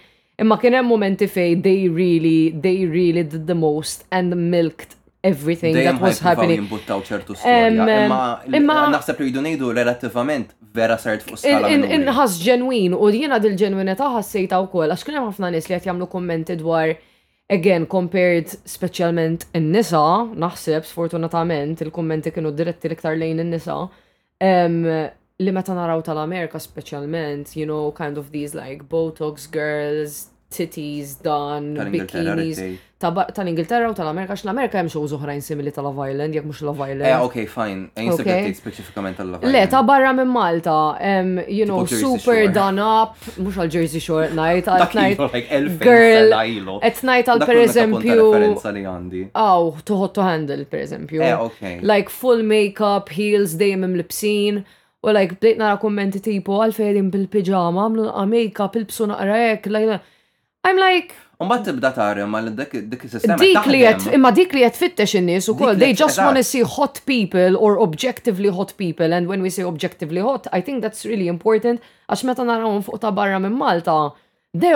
Imma 0.41 0.57
kien 0.61 0.75
hemm 0.79 0.89
momenti 0.89 1.29
fej 1.29 1.61
they 1.63 1.87
really, 1.93 2.53
they 2.65 2.87
really 2.89 3.23
did 3.25 3.47
the 3.47 3.55
most 3.57 4.07
and 4.11 4.33
milked 4.35 4.97
everything 5.25 5.77
that 5.77 6.01
was 6.01 6.19
happening. 6.25 6.65
Jimbuttaw 6.65 7.05
ċertu 7.05 7.37
storja, 7.37 7.69
imma 8.57 8.79
naħseb 8.97 9.21
li 9.21 9.29
jridu 9.29 9.45
ngħidu 9.51 9.75
relattivament 9.77 10.57
vera 10.73 10.97
sart 10.99 11.29
fuq 11.29 11.45
skala. 11.45 11.69
Inħas 11.77 12.41
ġenwin 12.47 12.97
u 12.97 13.13
jiena 13.13 13.37
dil-ġenwinità 13.39 14.09
ħassejta 14.17 14.65
wkoll 14.65 14.97
għax 14.97 15.07
kien 15.11 15.21
hemm 15.21 15.29
ħafna 15.29 15.53
nies 15.53 15.69
li 15.69 15.77
qed 15.77 15.93
jagħmlu 15.93 16.09
kommenti 16.17 16.57
dwar 16.65 16.97
again, 17.53 17.87
compared 17.87 18.49
specialment 18.65 19.45
in 19.59 19.69
nisa 19.75 20.01
naħseb 20.41 20.87
sfortunatament 20.89 21.83
il-kommenti 21.85 22.33
kienu 22.33 22.51
diretti 22.57 22.89
l-iktar 22.89 23.19
lejn 23.21 23.43
in 23.45 23.53
nisa 23.53 23.77
um, 23.85 24.79
li 25.43 25.53
meta 25.55 25.75
naraw 25.77 26.01
tal-Amerika 26.07 26.59
specialment, 26.61 27.53
you 27.57 27.67
know, 27.69 27.93
kind 27.93 28.17
of 28.17 28.33
these 28.33 28.55
like 28.55 28.89
Botox 28.89 29.51
girls, 29.51 30.32
titties, 30.53 31.17
dan, 31.25 31.73
bikinis, 31.91 32.59
tal-Ingilterra 33.03 33.89
u 33.91 33.95
tal-Amerika, 33.97 34.35
x 34.39 34.45
l-Amerika 34.47 34.79
hemm 34.79 34.91
xogħol 34.93 35.17
oħrajn 35.19 35.41
simili 35.45 35.73
tal-Love 35.75 36.05
Island, 36.13 36.37
jekk 36.37 36.47
mhux 36.49 36.63
Love 36.67 36.85
eh, 36.87 36.93
Island. 36.93 37.07
Eh, 37.11 37.23
ok, 37.27 37.47
fine. 37.55 37.87
Ejn 37.99 38.13
okay. 38.15 38.53
specifikament 38.57 39.19
tal-Love 39.19 39.43
Island. 39.43 39.57
Le, 39.57 39.63
ta' 39.73 39.83
barra 39.89 40.13
minn 40.19 40.31
Malta, 40.33 40.77
um, 41.01 41.33
you 41.49 41.67
know, 41.69 41.81
super 41.87 42.45
done 42.55 42.81
up, 42.85 43.17
mhux 43.41 43.59
għal 43.63 43.73
Jersey 43.75 44.03
Shore 44.05 44.29
night, 44.39 44.69
għal 44.69 44.87
night. 44.99 45.81
Girl, 45.83 46.37
at 46.83 47.03
night 47.11 47.33
għal 47.33 47.43
per 47.47 47.63
eżempju. 47.65 48.29
Aw, 48.53 49.41
oh, 49.43 49.75
to 49.89 49.99
hot 50.03 50.15
to 50.21 50.27
handle 50.27 50.63
per 50.69 50.85
eżempju. 50.87 51.25
Eh, 51.25 51.49
ok. 51.49 51.67
Like 51.83 52.13
full 52.13 52.45
makeup, 52.55 53.11
heels 53.17 53.59
dejjem 53.61 53.89
imlibsin. 53.91 54.63
U 55.03 55.11
like, 55.11 55.35
bdejt 55.43 55.57
nara 55.59 55.81
kommenti 55.83 56.21
tipo, 56.23 56.61
għalfej 56.63 57.01
bil-pijama, 57.11 57.89
għamlu 57.89 58.05
make-up, 58.31 58.77
il-bsu 58.79 59.09
naqra 59.11 59.39
ek, 59.57 59.65
like, 59.67 59.97
I'm 60.65 60.77
like. 60.79 61.15
bat 61.53 61.65
tibda 61.67 61.91
tara 61.95 62.25
ma 62.27 62.41
dik 62.41 62.73
dik 62.91 63.03
sistema. 63.13 63.37
Dik 63.47 63.65
li 63.75 63.81
qed 63.83 64.05
imma 64.17 64.31
dik 64.39 64.53
li 64.57 64.61
qed 64.63 64.77
fittex 64.81 65.13
innis 65.19 65.49
u 65.51 65.55
ukoll 65.57 65.73
they 65.83 65.89
just 66.01 66.19
want 66.23 66.39
to 66.39 66.45
see 66.51 66.61
hot 66.77 67.01
people 67.11 67.57
or 67.65 67.73
objectively 67.87 68.51
hot 68.59 68.71
people 68.83 69.13
and 69.17 69.27
when 69.31 69.41
we 69.47 69.51
say 69.55 69.65
objectively 69.71 70.21
hot 70.27 70.47
I 70.59 70.61
think 70.67 70.83
that's 70.85 71.01
really 71.11 71.27
important 71.33 71.83
għax 72.09 72.23
meta 72.29 72.47
narawhom 72.53 72.85
fuq 72.87 73.01
ta' 73.05 73.11
barra 73.19 73.41
minn 73.47 73.59
Malta 73.63 73.97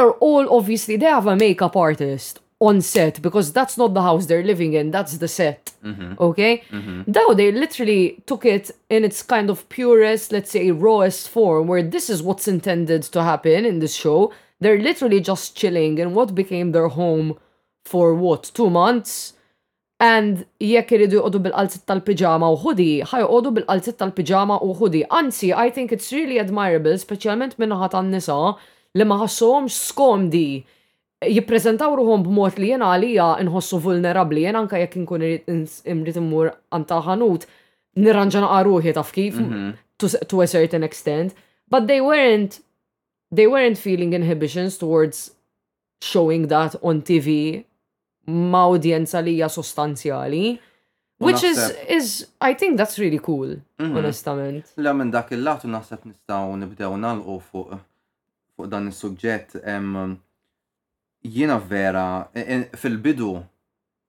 are 0.01 0.11
all 0.31 0.51
obviously 0.59 0.97
they 1.05 1.13
have 1.19 1.29
a 1.35 1.37
makeup 1.45 1.77
artist 1.85 2.41
on 2.71 2.81
set 2.87 3.23
because 3.29 3.53
that's 3.59 3.79
not 3.85 3.95
the 3.99 4.05
house 4.09 4.27
they're 4.31 4.47
living 4.53 4.75
in 4.83 4.91
that's 4.97 5.15
the 5.23 5.31
set 5.37 5.71
mm-hmm. 5.87 6.19
okay 6.31 6.53
mm-hmm. 6.75 7.07
though 7.15 7.31
they 7.43 7.49
literally 7.63 8.03
took 8.33 8.45
it 8.57 8.73
in 8.91 9.05
its 9.11 9.23
kind 9.35 9.55
of 9.55 9.63
purest 9.79 10.33
let's 10.39 10.51
say 10.59 10.65
rawest 10.73 11.31
form 11.37 11.69
where 11.75 11.85
this 11.97 12.11
is 12.17 12.27
what's 12.31 12.49
intended 12.55 13.07
to 13.17 13.23
happen 13.33 13.65
in 13.73 13.79
this 13.85 13.95
show 14.07 14.33
They're 14.61 14.79
literally 14.81 15.21
just 15.21 15.57
chilling 15.57 15.99
in 15.99 16.15
what 16.15 16.35
became 16.35 16.73
their 16.73 16.89
home 16.89 17.37
for 17.85 18.15
what, 18.15 18.43
two 18.55 18.71
months? 18.71 19.35
And 20.01 20.45
jekk 20.61 20.93
iridu 20.97 21.21
jqodu 21.21 21.41
bil-qalzit 21.47 21.85
tal-pijama 21.89 22.49
u 22.53 22.57
ħudi, 22.61 22.89
jqodu 23.11 23.53
bil-qalzit 23.59 23.97
tal-pijama 24.01 24.59
u 24.67 24.73
ħudi. 24.77 25.03
Anzi, 25.09 25.53
I 25.57 25.69
think 25.71 25.93
it's 25.95 26.11
really 26.13 26.41
admirable, 26.43 26.97
specialment 27.03 27.57
minnaħat 27.63 27.97
għan-nisa 28.01 28.37
li 28.97 29.07
ma 29.09 29.19
ħassuhom 29.23 29.71
skomdi 29.73 30.51
jippreżentaw 31.33 31.95
ruhom 31.97 32.25
b'mod 32.27 32.61
li 32.61 32.73
jena 32.75 32.91
għalija 32.93 33.29
nħossu 33.49 33.81
vulnerabli, 33.87 34.45
jena 34.49 34.61
anka 34.65 34.81
jekk 34.83 35.01
nkun 35.05 35.25
imrit 35.31 36.21
immur 36.21 36.51
għanta 36.77 37.01
ħanut, 37.09 37.49
nirranġa 37.97 38.45
naqaruħi 38.45 38.95
taf 38.99 39.15
kif, 39.17 39.41
mhm. 39.41 39.73
to 40.29 40.45
a 40.45 40.49
certain 40.49 40.85
extent, 40.85 41.33
but 41.73 41.89
they 41.89 42.03
weren't 42.05 42.61
they 43.31 43.47
weren't 43.47 43.79
feeling 43.79 44.13
inhibitions 44.13 44.79
towards 44.79 45.33
showing 46.03 46.49
that 46.49 46.75
on 46.83 47.03
TV 47.03 47.65
ma' 48.27 48.69
udjenza 48.69 49.21
li 49.21 49.31
hija 49.33 49.49
sostanzjali. 49.49 50.59
Which 51.19 51.43
is, 51.43 51.71
is, 51.89 52.27
I 52.43 52.53
think 52.53 52.77
that's 52.77 52.99
really 52.99 53.19
cool, 53.19 53.49
mm 53.49 53.63
-hmm. 53.79 53.97
onestament. 53.99 54.65
La 54.77 54.93
minn 54.93 55.11
dak 55.11 55.31
il 55.33 55.43
latu 55.43 55.67
u 55.67 55.71
naħseb 55.71 56.05
nistaw 56.05 56.57
nibdew 56.57 56.97
nalqu 56.97 57.41
fuq 57.51 57.69
fuq 58.57 58.67
dan 58.69 58.89
is-suġġett 58.89 59.57
jiena 61.37 61.59
vera 61.69 62.29
e, 62.35 62.41
e, 62.41 62.77
fil-bidu 62.77 63.33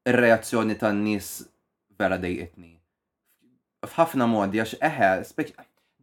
il 0.06 0.14
reazzjoni 0.14 0.76
tan-nies 0.76 1.28
vera 2.00 2.18
dejqetni. 2.18 2.74
F'ħafna 3.88 4.28
modi 4.28 4.60
għax 4.60 4.76
eħe, 4.82 5.10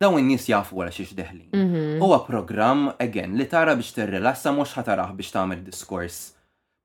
daw 0.01 0.17
in-nies 0.19 0.49
jafu 0.51 0.75
wara 0.79 0.91
xiex 0.93 1.15
deħlin. 1.17 1.51
Mhm. 1.55 1.83
Huwa 2.03 2.19
programm 2.27 2.81
again 3.03 3.37
li 3.39 3.47
tara 3.49 3.75
biex 3.79 3.93
tirrilassa 3.97 4.51
mhux 4.55 4.71
ħataraħ 4.79 5.11
biex 5.19 5.31
tagħmel 5.37 5.61
diskors 5.69 6.17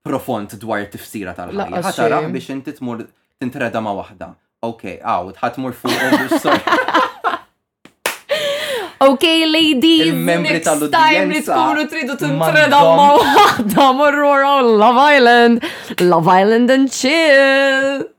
profond 0.06 0.50
dwar 0.62 0.82
tifsira 0.94 1.32
tal-ħajja. 1.38 1.84
Ħataraħ 1.90 2.26
biex 2.36 2.48
inti 2.58 2.72
tmur 2.78 2.98
tintreda 3.42 3.80
ma' 3.82 3.96
waħda. 4.02 4.30
Okay, 4.70 4.98
għaw, 5.00 5.34
ħatmur 5.42 5.74
fuq 5.74 5.92
oh, 5.92 6.58
Okay, 9.02 9.46
lady, 9.48 10.12
next 10.12 10.68
time 10.92 11.30
li 11.32 11.40
tkunu 11.42 11.86
tridu 11.90 12.18
tintreda 12.20 12.82
ma' 12.84 13.16
waħda, 13.24 13.86
morru 13.96 14.28
Love 14.84 15.00
Island, 15.16 15.56
Love 16.04 16.28
Island 16.28 16.70
and 16.70 16.90
chill. 16.92 18.10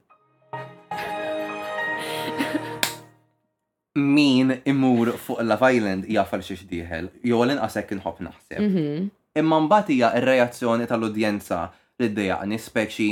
Immur 4.67 5.07
imur 5.07 5.17
fuq 5.17 5.43
Love 5.47 5.71
Island 5.77 6.05
jaffar 6.09 6.43
xiex 6.45 6.65
diħel, 6.71 7.11
jew 7.25 7.41
l-inqasek 7.45 7.95
nħobb 7.99 8.23
naħseb. 8.27 8.59
Mhm. 8.63 9.09
Imma 9.41 9.59
mbagħad 9.67 9.93
hija 9.95 10.09
r-reazzjoni 10.21 10.89
tal-udjenza 10.91 11.61
li 12.01 12.09
d-dejja 12.09 12.39
nispeċi 12.55 13.11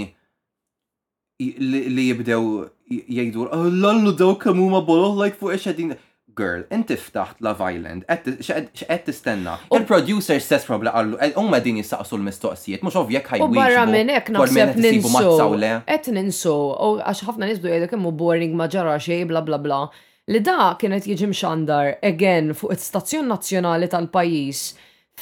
li 1.63 2.05
jibdew 2.09 2.67
jgħidu 2.89 3.47
oh, 3.47 3.65
l-allu 3.71 4.15
daw 4.19 4.35
kamu 4.43 4.69
ma 4.75 4.81
bolo 4.83 5.13
oh, 5.13 5.17
like 5.23 5.39
fuq 5.39 5.55
ix-xedin. 5.59 5.97
Girl, 6.39 6.61
inti 6.71 6.95
ftaħt 6.95 7.41
Love 7.43 7.59
Island, 7.67 8.05
x'qed 8.07 9.01
tistenna. 9.09 9.57
Il-producer 9.75 10.39
stess 10.39 10.69
probla 10.69 10.93
qallu, 10.95 11.17
eh, 11.19 11.33
huma 11.35 11.59
din 11.59 11.81
jistaqsu 11.81 12.15
l-mistoqsijiet, 12.15 12.85
mhux 12.87 12.95
ovvijek 13.01 13.33
ħajwi. 13.33 13.49
U 13.49 13.57
barra 13.59 13.83
minn 13.91 14.13
hekk 14.15 14.31
naħseb 14.37 14.77
ninsu. 14.79 15.81
Et 15.91 16.11
ninsu, 16.15 16.55
għax 17.03 17.25
ħafna 17.27 17.49
nisdu 17.51 17.67
jgħidu 17.73 17.91
kemmu 17.91 18.13
boring 18.21 18.55
maġara 18.61 18.95
xej, 19.03 19.27
bla 19.33 19.43
bla 19.43 19.59
bla 19.59 19.81
li 20.29 20.41
da 20.45 20.75
kienet 20.81 21.07
jiġi 21.09 21.29
mxandar 21.31 21.95
again 22.05 22.51
fuq 22.59 22.75
it-stazzjon 22.75 23.31
nazzjonali 23.33 23.87
tal-pajis 23.89 24.61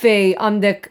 fej 0.00 0.32
għandek 0.34 0.88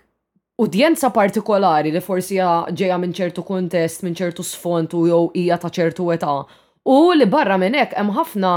udjenza 0.63 1.09
partikolari 1.15 1.91
li 1.91 1.99
forsi 2.01 2.37
ġeja 2.39 2.97
minn 3.01 3.13
ċertu 3.15 3.43
kontest, 3.47 4.03
minn 4.05 4.15
ċertu 4.15 4.43
sfont 4.47 4.93
u 4.95 5.01
jew 5.09 5.19
hija 5.35 5.57
ta' 5.59 5.67
ċertu 5.77 6.07
età. 6.15 6.37
U 6.87 6.97
li 7.11 7.25
barra 7.27 7.57
minn 7.59 7.75
hekk 7.75 7.97
hemm 7.99 8.13
ħafna 8.15 8.51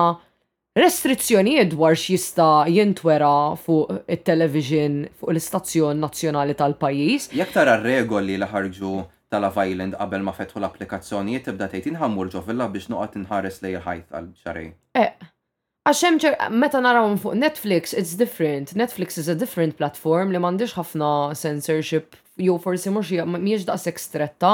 restrizzjonijiet 0.78 1.72
dwar 1.74 1.98
x'jista' 1.98 2.68
jintwera 2.70 3.34
fuq 3.58 3.98
it-television 4.06 5.00
fuq 5.18 5.32
l-istazzjon 5.32 5.98
nazzjonali 6.04 6.54
tal-pajjiż. 6.60 7.32
Jekk 7.40 7.56
tara 7.58 7.74
regoli 7.82 8.36
li 8.38 8.46
ħarġu 8.52 8.92
tal-Love 9.28 9.66
qabel 9.98 10.22
ma 10.22 10.32
fetħu 10.38 10.62
l-applikazzjonijiet 10.62 11.50
tibda 11.50 11.66
tgħid 11.68 11.90
inħammur 11.96 12.30
ġo 12.30 12.44
villa 12.46 12.70
biex 12.70 12.86
noqgħod 12.94 13.18
inħares 13.24 13.60
lej 13.66 13.76
ħajt 13.88 14.14
għal 14.20 14.30
xarej. 14.44 14.70
Eh. 15.02 15.34
Għaxem 15.88 16.16
ċer, 16.20 16.34
meta 16.52 16.82
narawhom 16.84 17.14
fuq 17.16 17.36
Netflix, 17.40 17.94
it's 17.96 18.12
different. 18.20 18.74
Netflix 18.76 19.16
is 19.16 19.28
a 19.28 19.34
different 19.34 19.78
platform 19.80 20.34
li 20.34 20.40
mandiġ 20.42 20.74
ħafna 20.76 21.08
censorship, 21.38 22.18
jew 22.36 22.58
forsi 22.60 22.92
mhux 22.92 23.12
mhijiex 23.24 23.64
daqs 23.70 23.88
stretta. 24.10 24.50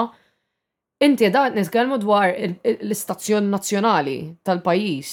Inti 1.03 1.31
da 1.35 1.49
nitkellmu 1.51 1.99
dwar 2.05 2.31
l-istazzjon 2.37 3.49
nazzjonali 3.51 4.15
tal-pajjiż 4.47 5.11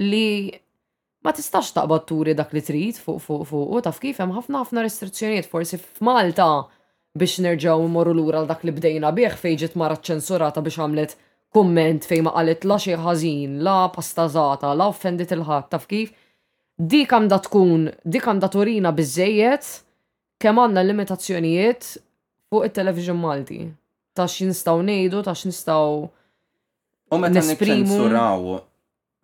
li 0.00 0.48
ma 1.26 1.34
tistax 1.36 1.74
taqbad 1.76 2.08
turi 2.08 2.32
dak 2.38 2.56
li 2.56 2.64
trid 2.64 2.96
fuq 2.96 3.20
fuq 3.20 3.44
fuq 3.52 3.76
u 3.76 3.84
taf 3.84 4.00
kif 4.00 4.22
hemm 4.22 4.32
ħafna 4.38 4.62
ħafna 4.64 4.86
restrizzjonijiet 4.86 5.50
forsi 5.52 5.76
f'Malta 5.76 6.48
biex 7.12 7.44
nerġgħu 7.44 7.84
mmorru 7.92 8.16
lura 8.16 8.46
dak 8.48 8.64
li 8.64 8.72
bdejna 8.78 9.12
bih 9.12 9.36
fejn 9.36 9.76
mara 9.76 10.00
ċensurata 10.00 10.64
biex 10.64 10.80
għamlet 10.86 11.18
kumment 11.54 12.04
fejn 12.08 12.24
ma 12.26 12.32
qalet 12.36 12.64
la 12.70 12.76
xi 12.80 12.94
ħażin, 13.04 13.58
la 13.66 13.88
pastażata, 13.94 14.72
la 14.78 14.86
offendit 14.92 15.32
il-ħadd 15.34 15.68
taf 15.72 15.86
kif. 15.90 16.12
Dik 16.78 17.10
għandha 17.16 17.38
tkun, 17.46 17.88
dik 18.08 18.26
għandha 18.30 18.48
turina 18.54 18.92
biżejjed 18.96 19.66
kemm 20.40 20.62
għandna 20.62 20.84
limitazzjonijiet 20.88 21.88
fuq 22.50 22.64
it-television 22.70 23.18
Malti. 23.20 23.60
Ta' 24.16 24.26
x'instaw 24.30 24.80
ngħidu, 24.86 25.22
ta' 25.26 25.34
x'instaw 25.36 26.02
U 27.10 27.18
meta 27.18 27.42
niksensuraw, 27.42 28.44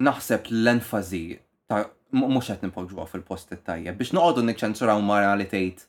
naħseb 0.02 0.48
l-enfasi 0.50 1.22
ta' 1.70 1.84
mhux 2.18 2.50
qed 2.50 2.64
nipoġġuha 2.66 3.06
fil-post 3.12 3.54
it-tajjeb 3.54 3.94
biex 3.98 4.12
noqogħdu 4.16 4.42
nikċensuraw 4.50 5.00
ma' 5.02 5.20
realitajt 5.24 5.86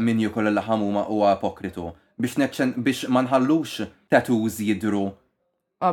minn 0.00 0.22
eh, 0.22 0.32
min 0.32 0.52
l 0.54 0.62
ħamuma 0.66 1.08
huwa 1.08 1.32
apokritu 1.36 1.88
biex 2.16 2.68
biex 2.76 3.08
ma 3.12 3.22
nħallux 3.26 3.86
tattoos 4.10 4.58
jidru 4.62 5.04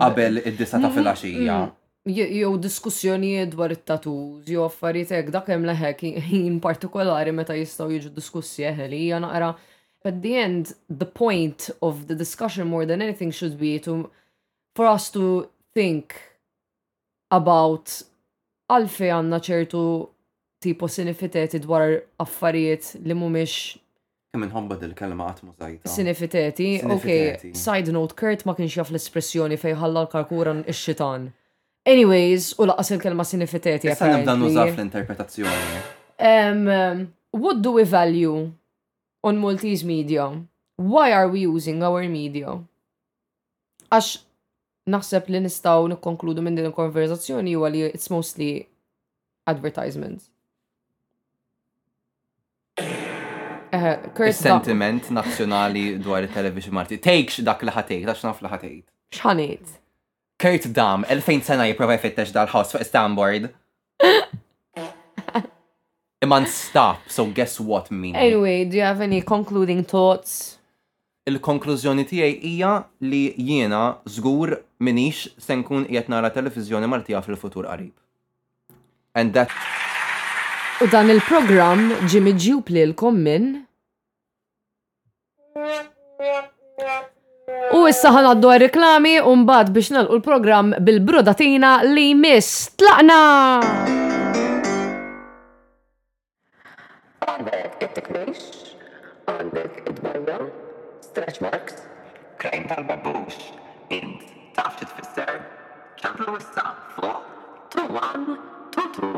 qabel 0.04 0.40
id-disa 0.48 0.80
ta' 0.80 0.90
mhm, 0.90 0.96
filgħaxija. 0.98 1.58
Mhm. 1.60 1.72
Jew 2.14 2.54
diskussjonijiet 2.60 3.52
dwar 3.54 3.72
it-tattoos, 3.72 4.44
jew 4.48 4.64
affarijiet 4.66 5.14
hekk 5.16 5.30
dak 5.32 5.48
hemm 5.54 5.64
leħek 5.70 6.02
in 6.36 6.58
partikolari 6.60 7.32
meta 7.32 7.56
jistgħu 7.56 7.94
jiġu 7.98 8.12
diskussi 8.18 8.66
eħeli 8.70 9.00
hija 9.06 9.20
naqra. 9.24 9.54
At 10.06 10.18
the 10.22 10.34
end, 10.36 10.74
the 10.90 11.06
point 11.06 11.70
of 11.82 12.08
the 12.08 12.16
discussion 12.16 12.68
more 12.68 12.86
than 12.86 13.02
anything 13.02 13.32
should 13.32 13.58
be 13.58 13.80
to 13.86 14.10
for 14.76 14.86
us 14.86 15.10
to 15.12 15.48
think 15.74 16.16
about 17.32 17.88
għalfej 18.72 19.14
għandna 19.16 19.40
ċertu 19.40 19.86
tipo 20.64 20.88
sinifiteti 20.90 21.60
dwar 21.64 22.02
affarijiet 22.20 22.98
li 23.06 23.14
mhumiex. 23.16 23.78
Kemm 24.34 24.48
inħobba 24.48 24.76
dil-kelma 24.82 25.26
għat 25.30 25.42
mużajta. 25.46 25.90
Sinifiteti, 25.94 26.70
ok, 26.82 27.10
side 27.54 27.92
note, 27.94 28.16
Kurt 28.18 28.48
ma 28.50 28.56
kienx 28.58 28.80
jaff 28.80 28.90
l-espressjoni 28.90 29.60
fej 29.62 29.76
ħalla 29.78 30.02
l-karkura 30.08 30.56
x-xitan. 30.74 31.28
Anyways, 31.86 32.48
u 32.58 32.66
laqas 32.66 32.90
il-kelma 32.96 33.26
sinifiteti. 33.30 33.92
Issa 33.94 34.08
nibda 34.16 34.34
nużaf 34.42 34.72
l-interpretazzjoni. 34.72 35.84
What 37.44 37.62
do 37.66 37.76
we 37.78 37.84
value 37.86 38.42
on 39.22 39.40
Maltese 39.46 39.84
media? 39.86 40.26
Why 40.82 41.12
are 41.14 41.28
we 41.30 41.46
using 41.46 41.84
our 41.86 42.02
media? 42.10 42.58
Għax 43.94 44.14
naħseb 44.98 45.30
li 45.32 45.44
nistaw 45.46 45.86
nikkonkludu 45.94 46.42
minn 46.44 46.58
din 46.58 46.72
il-konverzazzjoni 46.74 47.54
u 47.58 47.68
għalli 47.70 47.86
it's 47.94 48.10
mostly 48.10 48.54
advertisements. 49.46 50.33
Eh, 53.74 53.98
Sentiment 54.32 55.02
nazzjonali 55.10 55.98
dwar 55.98 56.22
il-television 56.24 56.74
marti. 56.78 57.00
Tejkx 57.02 57.40
dak 57.46 57.62
li 57.66 57.72
ħatejt, 57.74 58.06
għax 58.12 58.24
naf 58.28 58.40
li 58.46 58.50
ħatejt. 58.52 58.86
Xħanejt? 59.18 59.68
Kurt 60.44 60.66
Dam, 60.78 61.02
2000 61.10 61.44
sena 61.48 61.64
jiprofa 61.66 61.94
jfittex 61.98 62.30
dal-ħoss 62.36 62.70
fuq 62.76 62.84
Stanboard. 62.86 63.44
Iman 66.24 66.46
stop, 66.48 67.00
so 67.10 67.26
guess 67.26 67.60
what 67.60 67.90
mean? 67.92 68.16
Anyway, 68.16 68.66
do 68.66 68.78
you 68.78 68.84
have 68.86 69.02
any 69.02 69.22
concluding 69.24 69.84
thoughts? 69.84 70.60
Il-konklużjoni 71.26 72.04
tiegħi 72.06 72.40
hija 72.52 72.76
li 73.10 73.24
jiena 73.48 73.82
żgur 74.06 74.58
minix 74.86 75.32
se 75.42 75.58
nkun 75.62 75.90
qiegħed 75.90 76.10
nara 76.14 76.30
televiżjoni 76.36 76.86
Maltija 76.94 77.24
fil-futur 77.26 77.66
qarib. 77.72 77.94
And 79.16 79.34
that 79.34 79.50
U 80.82 80.88
dan 80.90 81.06
il-program 81.14 81.84
ġimmi 82.10 82.32
ġjub 82.42 82.72
li 82.74 82.82
l 82.86 82.94
minn. 83.14 83.50
U 87.78 87.84
issa 87.90 88.10
ħanaddu 88.16 88.50
reklami 88.64 89.12
un-bad 89.32 89.70
biex 89.76 89.94
nalqu 89.94 90.18
l-program 90.18 90.74
bil-brodatina 90.88 91.76
li 91.94 92.08
miss 92.18 92.72
tlaqna! 92.82 93.20
Għandek 97.28 97.86
it-tikmix, 97.86 98.42
għandek 99.30 99.78
it-bajja, 99.90 100.40
stretch 101.06 101.40
marks, 101.46 101.78
krejn 102.42 102.66
tal-babux, 102.74 103.38
int 103.94 104.26
taf 104.58 104.82
tfisser, 104.82 105.38
ċablu 106.02 106.38
issa 106.42 106.68
fuq, 106.98 107.26
tu 107.74 107.86
1 107.92 108.38
tu 108.74 108.88
tu, 108.98 109.12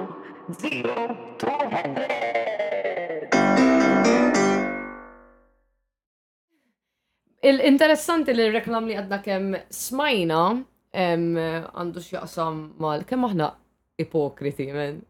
Il-interessanti 7.42 8.30
li 8.38 8.46
reklam 8.54 8.86
li 8.86 8.94
għadna 8.94 9.20
kem 9.26 9.48
smajna 9.74 10.44
għandu 10.94 12.04
xjaqsam 12.06 12.62
mal 12.78 13.02
kem 13.10 13.26
aħna 13.26 13.50
ipokriti 14.06 14.70
men. 14.70 15.02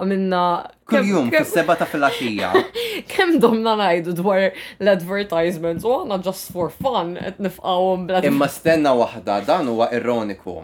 Għamilna. 0.00 0.40
Kuljum, 0.88 1.28
jum 1.28 1.44
seba 1.52 1.76
ta' 1.76 1.84
fil-axija. 1.84 2.54
Kem 3.12 3.36
domna 3.42 3.74
najdu 3.76 4.14
dwar 4.16 4.46
l-advertisements, 4.48 5.84
u 5.84 5.92
għana 6.06 6.22
just 6.24 6.54
for 6.56 6.72
fun, 6.72 7.18
et 7.20 7.36
nifqawum 7.42 8.08
bla. 8.08 8.22
Imma 8.24 8.48
stenna 8.48 8.94
wahda, 8.96 9.42
dan 9.44 9.68
huwa 9.74 9.90
ironiku 9.92 10.62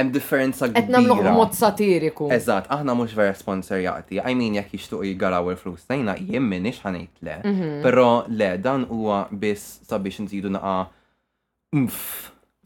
hemm 0.00 0.12
differenza 0.14 0.68
kbira. 0.68 0.82
Qed 0.82 0.90
nagħmluh 0.94 1.28
mod 1.36 1.56
satiriku. 1.56 2.28
Eżatt, 2.36 2.68
aħna 2.76 2.94
mhux 2.98 3.16
vera 3.18 3.34
sponsorjati. 3.36 4.20
I 4.24 4.34
mean 4.38 4.56
jekk 4.58 4.76
jixtuq 4.78 5.04
jigaraw 5.12 5.50
il-flus 5.52 5.86
tajna 5.90 6.14
jien 6.20 6.44
minix 6.52 6.82
ħanejt 6.84 7.24
le. 7.26 7.36
Mhm. 7.42 7.74
Però 7.84 8.06
le 8.28 8.52
dan 8.64 8.86
huwa 8.92 9.22
biss 9.42 9.80
sabiex 9.90 10.22
nżidu 10.26 10.52
naqa' 10.56 11.84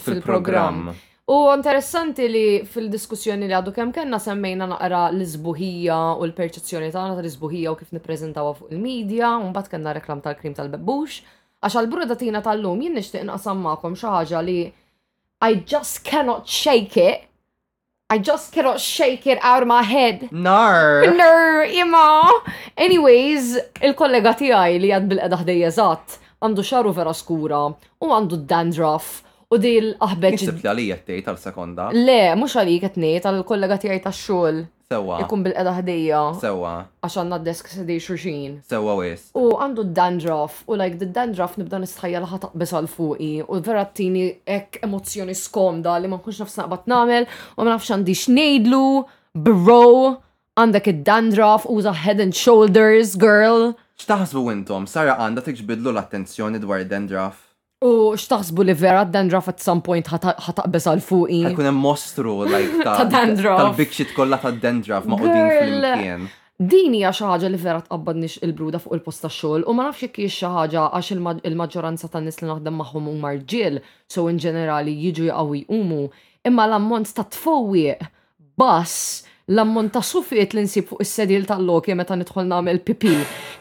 fil-programm. 0.05 0.93
U 1.35 1.37
interessanti 1.55 2.27
li 2.29 2.45
fil-diskussjoni 2.73 3.47
li 3.49 3.55
għadu 3.57 3.73
kemm 3.73 3.93
kellna 3.99 4.19
semmejna 4.21 4.67
naqra 4.75 5.07
l 5.11 5.23
izbuhija 5.25 5.99
u 6.21 6.27
l-perċezzjoni 6.27 6.91
tagħna 6.93 7.17
tal 7.17 7.29
izbuhija 7.31 7.73
u 7.73 7.77
kif 7.81 7.95
nippreżentawha 7.97 8.53
fuq 8.59 8.75
il-medja, 8.75 9.31
u 9.41 9.49
mbagħad 9.49 9.71
kellna 9.73 9.97
reklam 9.97 10.21
tal-krim 10.27 10.53
tal-bebbux. 10.59 11.23
Għax 11.65 11.79
għal-bruda 11.81 12.17
tina 12.21 12.43
tal-lum 12.45 12.83
jien 12.85 12.99
nixtieq 12.99 13.25
naqsam 13.25 13.63
magħkom 13.67 13.97
xi 13.97 14.09
ħaġa 14.17 14.43
li 14.45 14.59
I 15.45 15.53
just 15.71 16.05
cannot 16.09 16.49
shake 16.49 16.97
it. 16.97 17.25
I 18.09 18.17
just 18.17 18.49
cannot 18.55 18.81
shake 18.81 19.27
it 19.27 19.37
out 19.43 19.61
of 19.65 19.69
my 19.69 19.83
head. 19.85 20.23
Nar. 20.33 21.05
Nar, 21.13 21.69
ima. 21.69 22.25
Anyways, 22.87 23.51
il-kollega 23.91 24.33
tiegħi 24.41 24.81
li 24.85 24.93
għad 24.97 25.09
bil-qeda 25.11 25.41
ħdejja 25.43 25.73
zatt 25.77 26.17
għandu 26.45 26.65
xaru 26.69 26.95
vera 27.01 27.13
skura 27.19 27.61
u 27.69 28.09
għandu 28.17 28.41
dandruff 28.55 29.21
u 29.53 29.61
di 29.61 29.75
l-aħbeġ. 29.83 30.39
Nisib 30.39 30.63
li 30.65 30.69
għalijet 30.73 31.05
t 31.13 31.21
tal-sekonda. 31.29 31.91
Le, 31.93 32.19
mux 32.41 32.57
għalijet 32.61 32.97
tal-kollega 33.29 33.81
tiegħi 33.85 34.01
tax-xogħol. 34.09 34.65
Sewa. 34.93 35.17
Ikun 35.25 35.45
bil-qeda 35.47 35.73
ħdejja. 35.79 36.19
Sewa. 36.43 36.73
Għax 37.05 37.15
għandna 37.23 37.39
desk 37.47 37.71
sedej 37.73 38.01
xuxin. 38.05 38.57
Sewa 38.69 38.93
wis. 38.99 39.31
U 39.39 39.47
għandu 39.57 39.87
dandruff 39.97 40.61
u 40.69 40.77
like 40.81 40.99
the 41.01 41.09
dandruff 41.09 41.57
nibda 41.61 41.81
nistħajja 41.81 42.21
laħa 42.25 42.41
taqbis 42.43 42.75
għal 42.83 42.91
fuqi 42.93 43.31
u 43.49 43.61
vera 43.65 43.87
tini 43.97 44.27
ek 44.57 44.83
emozjoni 44.85 45.37
skomda 45.39 45.97
li 46.03 46.11
ma 46.13 46.21
nkunx 46.21 46.45
nafsa 46.45 46.67
għabat 46.67 46.91
namel 46.93 47.27
u 47.57 47.63
ma 47.65 47.71
nafx 47.73 47.97
di 48.05 48.17
xnejdlu, 48.19 48.85
bro, 49.47 50.19
għandek 50.61 50.91
id-dandruff, 50.93 51.65
uża 51.73 51.95
head 52.05 52.21
and 52.21 52.37
shoulders, 52.37 53.15
girl. 53.17 53.73
X'taħsbu 54.03 54.45
wintom? 54.51 54.85
Sara 54.91 55.17
għandha 55.23 55.49
iġbidlu 55.55 55.95
l-attenzjoni 55.97 56.61
dwar 56.61 56.85
dandruff? 56.91 57.44
U 57.85 58.15
xtaħsbu 58.17 58.65
li 58.65 58.73
vera 58.81 59.03
dandruff 59.05 59.51
at 59.51 59.61
some 59.61 59.83
point 59.85 60.07
ħataqbes 60.09 60.87
għal 60.89 61.03
fuqi. 61.05 61.41
Ħakun 61.51 61.69
hemm 61.69 61.83
mostru 61.85 62.37
like 62.49 62.79
ta' 62.87 63.05
dandruff. 63.11 63.61
tal 63.61 63.75
bikxit 63.81 64.15
kollha 64.17 64.39
ta' 64.45 64.53
dandruff 64.63 65.05
ma' 65.11 65.19
qudin 65.21 65.43
fl-imkien. 65.53 66.25
Din 66.55 66.95
hija 66.97 67.11
xi 67.13 67.27
ħaġa 67.29 67.51
li 67.51 67.61
vera 67.61 67.83
tqabbadniex 67.85 68.39
il-bruda 68.47 68.81
fuq 68.81 68.97
il 68.97 69.03
posta 69.05 69.27
tax-xogħol 69.29 69.67
u 69.69 69.75
ma 69.77 69.89
nafx 69.91 70.07
jekk 70.07 70.29
xi 70.33 70.51
ħaġa 70.55 70.87
għax 70.97 71.13
il-maġġoranza 71.51 72.09
tan-nies 72.15 72.41
li 72.41 72.49
naħdem 72.49 72.81
magħhom 72.81 73.11
huma 73.13 73.35
rġiel, 73.37 73.83
so 74.09 74.29
in 74.33 74.39
ġenerali 74.41 74.95
jiġu 75.03 75.29
jaqgħu 75.29 75.61
jqumu, 75.65 76.01
imma 76.49 76.69
l-ammont 76.71 77.13
ta' 77.19 77.27
tfowwieq 77.35 78.09
bass 78.57 79.01
l-ammont 79.53 79.91
ta' 79.95 80.03
sufiet 80.03 80.55
li 80.57 80.63
nsib 80.65 80.87
fuq 80.89 81.03
is-sedil 81.05 81.45
tal 81.49 81.65
loki 81.69 81.95
meta 81.95 82.17
nidħol 82.17 82.47
nagħmel 82.49 82.79
pipi. 82.87 83.15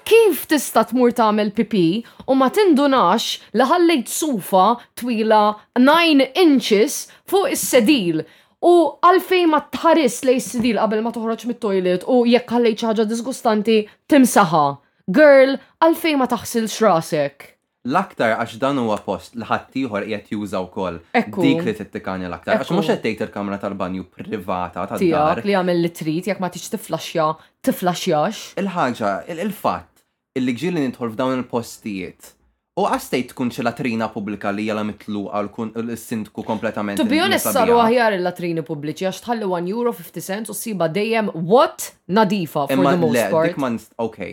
Kif 0.07 0.45
tista' 0.49 0.85
tmur 0.89 1.11
tagħmel 1.17 1.51
pipi 1.57 1.83
u 2.27 2.37
ma 2.39 2.47
tindunax 2.53 3.53
li 3.59 3.67
ħallejt 3.71 4.11
sufa 4.11 4.65
twila 4.99 5.41
9 5.79 6.29
inches 6.45 7.03
fuq 7.29 7.51
is-sedil 7.57 8.23
U 8.63 8.73
għalfej 9.03 9.41
ma 9.51 9.57
tħares 9.73 10.21
lej 10.23 10.37
s 10.39 10.53
sedil 10.53 10.77
qabel 10.79 11.01
ma 11.03 11.11
toħroġ 11.11 11.41
mit-toilet 11.49 12.05
u 12.07 12.21
jekk 12.31 12.53
ħallejt 12.55 12.79
xi 12.79 12.87
ħaġa 12.87 13.05
disgustanti 13.09 13.75
timsaħa. 14.13 14.63
Girl, 15.11 15.57
għalfej 15.83 16.15
ma 16.15 16.29
taħsil 16.31 16.69
xrasek 16.71 17.52
l-aktar 17.83 18.37
għax 18.39 18.55
dan 18.61 18.77
huwa 18.79 18.95
post 19.03 19.33
li 19.35 19.43
ħaddieħor 19.47 20.05
qiegħed 20.07 20.29
juża 20.31 20.61
wkoll 20.63 21.01
dik 21.43 21.65
li 21.67 21.73
tittikani 21.77 22.29
l-aktar. 22.29 22.61
Għax 22.61 22.71
mhux 22.71 22.93
qed 22.93 23.01
tgħid 23.09 23.23
il-kamra 23.27 23.57
tal-banju 23.59 24.05
privata 24.19 24.85
ta' 24.87 24.99
dar. 25.01 25.41
li 25.43 25.51
jagħmel 25.51 25.81
li 25.83 25.91
trid 25.91 26.29
jekk 26.31 26.39
ma 26.45 26.51
tix 26.53 26.71
tiflaxja 26.77 27.25
tiflaxjax. 27.67 28.53
Il-ħaġa, 28.63 29.11
il-fatt 29.35 30.07
illi 30.39 30.55
ġieli 30.61 30.85
nidħol 30.87 31.11
f'dawn 31.11 31.35
il-postijiet. 31.41 32.31
U 32.79 32.87
għastej 32.89 33.27
tkun 33.33 33.51
xi 33.53 33.61
latrina 33.61 34.07
pubblika 34.09 34.49
li 34.49 34.63
jela 34.65 34.81
mitlu 34.87 35.27
għal 35.29 35.51
kun 35.53 35.73
sindku 35.99 36.41
kompletament. 36.47 36.97
To 36.97 37.05
be 37.05 37.19
honest, 37.21 37.51
saru 37.53 37.75
għahjar 37.83 38.15
il-latrini 38.17 38.63
pubbliċi 38.65 39.11
għax 39.11 39.19
tħalli 39.27 39.49
1 39.59 39.69
euro 39.75 39.91
50 39.93 40.25
cents 40.25 40.49
u 40.49 40.55
siba 40.57 40.87
dejjem 40.89 41.29
what 41.35 41.91
nadifa 42.07 42.63
for 42.63 42.73
the 42.73 42.79
most 42.79 43.25
part. 43.27 43.27
Imma 43.27 43.43
le, 43.43 43.49
dik 43.51 43.61
man, 43.61 43.77
ok. 44.07 44.23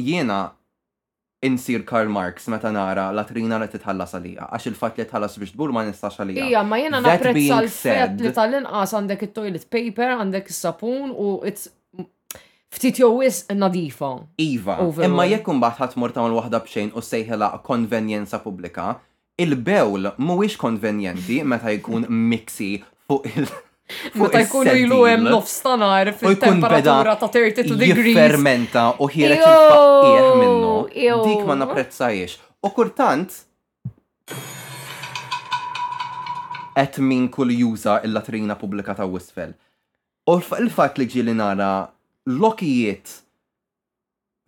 Jena 0.00 0.40
insir 1.42 1.84
Karl 1.86 2.08
Marx 2.08 2.48
meta 2.48 2.70
nara 2.74 3.04
la 3.14 3.22
trina 3.28 3.58
li 3.62 3.68
titħallas 3.70 4.14
għalija, 4.18 4.48
għax 4.56 4.68
il-fat 4.72 4.98
li 4.98 5.04
tħallas 5.12 5.36
biex 5.40 5.54
tbur 5.54 5.72
ma 5.74 5.84
nistax 5.86 6.18
għalija. 6.24 6.46
Ija, 6.50 6.62
ma 6.66 6.78
jena 6.82 7.00
naprezza 7.04 7.60
l-fet 7.62 8.22
li 8.24 8.32
tal-inqas 8.34 8.94
għandek 8.98 9.22
il-toilet 9.28 9.68
paper, 9.76 10.16
għandek 10.18 10.50
il-sapun 10.50 11.12
u 11.14 11.36
it's 11.48 11.68
ftit 12.74 12.98
jowis 13.02 13.44
nadifa. 13.54 14.10
Iva, 14.42 14.80
imma 15.06 15.28
jekkun 15.34 15.62
baħt 15.62 15.94
mur 16.02 16.12
ta' 16.14 16.26
waħda 16.26 16.62
bxejn 16.66 16.90
u 16.98 17.02
sejħela 17.04 17.52
konvenjenza 17.68 18.42
publika, 18.42 18.96
il-bewl 19.38 20.10
mhuwiex 20.18 20.58
konvenjenti 20.58 21.40
meta 21.46 21.70
jkun 21.76 22.08
mixi 22.10 22.74
fuq 23.06 23.30
il- 23.36 23.50
Meta 24.20 24.38
jkunu 24.44 24.72
ilu 24.76 24.98
hemm 25.08 25.24
nofs 25.32 25.54
ta' 25.64 25.76
nar 25.80 26.10
fit-temperatura 26.20 27.14
ta' 27.20 27.28
32 27.36 27.78
degrees. 27.82 28.16
Fermenta 28.18 28.82
u 29.00 29.08
ħiret 29.08 29.40
il-faqqieħ 29.40 30.32
minnu. 30.42 30.72
Dik 31.28 31.46
ma 31.48 31.56
napprezzajiex. 31.62 32.36
U 32.68 32.72
kurtant 32.76 33.38
qed 36.76 37.00
min 37.06 37.26
kull 37.32 37.54
juża 37.56 38.00
il-latrina 38.04 38.58
pubblika 38.60 38.94
ta' 39.00 39.08
Wisfel. 39.08 39.56
U 40.28 40.36
l-fatt 40.36 41.00
li 41.00 41.08
ġieli 41.08 41.34
nara 41.40 41.72
lokijiet 42.44 43.14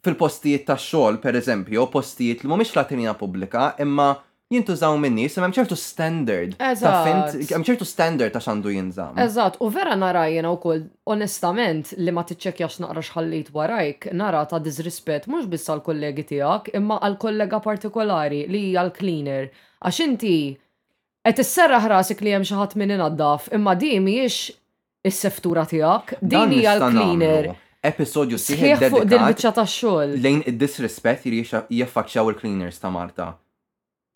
fil-postijiet 0.04 0.66
ta' 0.68 0.76
xogħol, 0.80 1.16
per 1.20 1.36
eżempju, 1.40 1.88
postijiet 1.92 2.44
li 2.44 2.48
mhumiex 2.48 2.76
latrina 2.76 3.16
pubblika, 3.20 3.70
imma 3.84 4.12
jintużaw 4.52 4.94
minni, 4.98 5.22
jisem 5.28 5.44
hemm 5.46 5.52
ċertu 5.54 5.76
standard. 5.78 6.56
Eżat. 6.58 7.36
Hemm 7.52 7.64
ċertu 7.66 7.86
standard 7.86 8.32
ta' 8.34 8.40
xandu 8.42 8.72
jinżam. 8.74 9.18
Eżatt, 9.22 9.56
u 9.62 9.68
vera 9.70 9.94
nara 9.96 10.24
jiena 10.28 10.50
wkoll 10.56 10.82
onestament 11.12 11.92
li 12.02 12.12
ma 12.14 12.24
tiċċekjax 12.26 12.80
naqra 12.82 13.04
xħallit 13.06 13.52
warajk, 13.54 14.08
nara 14.18 14.42
ta' 14.50 14.58
disrispett 14.64 15.28
mhux 15.30 15.46
biss 15.52 15.70
għall-kollegi 15.70 16.24
tiegħek, 16.32 16.72
imma 16.80 16.98
għall-kollega 16.98 17.60
partikolari 17.62 18.42
li 18.50 18.64
hija 18.72 18.82
l-cleaner. 18.88 19.46
Għax 19.86 20.00
inti 20.06 20.34
qed 21.28 21.42
serra 21.46 21.78
ħrasik 21.84 22.22
li 22.24 22.34
hemm 22.34 22.48
xi 22.50 22.58
ħadd 22.58 22.74
min 22.82 22.96
imma 22.98 23.74
di 23.78 23.92
mhijiex 24.02 24.40
is-seftura 25.06 25.62
tiegħek, 25.70 26.16
din 26.22 26.56
hija 26.58 26.72
l-cleaner 26.80 27.52
episodju 27.86 28.34
s-sħiħ 28.36 28.82
fuq 28.96 29.06
din 29.14 29.22
bicċa 29.30 29.54
ta' 29.60 29.66
xogħol. 29.76 30.18
Lejn 30.26 30.42
id 30.50 30.58
disrespet 30.64 31.22
jirixa 31.30 31.62
jaffakċaw 31.70 32.34
il-cleaners 32.34 32.82
ta' 32.82 32.90
Marta 32.98 33.30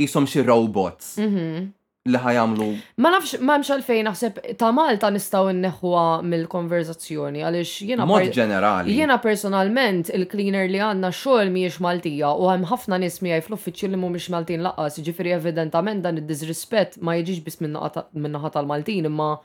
jisom 0.03 0.24
xi 0.32 0.40
robots. 0.53 1.16
Mhm. 1.18 1.72
Li 2.09 2.18
ħajamlu. 2.20 2.66
Ma 3.01 3.09
nafx, 3.14 3.40
ma 3.40 3.57
nafx 3.57 3.70
għalfejn 3.78 4.05
naħseb 4.11 4.40
ta' 4.61 4.72
Malta 4.76 5.09
nistaw 5.11 5.49
inneħwa 5.53 6.03
mill-konverzazzjoni 6.30 7.40
għalix 7.40 7.72
jena. 7.88 8.05
Mod 8.05 8.28
ġenerali. 8.40 8.92
Jena 9.01 9.16
personalment 9.26 10.11
il-cleaner 10.12 10.66
li 10.68 10.80
għanna 10.84 11.09
xogħol 11.22 11.49
miex 11.57 11.80
Maltija 11.80 12.30
u 12.42 12.51
hemm 12.53 12.68
ħafna 12.72 12.99
nies 13.01 13.16
għaj 13.24 13.40
fl-uffiċċju 13.47 13.88
li 13.88 13.97
mhumiex 14.03 14.28
Maltin 14.36 14.61
laqqas, 14.66 14.99
jiġifieri 15.01 15.32
evidentament 15.40 16.03
dan 16.05 16.18
id-disrispett 16.20 17.01
ma 17.01 17.16
jiġix 17.16 17.40
biss 17.47 17.62
minnaħa 17.64 18.51
tal-Maltin 18.53 19.09
imma 19.09 19.38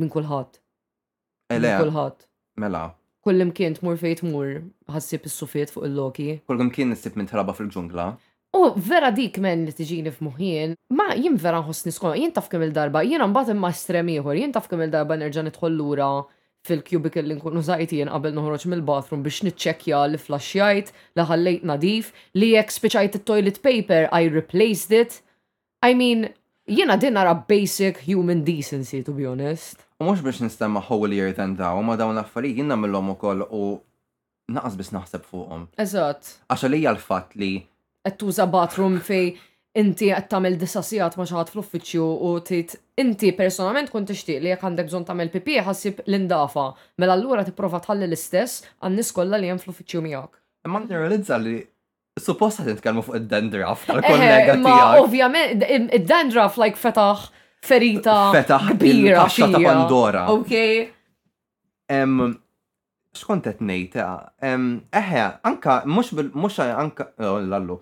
minn 0.00 0.08
kulħadd. 0.08 0.52
Ele. 1.52 1.74
Kulħadd. 1.82 2.18
Mela. 2.64 2.94
Kullim 3.26 3.52
kien 3.52 3.74
tmur 3.76 3.96
fejt 3.98 4.22
mur 4.24 4.62
ħassib 4.88 5.26
is-sufiet 5.28 5.68
fuq 5.74 5.84
il-loki. 5.90 6.38
Kullim 6.48 6.70
kien 6.70 6.88
nissib 6.96 7.12
minn 7.20 7.28
traba 7.28 7.52
fil-ġungla. 7.52 8.14
U 8.56 8.70
vera 8.88 9.10
dik 9.12 9.36
men 9.44 9.64
li 9.68 9.72
tiġini 9.76 10.12
fmuħien, 10.16 10.70
ma 10.96 11.10
jien 11.18 11.34
vera 11.40 11.58
nħoss 11.60 11.88
niskon, 11.90 12.14
jien 12.16 12.32
taf 12.32 12.46
kemm 12.50 12.64
il-darba, 12.66 13.02
jien 13.04 13.20
mbagħad 13.28 13.52
imma 13.52 13.68
estrem 13.74 14.08
ieħor, 14.14 14.38
jien 14.38 14.54
taf 14.54 14.70
kemm 14.70 14.86
il-darba 14.86 15.18
nerġa' 15.20 15.44
nidħol 15.50 15.76
lura 15.76 16.06
fil-cubicle 16.66 17.26
li 17.28 17.36
nkunu 17.36 17.60
żajt 17.66 17.92
jien 17.98 18.08
qabel 18.12 18.32
noħroġ 18.38 18.64
mill-bathroom 18.72 19.24
biex 19.26 19.42
niċċekkja 19.50 20.00
li 20.14 20.20
flashjajt 20.22 20.92
li 21.20 21.26
ħallejt 21.30 21.66
nadif, 21.68 22.10
li 22.40 22.48
jekk 22.54 22.76
spiċajt 22.78 23.18
it-toilet 23.20 23.60
paper 23.66 24.08
I 24.20 24.30
replaced 24.32 24.94
it. 25.02 25.20
I 25.84 25.92
mean, 26.00 26.24
jiena 26.64 26.96
din 26.96 27.18
nara 27.18 27.34
basic 27.36 28.06
human 28.08 28.40
decency 28.48 29.02
to 29.04 29.12
be 29.12 29.28
honest. 29.28 29.82
U 30.00 30.08
mhux 30.08 30.24
biex 30.24 30.40
nistemma 30.46 30.80
holier 30.88 31.34
than 31.36 31.58
thou, 31.60 31.82
ma 31.84 31.98
dawn 32.00 32.16
l-affarijiet 32.16 32.64
jien 32.64 32.72
u 32.96 33.04
ukoll 33.18 33.44
u 33.50 33.64
naqas 34.48 34.76
biss 34.80 34.94
naħseb 34.94 35.24
fuqhom. 35.28 35.68
Eżatt. 35.76 36.38
Għaxa 36.48 36.72
li 36.72 36.86
l-fatt 36.96 37.36
li 37.42 37.52
qed 38.06 38.16
tuża 38.20 38.46
bathroom 38.52 38.98
fej 39.08 39.32
inti 39.80 40.08
qed 40.14 40.28
tagħmel 40.30 40.56
disasijat 40.60 41.18
maċħat 41.18 41.50
xi 41.54 41.62
fl 41.62 42.04
u 42.28 42.32
tit 42.46 42.74
inti 43.02 43.32
personalment 43.40 43.90
kun 43.92 44.06
tixtieq 44.08 44.42
li 44.44 44.52
jekk 44.52 44.66
għandek 44.70 44.88
bżonn 44.90 45.06
tagħmel 45.08 45.32
pipi 45.34 45.58
ħassib 45.66 46.04
l-indafa, 46.06 46.68
mela 47.02 47.16
allura 47.18 47.44
tipprova 47.44 47.80
tħalli 47.84 48.06
l-istess 48.08 48.62
għan-nies 48.80 49.12
kollha 49.18 49.40
li 49.42 49.50
hemm 49.50 49.62
fl 49.62 50.06
miħak. 50.06 50.40
Ma 50.66 50.80
n 50.80 50.88
nirrealizza 50.90 51.38
li 51.42 51.56
supposta 52.20 52.64
titkellmu 52.64 53.02
fuq 53.06 53.18
id-dendraf 53.20 53.84
tal-kollega 53.90 54.54
Ma 54.62 54.78
Ovvjament 55.02 55.66
id-dendraf 55.66 56.56
like 56.62 56.78
fetaħ 56.80 57.26
ferita 57.66 58.14
kbira 58.72 59.26
ta' 59.26 59.50
Pandora. 59.60 60.24
Okay. 60.38 60.86
Xkontet 63.16 63.60
qed 63.60 64.00
eħe, 64.00 65.24
anka 65.48 65.76
mhux 65.88 66.12
mhux 66.32 66.58
anka 66.66 67.10
oh, 67.18 67.38
lallu. 67.42 67.80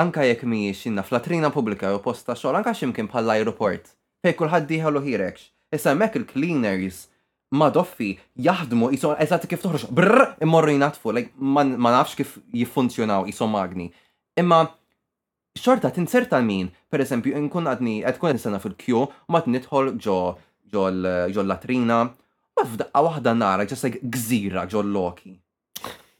Anka 0.00 0.24
jekk 0.24 0.42
mhijiex 0.48 0.86
inna 0.88 1.02
f'latrina 1.04 1.50
publika 1.52 1.90
pubblika 1.90 2.04
posta 2.04 2.34
xogħol 2.40 2.60
anka 2.60 2.72
x'imkien 2.76 3.08
aeroport 3.10 3.34
ajruport 3.36 3.90
fejn 4.24 4.36
kulħadd 4.38 4.68
diħalu 4.70 5.02
hirekx. 5.06 5.48
Issa 5.76 5.92
hemmhekk 5.92 6.20
il-cleaners 6.22 7.00
ma 7.58 7.68
doffi 7.74 8.08
jaħdmu 8.46 8.88
jisom 8.94 9.18
eżat 9.20 9.44
kif 9.50 9.60
toħroġ 9.62 9.90
brr 9.98 10.24
immorru 10.46 10.72
jnatfu, 10.78 11.12
like, 11.12 11.32
ma 11.36 11.64
nafx 11.94 12.16
kif 12.20 12.32
jiffunzjonaw 12.54 13.26
jisom 13.28 13.52
magni. 13.54 13.90
Imma 14.40 14.62
xorta 15.60 15.90
tinserta 15.92 16.40
min, 16.46 16.70
per 16.88 17.04
eżempju, 17.04 17.36
nkun 17.44 17.68
għadni 17.70 17.98
għed 18.08 18.20
kun 18.22 18.40
sena 18.40 18.62
fil-kju, 18.62 19.04
ma 19.28 19.42
t 19.44 19.52
nitħol 19.52 19.92
ġo 20.00 20.16
ġo 20.70 20.86
l-latrina, 20.88 22.00
ma 22.56 22.64
f'daqqa 22.66 23.04
wahda 23.08 23.34
nara, 23.36 23.66
ġas 23.68 23.84
like 23.84 24.00
gżira 24.06 24.64
ġo 24.70 24.80
l-loki 24.80 25.34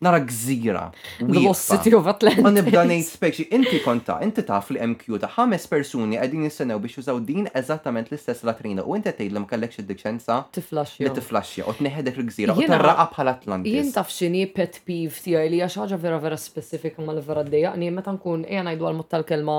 nara 0.01 0.21
gżira. 0.21 0.91
Velocity 1.21 1.95
of 1.97 2.07
Atlantis. 2.09 2.45
Ma 2.45 2.51
nibda 2.55 2.83
ngħid 2.89 3.05
speċi, 3.09 3.45
inti 3.57 3.81
konta, 3.85 4.15
inti 4.25 4.45
taf 4.49 4.71
li 4.73 4.81
MQ 4.83 5.19
ta' 5.23 5.29
ħames 5.37 5.67
persuni 5.69 6.17
qegħdin 6.19 6.47
jissenew 6.47 6.79
biex 6.81 6.97
jużaw 7.03 7.19
din 7.31 7.49
eżattament 7.61 8.09
l-istess 8.13 8.47
latrina 8.49 8.85
u 8.89 8.97
inti 8.97 9.13
tgħidlhom 9.19 9.45
kellekx 9.51 9.83
id 9.83 9.89
diċenza 9.91 10.39
Tiflaxxja. 10.57 11.05
Li 11.09 11.13
tiflaxxja 11.19 11.67
u 11.69 11.75
tneħedek 11.81 12.17
il-gżira 12.23 12.55
u 12.57 12.67
tarraqa 12.71 13.07
bħal 13.13 13.33
Atlantis. 13.35 13.75
Jien 13.77 13.91
taf 13.99 14.15
xini 14.15 14.47
pet 14.57 14.81
peeve 14.89 15.21
tiegħi 15.27 15.53
li 15.53 15.61
hija 15.61 15.69
ħaġa 15.77 16.01
vera 16.07 16.23
vera 16.25 16.41
specifika 16.45 17.05
ma 17.05 17.13
l-vera 17.17 17.45
ddejjaqni 17.51 17.93
meta 17.99 18.17
nkun 18.17 18.47
qiegħ 18.49 18.65
ngħidu 18.71 18.89
għal 18.89 19.01
mutta 19.03 19.21
l 19.21 19.29
kelma 19.29 19.59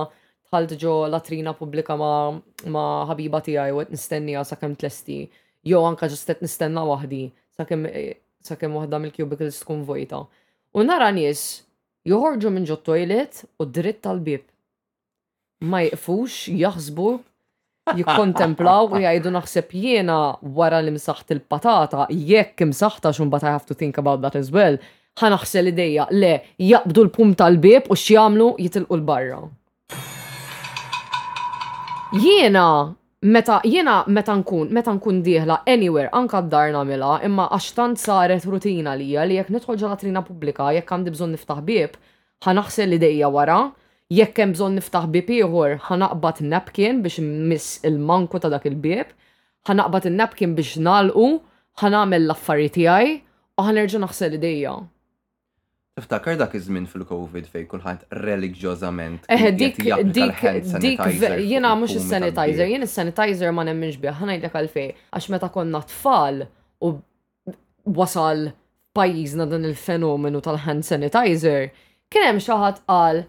ħalt 0.55 0.73
ġo 0.81 0.95
latrina 1.11 1.53
pubblika 1.55 1.99
ma 2.01 2.87
ħabiba 3.13 3.43
tiegħi 3.45 3.77
u 3.77 3.83
qed 3.85 3.93
nistennija 3.93 4.41
sakemm 4.49 4.73
tlesti. 4.75 5.21
Jo 5.69 5.85
anka 5.85 6.09
ġostet 6.09 6.41
nistenna 6.41 6.81
waħdi 6.89 7.23
sakemm 7.61 7.85
eh, 7.93 8.17
sakemm 8.47 8.75
waħda 8.79 8.99
mill-cubicles 9.03 9.61
tkun 9.61 9.83
vojta. 9.85 10.23
U 10.73 10.85
nara 10.85 11.09
nies 11.13 11.41
joħorġu 12.07 12.51
minn 12.55 12.67
ġo 12.69 12.79
toilet 12.85 13.43
u 13.61 13.65
dritt 13.67 14.01
tal-bib. 14.05 14.43
Ma 15.61 15.83
jqfux, 15.85 16.47
jaħsbu, 16.57 17.09
jikkontemplaw 17.99 18.87
u 18.95 19.01
jgħidu 19.03 19.33
naħseb 19.35 19.75
jiena 19.77 20.17
wara 20.57 20.79
li 20.81 20.93
msaħt 20.95 21.35
il-patata, 21.37 22.07
jekk 22.09 22.65
msaħta 22.71 23.13
xumbat 23.17 23.45
I 23.47 23.53
have 23.53 23.67
to 23.69 23.77
think 23.77 23.97
about 24.01 24.23
that 24.25 24.37
as 24.39 24.49
well, 24.53 24.79
ħanaħsel 25.21 25.69
ideja 25.73 26.07
le 26.15 26.35
jaqbdu 26.57 27.05
l-pum 27.07 27.35
tal-bib 27.37 27.91
u 27.93 27.99
x'jamlu 27.99 28.53
jitilqu 28.59 28.97
l-barra. 28.97 29.41
Jiena 32.11 32.67
Meta 33.23 33.59
jiena 33.63 34.03
meta 34.09 34.33
nkun, 34.33 34.71
meta 34.73 34.89
nkun 34.97 35.19
dieħla 35.21 35.59
anywhere, 35.69 36.09
anka 36.17 36.39
d-dar 36.41 36.71
mela 36.89 37.19
imma 37.21 37.43
għax 37.53 37.67
tant 37.77 37.99
saret 38.01 38.47
rutina 38.49 38.95
li 38.97 39.09
li 39.13 39.35
jekk 39.37 39.53
nidħol 39.53 39.77
ġalatrina 39.77 40.23
pubblika, 40.25 40.71
jekk 40.73 40.89
għandi 40.95 41.11
bżonn 41.13 41.35
niftaħ 41.37 41.59
bib, 41.67 41.99
ħanaħsel 42.47 42.89
li 42.89 42.97
dejja 43.03 43.29
wara, 43.29 43.59
jekk 44.09 44.41
hemm 44.41 44.55
bżonn 44.57 44.79
niftaħ 44.81 45.05
bib 45.13 45.29
ieħor, 45.37 45.75
ħanaqbad 45.91 46.41
napkin 46.49 47.03
biex 47.05 47.21
miss 47.53 47.69
il-manku 47.91 48.41
ta' 48.41 48.49
dak 48.55 48.65
il-bib, 48.71 49.13
ħanaqbad 49.69 50.07
in 50.09 50.17
napkin 50.17 50.57
biex 50.57 50.81
nalqu, 50.89 51.29
ħanamel 51.83 52.25
l-affarijiet 52.25 52.77
tiegħi 52.79 53.13
u 53.61 53.67
ħanerġa' 53.69 54.01
naħsel 54.07 54.39
idejja. 54.41 54.73
Iftakar 56.01 56.37
dak 56.41 56.55
iż-żmien 56.57 56.87
fil-COVID 56.89 57.47
fej 57.53 57.67
kulħadd 57.71 58.05
reliġjożament. 58.25 59.25
Eh, 59.33 59.49
dik 59.55 59.77
dik 60.17 60.37
dik 60.83 61.01
jiena 61.51 61.73
mhux 61.77 61.95
is-sanitizer, 61.99 62.67
jien 62.71 62.83
is-sanitizer 62.85 63.51
ma 63.53 63.63
nemminx 63.67 63.99
bih, 64.01 64.15
għal 64.17 64.41
għalfej 64.49 64.87
għax 65.13 65.27
meta 65.33 65.49
konna 65.53 65.81
tfal 65.91 66.41
u 66.85 66.95
wasal 67.99 68.47
pajjiżna 68.97 69.45
dan 69.51 69.65
il-fenomenu 69.69 70.41
tal-hand 70.47 70.85
sanitizer, 70.87 71.69
kien 72.09 72.23
hemm 72.29 72.41
xi 72.45 72.57
ħadd 72.63 72.81
qal 72.89 73.21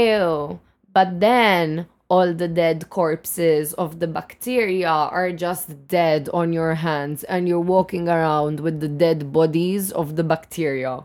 ew, 0.00 0.56
but 0.96 1.18
then 1.24 1.84
all 2.08 2.32
the 2.34 2.48
dead 2.60 2.88
corpses 2.96 3.72
of 3.84 3.98
the 4.00 4.06
bacteria 4.06 4.90
are 5.20 5.32
just 5.44 5.74
dead 5.94 6.28
on 6.32 6.52
your 6.54 6.72
hands 6.86 7.24
and 7.24 7.48
you're 7.50 7.68
walking 7.76 8.08
around 8.08 8.60
with 8.60 8.80
the 8.80 8.88
dead 9.04 9.30
bodies 9.36 9.92
of 9.92 10.16
the 10.16 10.24
bacteria. 10.24 11.02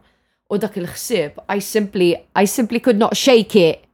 u 0.51 0.57
dak 0.59 0.75
il-ħsieb, 0.79 1.39
I 1.47 1.61
simply, 1.63 2.11
I 2.35 2.43
simply 2.45 2.81
could 2.83 2.99
not 2.99 3.15
shake 3.15 3.55
it. 3.55 3.85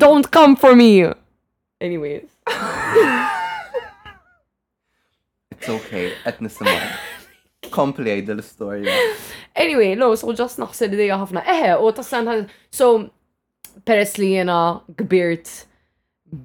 Don't 0.04 0.30
come 0.32 0.56
for 0.56 0.74
me! 0.76 1.12
Anyways. 1.82 2.30
it's 5.54 5.68
okay, 5.70 6.14
għet 6.26 6.40
nisimaw. 6.40 6.80
kompli 7.74 8.16
l-istoria. 8.22 8.94
Anyway, 9.66 9.94
no, 9.96 10.14
so 10.18 10.34
just 10.34 10.60
naħseb 10.62 10.96
li 10.98 11.08
ħafna. 11.14 11.44
Eħe, 11.54 11.76
u 11.82 11.92
tassan 11.96 12.30
so 12.74 12.88
peress 13.86 14.16
li 14.22 14.30
jena 14.34 14.56
gbirt 14.98 15.52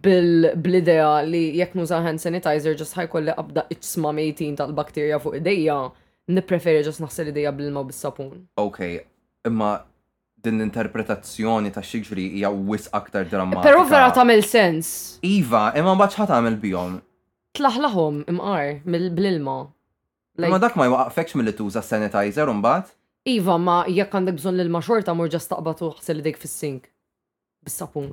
bil-idea 0.04 1.22
li 1.24 1.44
jekk 1.60 1.76
nuża 1.80 2.02
hand 2.04 2.20
sanitizer 2.20 2.76
ġas 2.76 2.92
ħajkolli 2.98 3.34
qabda 3.38 3.64
iċsma 3.74 4.10
mejtin 4.18 4.58
tal-bakterja 4.58 5.16
fuq 5.22 5.38
idejja, 5.40 5.76
nippreferi 6.28 6.82
ġas 6.84 7.00
naħseb 7.04 7.32
idejja 7.32 7.54
bil-ma 7.56 7.86
bis-sapun. 7.88 8.34
Ok, 8.60 8.82
imma 9.48 9.72
din 10.44 10.60
l-interpretazzjoni 10.60 11.72
ta' 11.74 11.82
xieġri 11.84 12.28
hija 12.38 12.52
wis 12.52 12.90
aktar 12.94 13.24
drammatika. 13.30 13.64
Pero 13.64 13.86
vera 13.88 14.12
tagħmel 14.14 14.44
sens. 14.46 14.90
Iva, 15.24 15.70
imma 15.80 15.96
mbagħad 15.96 16.20
ħadd 16.26 16.34
tagħmel 16.34 16.60
bihom. 16.62 17.00
Tlaħlaħhom 17.58 18.22
imqar 18.34 18.68
mill-ilma. 18.84 19.58
Ma 20.39 20.59
dak 20.62 20.76
ma 20.78 20.86
jwaqfekx 20.86 21.34
mill-li 21.34 21.53
tuża 21.59 21.82
sanitizer 21.82 22.47
mbagħad? 22.55 22.93
Iva, 23.26 23.57
ma 23.59 23.80
jekk 23.91 24.14
għandek 24.20 24.36
bżonn 24.39 24.61
l-ilma 24.61 24.80
xorta 24.86 25.11
mur 25.18 25.26
staqbatu 25.34 25.89
taqbad 25.91 25.99
u 25.99 26.07
dik 26.14 26.22
idejk 26.22 26.39
fis-sink. 26.45 26.84
Bis-sapun. 27.66 28.12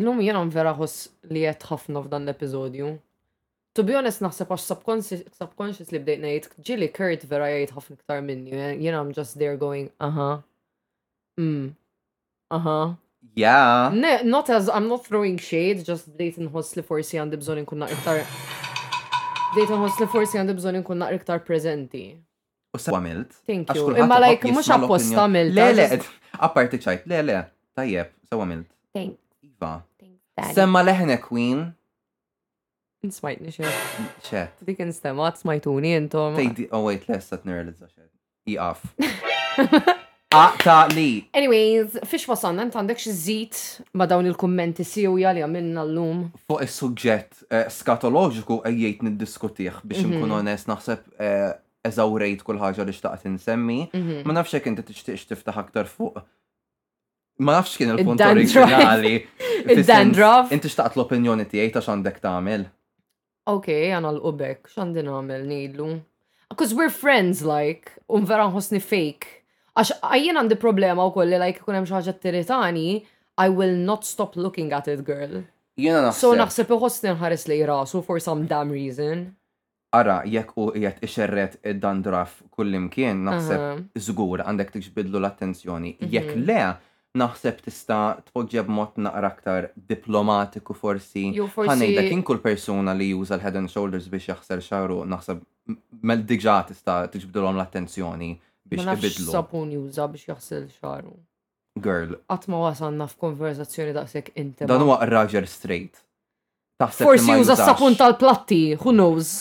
Illum 0.00 0.24
jena 0.24 0.40
vera 0.56 0.72
ħoss 0.74 1.10
li 1.32 1.44
jett 1.44 1.60
ħafna 1.68 2.00
f'dan 2.06 2.24
l-episodju. 2.24 2.94
To 3.76 3.84
be 3.84 3.98
honest, 4.00 4.24
naħseb 4.24 4.48
għax 4.48 4.64
subconscious 5.44 5.92
li 5.92 6.00
bdejt 6.00 6.24
ngħid, 6.24 6.50
ġili 6.66 6.88
Kurt 6.94 7.28
vera 7.30 7.52
jgħid 7.58 7.76
ħafna 7.76 8.00
ktar 8.00 8.24
minni, 8.24 8.56
jena 8.80 9.02
I'm 9.04 9.12
just 9.14 9.36
there 9.36 9.58
going, 9.60 9.90
aha, 9.98 10.38
mm, 11.38 11.72
aha, 12.54 12.80
Yeah. 13.34 13.90
Ne, 13.92 14.22
not 14.22 14.50
as, 14.50 14.68
I'm 14.68 14.88
not 14.88 15.06
throwing 15.06 15.38
shade, 15.38 15.82
just 15.88 16.10
bdejt 16.16 16.38
nħoss 16.44 16.76
li 16.78 16.84
forsi 16.86 17.18
għandi 17.20 17.40
bżon 17.40 17.62
nkun 17.64 17.80
naqriktar. 17.84 18.20
Bdejt 19.54 19.72
nħoss 19.74 20.02
li 20.04 20.08
forsi 20.12 20.38
għandi 20.40 20.56
bżon 20.60 20.78
nkun 20.82 21.00
naqriktar 21.02 21.42
prezenti. 21.48 22.04
U 22.74 22.78
sa' 22.82 22.92
għamilt. 22.98 23.34
Thank 23.48 23.72
you. 23.78 23.94
Imma 23.96 24.20
like, 24.22 24.50
mux 24.54 24.68
apposta 24.70 25.24
għamilt. 25.24 25.54
Le, 25.56 25.70
le, 25.78 26.02
apparti 26.36 26.80
ċajt, 26.84 27.08
le, 27.10 27.20
le, 27.26 27.40
tajjeb, 27.78 28.12
sa' 28.28 28.38
għamilt. 28.44 28.68
Thank. 28.94 29.18
Iva. 29.46 29.72
Semma 30.52 30.82
leħne 30.84 31.18
queen. 31.24 31.64
Nsmajtni 33.04 33.52
xe. 33.52 33.72
Xe. 34.30 34.46
Dik 34.64 34.78
nstemat, 34.86 35.36
smajtuni 35.42 35.92
intom. 36.00 36.38
oh 36.74 36.86
wait, 36.88 37.04
lessa 37.10 37.36
t-nerealizza 37.40 37.90
xe. 37.90 38.06
Iqaf. 38.48 38.80
Aqta 40.34 40.88
li. 40.94 41.22
Anyways, 41.36 41.94
fiex 42.10 42.26
wasanna, 42.26 42.64
int 42.66 42.74
għandek 42.74 42.98
xizzit 42.98 43.58
ma 44.00 44.06
dawn 44.10 44.26
il-kummenti 44.26 44.82
siwja 44.86 45.30
li 45.36 45.42
għamilna 45.44 45.84
l-lum. 45.86 46.24
Fuq 46.50 46.64
is-suġġett 46.64 47.44
eh, 47.54 47.68
skatoloġiku 47.70 48.56
ejjejt 48.68 49.04
niddiskutih 49.06 49.76
biex 49.86 50.02
mhm. 50.02 50.16
nkun 50.18 50.34
onest 50.40 50.66
naħseb 50.70 51.04
eh, 51.22 51.52
eżawrejt 51.86 52.42
kull 52.48 52.58
ħaġa 52.58 52.86
li 52.88 52.94
xtaqt 52.96 53.28
insemmi. 53.30 53.78
Mhm. 53.94 54.18
Ma 54.26 54.34
nafx 54.40 54.56
jekk 54.56 54.72
inti 54.72 54.84
tixtieq 54.88 55.22
tiftaħ 55.36 55.60
aktar 55.62 55.90
fuq. 55.92 56.18
Ma 57.46 57.54
nafx 57.60 57.78
kien 57.78 57.94
il-punt 57.94 58.26
originali. 58.26 59.20
dandruff 59.86 60.50
Inti 60.54 60.72
xtaqt 60.74 60.98
l-opinjoni 60.98 61.46
tiegħi 61.52 61.76
ta' 61.76 61.84
x'għandek 61.86 62.18
tagħmel. 62.26 62.66
Okej, 63.54 63.86
għana 64.00 64.10
l-qubek, 64.16 64.66
x'għandi 64.72 65.06
nagħmel 65.06 65.46
ngħidlu. 65.46 65.88
Because 66.54 66.74
we're 66.76 66.90
friends 66.90 67.42
like, 67.46 67.94
un 68.08 68.26
vera 68.26 68.48
nħossni 68.50 68.82
fake. 68.82 69.43
Għax 69.74 69.94
għajjen 70.06 70.38
għandi 70.40 70.56
problema 70.62 71.02
u 71.04 71.10
kolli, 71.14 71.38
like, 71.40 71.62
kunem 71.66 71.86
xaħġa 71.88 72.12
t-tiritani, 72.18 72.90
I 73.44 73.48
will 73.50 73.74
not 73.82 74.04
stop 74.06 74.36
looking 74.38 74.70
at 74.72 74.86
it, 74.90 75.02
girl. 75.06 75.40
Jena 75.74 76.04
naħseb. 76.06 76.20
So 76.20 76.30
naħseb 76.38 76.70
uħost 76.76 77.08
nħares 77.08 77.48
li 77.50 77.56
rasu 77.66 78.02
for 78.06 78.22
some 78.22 78.44
damn 78.50 78.70
reason. 78.70 79.24
Ara, 79.94 80.20
jekk 80.26 80.54
u 80.62 80.68
jgħet 80.78 81.02
ixerret 81.08 81.56
id-dandraf 81.66 82.36
kullimkien, 82.54 83.24
naħseb 83.26 83.98
zgur 84.06 84.42
għandek 84.44 84.72
tiġbidlu 84.76 85.18
l-attenzjoni. 85.22 85.96
Mhm. 86.04 86.12
Jekk 86.14 86.38
le, 86.46 86.60
naħseb 87.18 87.60
tista 87.66 87.98
tpoġġeb 88.30 88.70
mod 88.74 89.02
naqra 89.08 89.32
aktar 89.34 89.68
diplomatiku 89.90 90.74
forsi. 90.78 91.32
Ħanejda 91.34 92.06
kien 92.12 92.22
kull 92.26 92.42
persuna 92.46 92.94
li 92.94 93.10
juża 93.10 93.40
l-head 93.40 93.62
and 93.64 93.74
shoulders 93.74 94.06
biex 94.10 94.30
jaħsel 94.36 94.62
xaru, 94.62 95.02
naħseb 95.16 95.42
mel 96.02 96.22
diġa 96.26 96.60
tista 96.70 97.02
tiġbdilhom 97.10 97.58
l-attenzjoni 97.58 98.34
biex 98.68 98.82
ibidlu. 98.98 99.30
Sapun 99.32 99.70
juża 99.76 100.06
biex 100.12 100.28
jaħsel 100.28 100.68
xaru. 100.78 101.14
Girl. 101.84 102.14
Għatma 102.32 102.60
wasanna 102.68 103.06
f'konverzazzjoni 103.10 103.94
daqshekk 103.96 104.34
inti. 104.40 104.68
Dan 104.70 104.84
huwa 104.84 105.00
Roger 105.10 105.46
Straight. 105.50 105.98
Taħseb 106.82 107.06
Forsi 107.06 107.36
juża 107.40 107.56
sapun 107.58 107.96
tal-platti, 107.98 108.64
who 108.78 108.92
knows? 108.94 109.32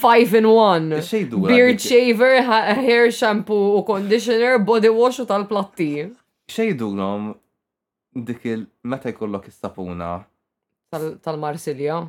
Five 0.00 0.34
in 0.34 0.44
one. 0.46 1.00
Beard 1.46 1.80
shaver, 1.80 2.42
hair 2.42 3.10
shampoo 3.10 3.78
u 3.78 3.84
conditioner, 3.86 4.58
body 4.58 4.90
wash 4.94 5.20
u 5.22 5.26
tal-platti. 5.28 5.92
Xejdu 6.50 6.90
nom 6.98 7.30
dik 8.12 8.44
il 8.50 8.64
meta 8.82 9.10
jkollok 9.12 9.46
is-sapuna. 9.50 10.12
Tal-Marsilja. 10.92 12.00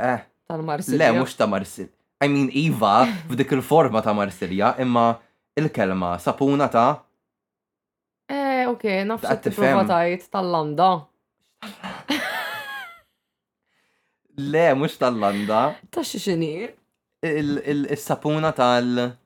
Eh. 0.00 0.22
Tal-Marsilja. 0.48 1.02
Le, 1.02 1.12
mhux 1.18 1.34
ta' 1.36 1.46
Marsilja. 1.50 1.92
I 2.18 2.26
mean, 2.26 2.48
Iva, 2.50 3.06
f'dik 3.30 3.52
il-forma 3.54 4.00
ta' 4.02 4.12
Marsilja, 4.12 4.74
imma 4.78 5.20
il-kelma 5.54 6.18
sapuna 6.18 6.66
ta' 6.68 7.04
Eh, 8.26 8.66
ok, 8.66 8.84
nafx 9.06 9.38
t-prova 9.44 9.84
tajt 9.86 10.24
tal-landa. 10.32 10.90
Le, 14.50 14.66
mux 14.74 14.96
tal-landa. 14.98 15.78
Ta' 15.88 16.02
xixini? 16.02 16.66
Il-sapuna 17.22 18.50
tal- 18.52 19.16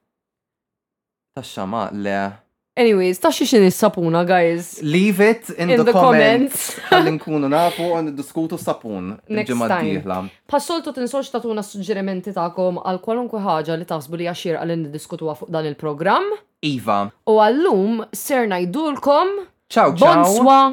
Ta' 1.33 1.41
xama, 1.43 1.89
le. 1.93 2.42
Anyways, 2.75 3.21
ta' 3.21 3.29
xie 3.31 3.45
xin 3.47 3.71
sapuna 3.71 4.25
guys. 4.25 4.79
Leave 4.83 5.21
it 5.31 5.49
in, 5.59 5.69
in 5.71 5.77
the, 5.77 5.85
the 5.85 5.93
comments. 5.93 6.73
Għallinkunu 6.89 7.49
nafu 7.53 7.83
għan 7.99 8.15
diskutu 8.17 8.57
sapun. 8.57 9.11
Next 9.29 9.53
time. 9.69 10.01
Passoltu 10.49 10.89
ta' 10.97 11.07
tuna 11.43 11.61
suġġerimenti 11.61 12.33
kom 12.57 12.79
għal 12.81 13.01
kwalunkwe 13.05 13.41
ħaġa 13.45 13.77
li 13.77 13.85
taħsbu 13.91 14.17
li 14.17 14.25
għaxir 14.31 14.57
għallin 14.63 14.87
diskutu 14.95 15.25
fuq 15.37 15.51
dan 15.53 15.67
il-program. 15.69 16.23
Iva. 16.65 17.11
U 17.29 17.37
għallum 17.45 18.07
ser 18.17 18.47
najdulkom. 18.49 19.29
Ciao, 19.69 19.93
ciao. 19.93 20.25
Bonswa. 20.25 20.73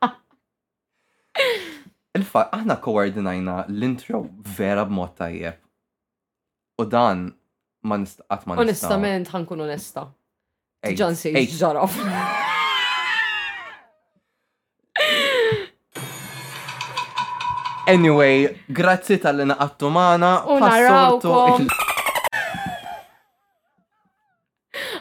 il 2.20 2.24
fa 2.28 2.50
aħna 2.52 2.76
koordinajna 2.84 3.62
l-intro 3.72 4.26
vera 4.58 4.84
b'mod 4.84 5.16
tajjeb. 5.22 5.56
U 6.78 6.84
dan 6.86 7.30
ma 7.88 7.96
nistaqat 8.00 8.44
ma 8.46 8.56
Onestament, 8.62 9.32
ħankun 9.32 9.64
onesta. 9.64 10.04
Ġan 10.98 11.16
sej 11.18 11.48
ġaraf. 11.56 11.96
Anyway, 17.88 18.46
grazzi 18.78 19.16
tal-li 19.22 19.46
naqattu 19.48 19.90
maħna. 19.96 20.32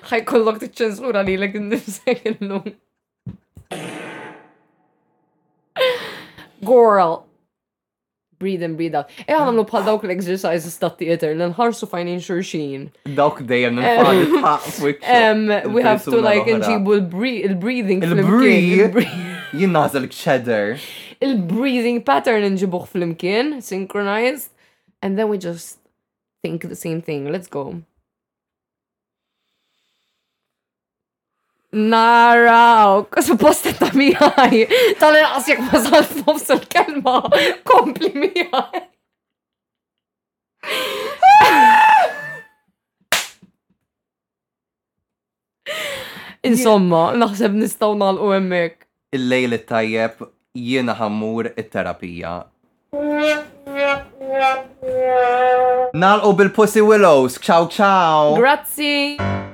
ħaj 0.07 0.21
kollok 0.29 0.59
t 0.63 0.71
ċenzura 0.81 1.25
li 1.27 1.35
l 1.35 1.51
għin 1.51 1.71
n 1.73 2.35
l-lum 2.38 2.75
breathe 8.39 8.61
in, 8.63 8.75
breathe 8.75 8.95
out. 8.95 9.09
E 9.21 9.25
eh, 9.31 9.35
għan 9.35 9.49
għamlu 9.51 9.63
bħal 9.69 9.85
dawk 9.88 10.03
l-exercises 10.07 10.75
ta' 10.81 10.91
theater, 10.99 11.31
l-nħarsu 11.33 11.88
fajnin 11.89 12.19
xurxin. 12.21 12.88
Dawk 13.17 13.41
dejjem 13.49 13.79
n 13.79 15.73
We 15.73 15.83
have 15.88 16.03
to 16.05 16.19
like 16.21 16.45
nġibu 16.45 16.97
il-breathing 16.99 18.03
fl-imkien. 18.05 19.25
Jien 19.57 19.71
nażel 19.73 20.07
cheddar. 20.13 20.77
Il-breathing 21.23 22.01
pattern 22.05 22.45
nġibuħ 22.53 22.88
fl 22.93 23.11
synchronized, 23.65 24.49
and 25.01 25.17
then 25.17 25.29
we 25.29 25.38
just 25.38 25.79
think 26.43 26.67
the 26.69 26.75
same 26.77 27.01
thing. 27.01 27.31
Let's 27.31 27.47
go. 27.47 27.81
Naraw, 31.76 33.03
suppost 33.20 33.65
ta' 33.76 33.91
miħaj, 33.91 34.61
tal-inqas 35.01 35.47
jek 35.51 35.59
ma 35.68 35.80
salfom 35.84 36.38
sul-kelma, 36.39 37.15
kompli 37.68 38.11
miħaj. 38.15 38.78
Insomma, 46.47 47.09
naħseb 47.20 47.59
nistaw 47.59 47.97
nalqu 47.99 48.32
emmek. 48.38 48.88
Il-lejl 49.13 49.57
tajjeb 49.68 50.24
jiena 50.55 50.95
ħammur 51.01 51.51
it-terapija. 51.57 52.32
Nalqu 55.99 56.34
bil-Pussy 56.45 56.80
Willows, 56.82 57.36
ciao 57.43 57.68
ciao! 57.68 58.38
Grazzi! 58.39 59.46